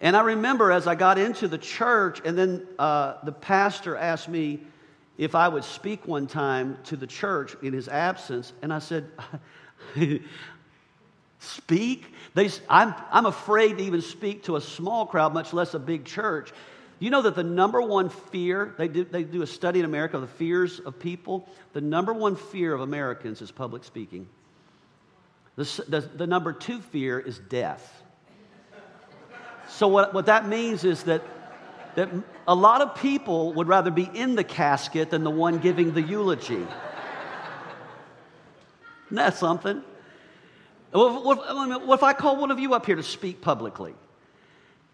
And 0.00 0.16
I 0.16 0.20
remember 0.22 0.70
as 0.70 0.86
I 0.86 0.94
got 0.94 1.18
into 1.18 1.48
the 1.48 1.58
church, 1.58 2.20
and 2.24 2.38
then 2.38 2.66
uh, 2.78 3.14
the 3.24 3.32
pastor 3.32 3.96
asked 3.96 4.28
me 4.28 4.60
if 5.16 5.34
I 5.34 5.48
would 5.48 5.64
speak 5.64 6.06
one 6.06 6.28
time 6.28 6.78
to 6.84 6.96
the 6.96 7.06
church 7.06 7.56
in 7.62 7.72
his 7.72 7.88
absence, 7.88 8.52
and 8.62 8.72
I 8.72 8.78
said, 8.78 9.10
Speak? 11.40 12.12
They, 12.34 12.50
I'm, 12.68 12.94
I'm 13.10 13.26
afraid 13.26 13.78
to 13.78 13.84
even 13.84 14.02
speak 14.02 14.44
to 14.44 14.56
a 14.56 14.60
small 14.60 15.06
crowd, 15.06 15.34
much 15.34 15.52
less 15.52 15.74
a 15.74 15.78
big 15.78 16.04
church. 16.04 16.52
You 16.98 17.10
know 17.10 17.22
that 17.22 17.36
the 17.36 17.44
number 17.44 17.80
one 17.80 18.08
fear, 18.08 18.74
they 18.76 18.88
do, 18.88 19.04
they 19.04 19.22
do 19.22 19.42
a 19.42 19.46
study 19.46 19.78
in 19.78 19.84
America 19.84 20.16
of 20.16 20.22
the 20.22 20.28
fears 20.28 20.80
of 20.80 20.98
people. 20.98 21.48
The 21.72 21.80
number 21.80 22.12
one 22.12 22.34
fear 22.34 22.74
of 22.74 22.80
Americans 22.80 23.40
is 23.40 23.52
public 23.52 23.84
speaking. 23.84 24.28
The, 25.54 25.84
the, 25.88 26.00
the 26.00 26.26
number 26.26 26.52
two 26.52 26.80
fear 26.80 27.20
is 27.20 27.38
death. 27.38 28.02
So, 29.68 29.86
what, 29.88 30.14
what 30.14 30.26
that 30.26 30.48
means 30.48 30.84
is 30.84 31.04
that, 31.04 31.22
that 31.94 32.08
a 32.46 32.54
lot 32.54 32.80
of 32.80 32.94
people 32.94 33.52
would 33.54 33.68
rather 33.68 33.90
be 33.90 34.10
in 34.14 34.34
the 34.34 34.44
casket 34.44 35.10
than 35.10 35.24
the 35.24 35.30
one 35.30 35.58
giving 35.58 35.92
the 35.92 36.02
eulogy. 36.02 36.66
Isn't 39.06 39.16
that 39.16 39.36
something? 39.36 39.82
What, 40.90 41.24
what, 41.24 41.86
what, 41.86 41.94
if 41.94 42.02
I 42.02 42.12
call 42.12 42.36
one 42.36 42.50
of 42.50 42.58
you 42.58 42.74
up 42.74 42.86
here 42.86 42.96
to 42.96 43.02
speak 43.02 43.40
publicly? 43.40 43.94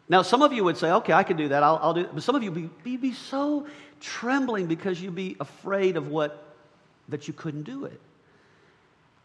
Now, 0.09 0.23
some 0.23 0.43
of 0.43 0.53
you 0.53 0.65
would 0.65 0.77
say, 0.77 0.91
okay, 0.91 1.13
I 1.13 1.23
can 1.23 1.37
do 1.37 1.49
that. 1.49 1.63
I'll, 1.63 1.79
I'll 1.81 1.95
do 1.95 2.01
it. 2.03 2.11
But 2.13 2.23
some 2.23 2.35
of 2.35 2.43
you 2.43 2.53
would 2.53 2.85
be, 2.85 2.97
be 2.97 3.13
so 3.13 3.67
trembling 4.01 4.67
because 4.67 5.01
you'd 5.01 5.15
be 5.15 5.37
afraid 5.41 5.97
of 5.97 6.09
what, 6.09 6.45
that 7.09 7.27
you 7.27 7.35
couldn't 7.35 7.63
do 7.63 7.87
it. 7.87 8.01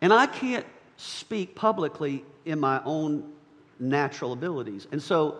And 0.01 0.13
I 0.13 0.27
can't 0.27 0.65
speak 0.95 1.55
publicly 1.55 2.23
in 2.45 2.59
my 2.59 2.81
own 2.85 3.31
natural 3.79 4.33
abilities. 4.33 4.87
And 4.91 5.01
so 5.01 5.37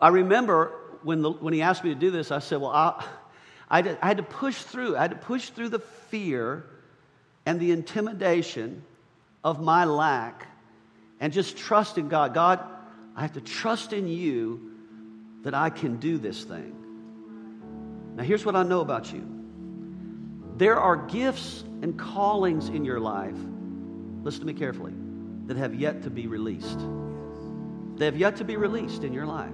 I 0.00 0.08
remember 0.08 0.72
when, 1.02 1.22
the, 1.22 1.30
when 1.30 1.54
he 1.54 1.62
asked 1.62 1.84
me 1.84 1.90
to 1.90 1.98
do 1.98 2.10
this, 2.10 2.30
I 2.30 2.38
said, 2.38 2.60
well, 2.60 2.70
I, 2.70 3.04
I, 3.68 3.96
I 4.02 4.06
had 4.06 4.18
to 4.18 4.22
push 4.22 4.56
through. 4.56 4.96
I 4.96 5.02
had 5.02 5.10
to 5.10 5.16
push 5.16 5.50
through 5.50 5.70
the 5.70 5.78
fear 5.78 6.64
and 7.44 7.60
the 7.60 7.70
intimidation 7.70 8.82
of 9.44 9.62
my 9.62 9.84
lack 9.84 10.46
and 11.20 11.32
just 11.32 11.56
trust 11.56 11.98
in 11.98 12.08
God. 12.08 12.34
God, 12.34 12.60
I 13.14 13.22
have 13.22 13.34
to 13.34 13.40
trust 13.40 13.92
in 13.92 14.08
you 14.08 14.72
that 15.42 15.54
I 15.54 15.70
can 15.70 15.96
do 15.96 16.18
this 16.18 16.44
thing. 16.44 16.74
Now, 18.16 18.24
here's 18.24 18.44
what 18.44 18.56
I 18.56 18.62
know 18.62 18.80
about 18.80 19.12
you 19.12 19.32
there 20.56 20.80
are 20.80 20.96
gifts 20.96 21.64
and 21.82 21.98
callings 21.98 22.68
in 22.70 22.84
your 22.84 22.98
life, 22.98 23.36
listen 24.22 24.40
to 24.40 24.46
me 24.46 24.54
carefully, 24.54 24.94
that 25.46 25.56
have 25.56 25.74
yet 25.74 26.02
to 26.04 26.10
be 26.10 26.26
released. 26.26 26.80
They 27.96 28.04
have 28.04 28.16
yet 28.16 28.36
to 28.36 28.44
be 28.44 28.56
released 28.56 29.04
in 29.04 29.12
your 29.12 29.26
life. 29.26 29.52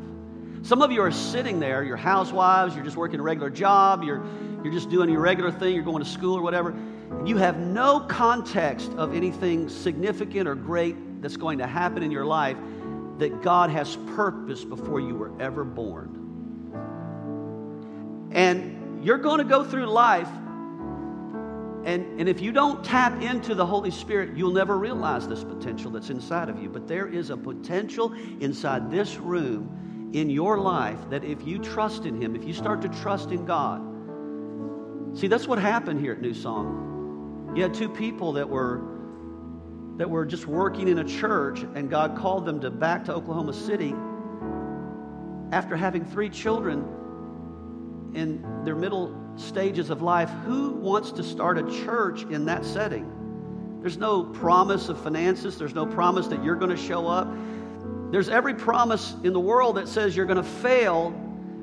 Some 0.63 0.83
of 0.83 0.93
you 0.93 1.03
are 1.03 1.11
sitting 1.11 1.59
there, 1.59 1.83
you're 1.83 1.97
housewives, 1.97 2.75
you're 2.75 2.85
just 2.85 2.97
working 2.97 3.19
a 3.19 3.23
regular 3.23 3.51
job, 3.51 4.05
you're, 4.05 4.25
you're 4.63 4.73
just 4.73 4.91
doing 4.91 5.11
your 5.11 5.21
regular 5.21 5.51
thing, 5.51 5.75
you're 5.75 5.85
going 5.85 6.03
to 6.05 6.09
school 6.09 6.37
or 6.37 6.43
whatever 6.43 6.75
you 7.25 7.37
have 7.37 7.59
no 7.59 8.01
context 8.01 8.91
of 8.95 9.15
anything 9.15 9.69
significant 9.69 10.49
or 10.49 10.57
great 10.57 11.23
that's 11.23 11.37
going 11.37 11.59
to 11.59 11.67
happen 11.69 12.03
in 12.03 12.11
your 12.11 12.25
life 12.25 12.57
that 13.19 13.43
God 13.43 13.71
has 13.71 13.97
purpose 14.17 14.65
before 14.65 14.99
you 14.99 15.15
were 15.15 15.31
ever 15.41 15.63
born. 15.63 16.19
And 18.33 19.05
you're 19.05 19.19
going 19.19 19.39
to 19.39 19.45
go 19.45 19.63
through 19.63 19.87
life, 19.87 20.29
and, 21.85 22.21
and 22.21 22.29
if 22.29 22.41
you 22.41 22.53
don't 22.53 22.85
tap 22.85 23.21
into 23.21 23.55
the 23.55 23.67
Holy 23.67 23.91
Spirit, 23.91 24.37
you'll 24.37 24.53
never 24.53 24.79
realize 24.79 25.27
this 25.27 25.43
potential 25.43 25.91
that's 25.91 26.11
inside 26.11 26.49
of 26.49 26.63
you. 26.63 26.69
But 26.69 26.87
there 26.87 27.09
is 27.09 27.31
a 27.31 27.37
potential 27.37 28.13
inside 28.41 28.91
this 28.91 29.17
room 29.17 30.11
in 30.13 30.31
your 30.31 30.59
life 30.59 30.99
that 31.11 31.25
if 31.25 31.45
you 31.45 31.59
trust 31.59 32.07
in 32.07 32.21
Him, 32.21 32.37
if 32.37 32.45
you 32.45 32.53
start 32.53 32.83
to 32.83 32.89
trust 32.89 33.31
in 33.31 33.45
God, 33.45 33.81
see, 35.19 35.27
that's 35.27 35.49
what 35.49 35.59
happened 35.59 36.01
here 36.01 36.13
at 36.13 36.21
New 36.21 36.35
Song. 36.35 37.53
You 37.57 37.65
had 37.65 37.75
two 37.75 37.89
people 37.89 38.33
that 38.35 38.49
were 38.49 38.83
that 39.97 40.09
were 40.09 40.25
just 40.25 40.47
working 40.47 40.89
in 40.89 40.99
a 40.99 41.05
church 41.05 41.65
and 41.75 41.91
God 41.91 42.17
called 42.17 42.47
them 42.47 42.61
to 42.61 42.71
back 42.71 43.05
to 43.05 43.15
Oklahoma 43.15 43.53
City 43.53 43.95
after 45.53 45.77
having 45.77 46.03
three 46.05 46.31
children 46.31 46.81
in 48.15 48.65
their 48.65 48.75
middle 48.75 49.22
stages 49.37 49.91
of 49.91 50.03
life. 50.03 50.31
Who 50.45 50.71
wants 50.71 51.13
to 51.13 51.23
start 51.23 51.59
a 51.59 51.85
church 51.85 52.23
in 52.25 52.47
that 52.47 52.65
setting? 52.65 53.79
There's 53.81 53.97
no 53.97 54.25
promise 54.25 54.89
of 54.89 55.01
finances, 55.03 55.59
there's 55.59 55.75
no 55.75 55.87
promise 55.87 56.29
that 56.29 56.45
you're 56.45 56.57
going 56.57 56.71
to 56.71 56.77
show 56.77 57.09
up. 57.09 57.29
There's 58.11 58.29
every 58.29 58.55
promise 58.55 59.15
in 59.25 59.33
the 59.33 59.41
world 59.41 59.77
that 59.77 59.89
says 59.89 60.15
you're 60.15 60.27
going 60.27 60.37
to 60.37 60.43
fail 60.43 61.11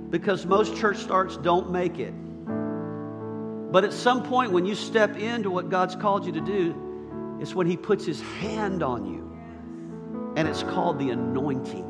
because 0.09 0.45
most 0.45 0.75
church 0.75 0.97
starts 0.97 1.37
don't 1.37 1.71
make 1.71 1.99
it. 1.99 2.13
But 3.71 3.83
at 3.83 3.93
some 3.93 4.23
point, 4.23 4.51
when 4.51 4.65
you 4.65 4.73
step 4.73 5.15
into 5.15 5.51
what 5.51 5.69
God's 5.69 5.95
called 5.95 6.25
you 6.25 6.31
to 6.33 6.41
do, 6.41 7.37
it's 7.39 7.53
when 7.53 7.67
He 7.67 7.77
puts 7.77 8.05
His 8.05 8.19
hand 8.19 8.81
on 8.81 9.05
you. 9.05 10.33
And 10.35 10.47
it's 10.47 10.63
called 10.63 10.97
the 10.99 11.11
anointing. 11.11 11.85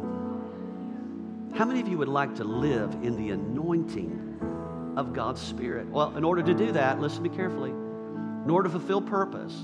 How 1.55 1.65
many 1.65 1.79
of 1.79 1.87
you 1.87 1.97
would 1.97 2.09
like 2.09 2.35
to 2.35 2.43
live 2.43 2.93
in 3.01 3.15
the 3.15 3.31
anointing 3.31 4.28
of 4.99 5.13
God's 5.13 5.41
Spirit? 5.41 5.87
Well, 5.87 6.15
in 6.17 6.23
order 6.23 6.43
to 6.43 6.53
do 6.53 6.71
that, 6.73 6.99
listen 6.99 7.23
to 7.23 7.29
me 7.29 7.35
carefully. 7.35 7.71
In 7.71 8.49
order 8.49 8.69
to 8.69 8.77
fulfill 8.77 9.01
purpose, 9.01 9.55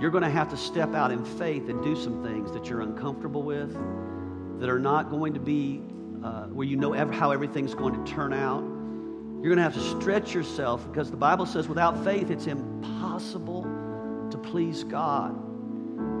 you're 0.00 0.10
going 0.10 0.22
to 0.22 0.30
have 0.30 0.50
to 0.50 0.56
step 0.56 0.94
out 0.94 1.10
in 1.10 1.24
faith 1.24 1.68
and 1.68 1.82
do 1.82 1.96
some 1.96 2.22
things 2.22 2.52
that 2.52 2.66
you're 2.66 2.82
uncomfortable 2.82 3.42
with, 3.42 3.72
that 4.60 4.68
are 4.68 4.78
not 4.78 5.10
going 5.10 5.34
to 5.34 5.40
be 5.40 5.82
uh, 6.22 6.46
where 6.46 6.66
you 6.66 6.76
know 6.76 6.92
how 7.10 7.30
everything's 7.30 7.74
going 7.74 7.94
to 8.04 8.12
turn 8.12 8.32
out. 8.32 8.62
You're 8.62 9.54
going 9.54 9.56
to 9.56 9.62
have 9.62 9.74
to 9.74 10.00
stretch 10.00 10.34
yourself 10.34 10.86
because 10.88 11.10
the 11.10 11.16
Bible 11.16 11.44
says 11.44 11.68
without 11.68 12.02
faith 12.02 12.30
it's 12.30 12.46
impossible 12.46 13.62
to 14.30 14.38
please 14.38 14.84
God. 14.84 15.34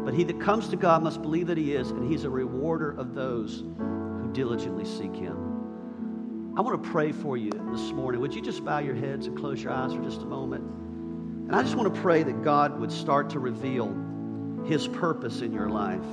But 0.04 0.12
he 0.14 0.24
that 0.24 0.40
comes 0.40 0.68
to 0.68 0.76
God 0.76 1.02
must 1.02 1.22
believe 1.22 1.46
that 1.46 1.56
he 1.56 1.74
is, 1.74 1.90
and 1.90 2.10
he's 2.10 2.24
a 2.24 2.30
rewarder 2.30 2.90
of 2.98 3.14
those 3.14 3.60
who 3.78 4.30
diligently 4.32 4.84
seek 4.84 5.14
him. 5.14 5.43
I 6.56 6.60
want 6.60 6.80
to 6.80 6.88
pray 6.88 7.10
for 7.10 7.36
you 7.36 7.50
this 7.50 7.90
morning. 7.90 8.20
Would 8.20 8.32
you 8.32 8.40
just 8.40 8.64
bow 8.64 8.78
your 8.78 8.94
heads 8.94 9.26
and 9.26 9.36
close 9.36 9.60
your 9.60 9.72
eyes 9.72 9.92
for 9.92 10.00
just 10.00 10.22
a 10.22 10.24
moment? 10.24 10.62
And 10.62 11.56
I 11.56 11.62
just 11.62 11.74
want 11.74 11.92
to 11.92 12.00
pray 12.00 12.22
that 12.22 12.44
God 12.44 12.78
would 12.78 12.92
start 12.92 13.30
to 13.30 13.40
reveal 13.40 13.92
his 14.64 14.86
purpose 14.86 15.40
in 15.40 15.52
your 15.52 15.68
life. 15.68 16.04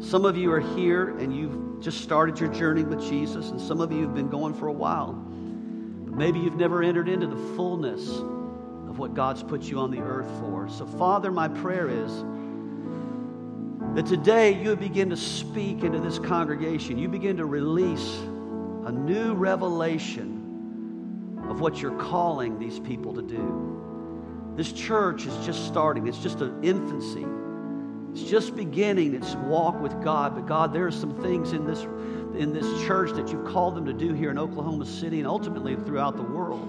Some 0.00 0.24
of 0.24 0.38
you 0.38 0.50
are 0.52 0.60
here 0.60 1.18
and 1.18 1.36
you've 1.36 1.82
just 1.82 2.00
started 2.00 2.40
your 2.40 2.50
journey 2.50 2.82
with 2.82 3.06
Jesus, 3.06 3.50
and 3.50 3.60
some 3.60 3.82
of 3.82 3.92
you 3.92 4.00
have 4.00 4.14
been 4.14 4.30
going 4.30 4.54
for 4.54 4.68
a 4.68 4.72
while. 4.72 5.12
But 5.12 6.14
Maybe 6.14 6.38
you've 6.38 6.56
never 6.56 6.82
entered 6.82 7.10
into 7.10 7.26
the 7.26 7.54
fullness 7.54 8.08
of 8.08 8.98
what 8.98 9.12
God's 9.12 9.42
put 9.42 9.64
you 9.64 9.80
on 9.80 9.90
the 9.90 10.00
earth 10.00 10.30
for. 10.40 10.66
So, 10.70 10.86
Father, 10.86 11.30
my 11.30 11.48
prayer 11.48 11.90
is 11.90 12.24
that 13.96 14.06
today 14.06 14.62
you 14.62 14.74
begin 14.76 15.10
to 15.10 15.16
speak 15.16 15.84
into 15.84 16.00
this 16.00 16.18
congregation. 16.18 16.96
You 16.96 17.08
begin 17.08 17.36
to 17.36 17.44
release 17.44 18.18
a 18.84 18.92
new 18.92 19.34
revelation 19.34 20.42
of 21.48 21.60
what 21.60 21.80
you're 21.80 21.98
calling 21.98 22.58
these 22.58 22.80
people 22.80 23.14
to 23.14 23.22
do. 23.22 24.54
This 24.56 24.72
church 24.72 25.26
is 25.26 25.46
just 25.46 25.66
starting, 25.66 26.06
it's 26.06 26.18
just 26.18 26.40
an 26.40 26.62
infancy. 26.62 27.26
It's 28.12 28.30
just 28.30 28.54
beginning 28.54 29.14
its 29.14 29.34
walk 29.36 29.80
with 29.80 30.02
God. 30.02 30.34
But 30.34 30.46
God, 30.46 30.74
there 30.74 30.86
are 30.86 30.90
some 30.90 31.22
things 31.22 31.52
in 31.52 31.66
this 31.66 31.82
in 32.36 32.52
this 32.52 32.66
church 32.86 33.12
that 33.12 33.28
you've 33.28 33.44
called 33.44 33.74
them 33.74 33.86
to 33.86 33.92
do 33.92 34.12
here 34.12 34.30
in 34.30 34.38
Oklahoma 34.38 34.86
City 34.86 35.18
and 35.18 35.26
ultimately 35.26 35.76
throughout 35.76 36.16
the 36.16 36.22
world 36.22 36.68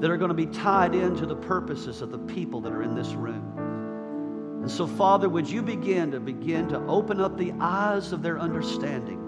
that 0.00 0.10
are 0.10 0.16
going 0.16 0.28
to 0.28 0.34
be 0.34 0.46
tied 0.46 0.94
into 0.94 1.26
the 1.26 1.36
purposes 1.36 2.02
of 2.02 2.10
the 2.10 2.18
people 2.18 2.60
that 2.60 2.72
are 2.72 2.82
in 2.82 2.94
this 2.94 3.08
room. 3.08 4.60
And 4.62 4.70
so, 4.70 4.86
Father, 4.86 5.28
would 5.28 5.48
you 5.48 5.62
begin 5.62 6.10
to 6.10 6.20
begin 6.20 6.68
to 6.68 6.78
open 6.86 7.20
up 7.20 7.36
the 7.36 7.52
eyes 7.60 8.12
of 8.12 8.22
their 8.22 8.38
understanding 8.38 9.27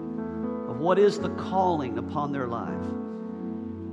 what 0.81 0.97
is 0.97 1.19
the 1.19 1.29
calling 1.29 1.97
upon 1.97 2.31
their 2.31 2.47
life? 2.47 2.85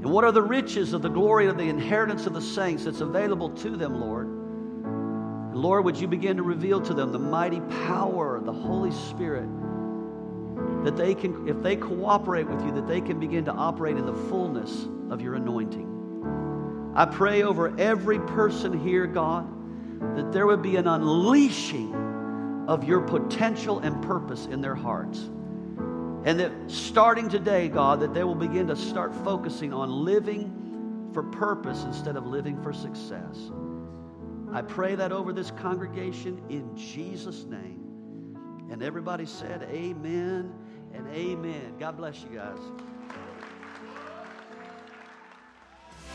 And 0.00 0.04
what 0.04 0.24
are 0.24 0.32
the 0.32 0.42
riches 0.42 0.92
of 0.94 1.02
the 1.02 1.08
glory 1.08 1.46
of 1.46 1.58
the 1.58 1.68
inheritance 1.68 2.26
of 2.26 2.32
the 2.32 2.40
saints 2.40 2.84
that's 2.84 3.00
available 3.00 3.50
to 3.50 3.76
them, 3.76 4.00
Lord? 4.00 4.26
And 4.26 5.56
Lord, 5.56 5.84
would 5.84 5.96
you 5.96 6.08
begin 6.08 6.38
to 6.38 6.42
reveal 6.42 6.80
to 6.80 6.94
them 6.94 7.12
the 7.12 7.18
mighty 7.18 7.60
power 7.60 8.36
of 8.36 8.44
the 8.44 8.52
Holy 8.52 8.92
Spirit 8.92 9.48
that 10.84 10.96
they 10.96 11.14
can, 11.14 11.46
if 11.48 11.62
they 11.62 11.76
cooperate 11.76 12.48
with 12.48 12.64
you, 12.64 12.72
that 12.72 12.86
they 12.86 13.00
can 13.00 13.20
begin 13.20 13.44
to 13.44 13.52
operate 13.52 13.96
in 13.96 14.06
the 14.06 14.14
fullness 14.14 14.86
of 15.10 15.20
your 15.20 15.34
anointing. 15.34 16.92
I 16.94 17.04
pray 17.04 17.42
over 17.42 17.78
every 17.78 18.18
person 18.20 18.78
here, 18.78 19.06
God, 19.06 19.46
that 20.16 20.32
there 20.32 20.46
would 20.46 20.62
be 20.62 20.76
an 20.76 20.86
unleashing 20.86 22.64
of 22.66 22.84
your 22.84 23.00
potential 23.00 23.80
and 23.80 24.02
purpose 24.02 24.46
in 24.46 24.60
their 24.60 24.74
hearts. 24.74 25.28
And 26.24 26.40
that 26.40 26.52
starting 26.66 27.28
today, 27.28 27.68
God, 27.68 28.00
that 28.00 28.12
they 28.12 28.24
will 28.24 28.34
begin 28.34 28.66
to 28.68 28.76
start 28.76 29.14
focusing 29.24 29.72
on 29.72 29.90
living 29.90 31.10
for 31.12 31.22
purpose 31.22 31.84
instead 31.84 32.16
of 32.16 32.26
living 32.26 32.60
for 32.62 32.72
success. 32.72 33.50
I 34.52 34.62
pray 34.62 34.94
that 34.94 35.12
over 35.12 35.32
this 35.32 35.50
congregation 35.50 36.42
in 36.48 36.76
Jesus' 36.76 37.44
name. 37.44 37.84
And 38.70 38.82
everybody 38.82 39.26
said, 39.26 39.62
Amen 39.70 40.52
and 40.92 41.08
amen. 41.08 41.76
God 41.78 41.96
bless 41.96 42.22
you 42.22 42.30
guys. 42.30 42.58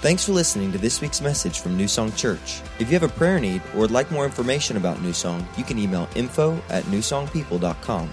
Thanks 0.02 0.26
for 0.26 0.34
listening 0.34 0.74
to 0.74 0.78
this 0.78 1.00
week's 1.00 1.22
message 1.22 1.60
from 1.60 1.78
New 1.78 1.88
Song 1.88 2.12
Church. 2.12 2.62
If 2.78 2.92
you 2.92 3.00
have 3.00 3.10
a 3.10 3.14
prayer 3.14 3.40
need 3.40 3.62
or 3.74 3.82
would 3.82 3.92
like 3.92 4.12
more 4.12 4.26
information 4.26 4.76
about 4.76 5.02
New 5.02 5.14
Song, 5.14 5.48
you 5.58 5.64
can 5.64 5.80
email 5.80 6.10
info 6.14 6.62
at 6.70 6.84
newsongpeople.com. 6.86 8.10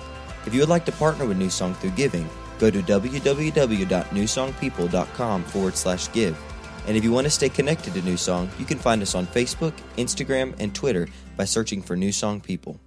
If 0.47 0.55
you 0.55 0.61
would 0.61 0.69
like 0.69 0.85
to 0.87 0.93
partner 0.93 1.27
with 1.27 1.39
New 1.39 1.51
Song 1.51 1.75
through 1.75 1.91
giving, 1.91 2.29
go 2.59 2.71
to 2.71 2.83
www.newsongpeople.com 2.83 5.45
forward 5.45 5.77
slash 5.77 6.13
give. 6.13 6.39
And 6.87 6.97
if 6.97 7.05
you 7.05 7.13
want 7.13 7.27
to 7.27 7.31
stay 7.31 7.49
connected 7.49 7.95
to 7.95 8.03
New 8.03 8.17
Song, 8.17 8.51
you 8.59 8.65
can 8.65 8.79
find 8.79 9.03
us 9.03 9.15
on 9.15 9.27
Facebook, 9.27 9.75
Instagram, 9.97 10.55
and 10.59 10.75
Twitter 10.75 11.07
by 11.37 11.45
searching 11.45 11.83
for 11.83 11.97
New 11.97 12.13
Song 12.13 12.41
People. 12.41 12.81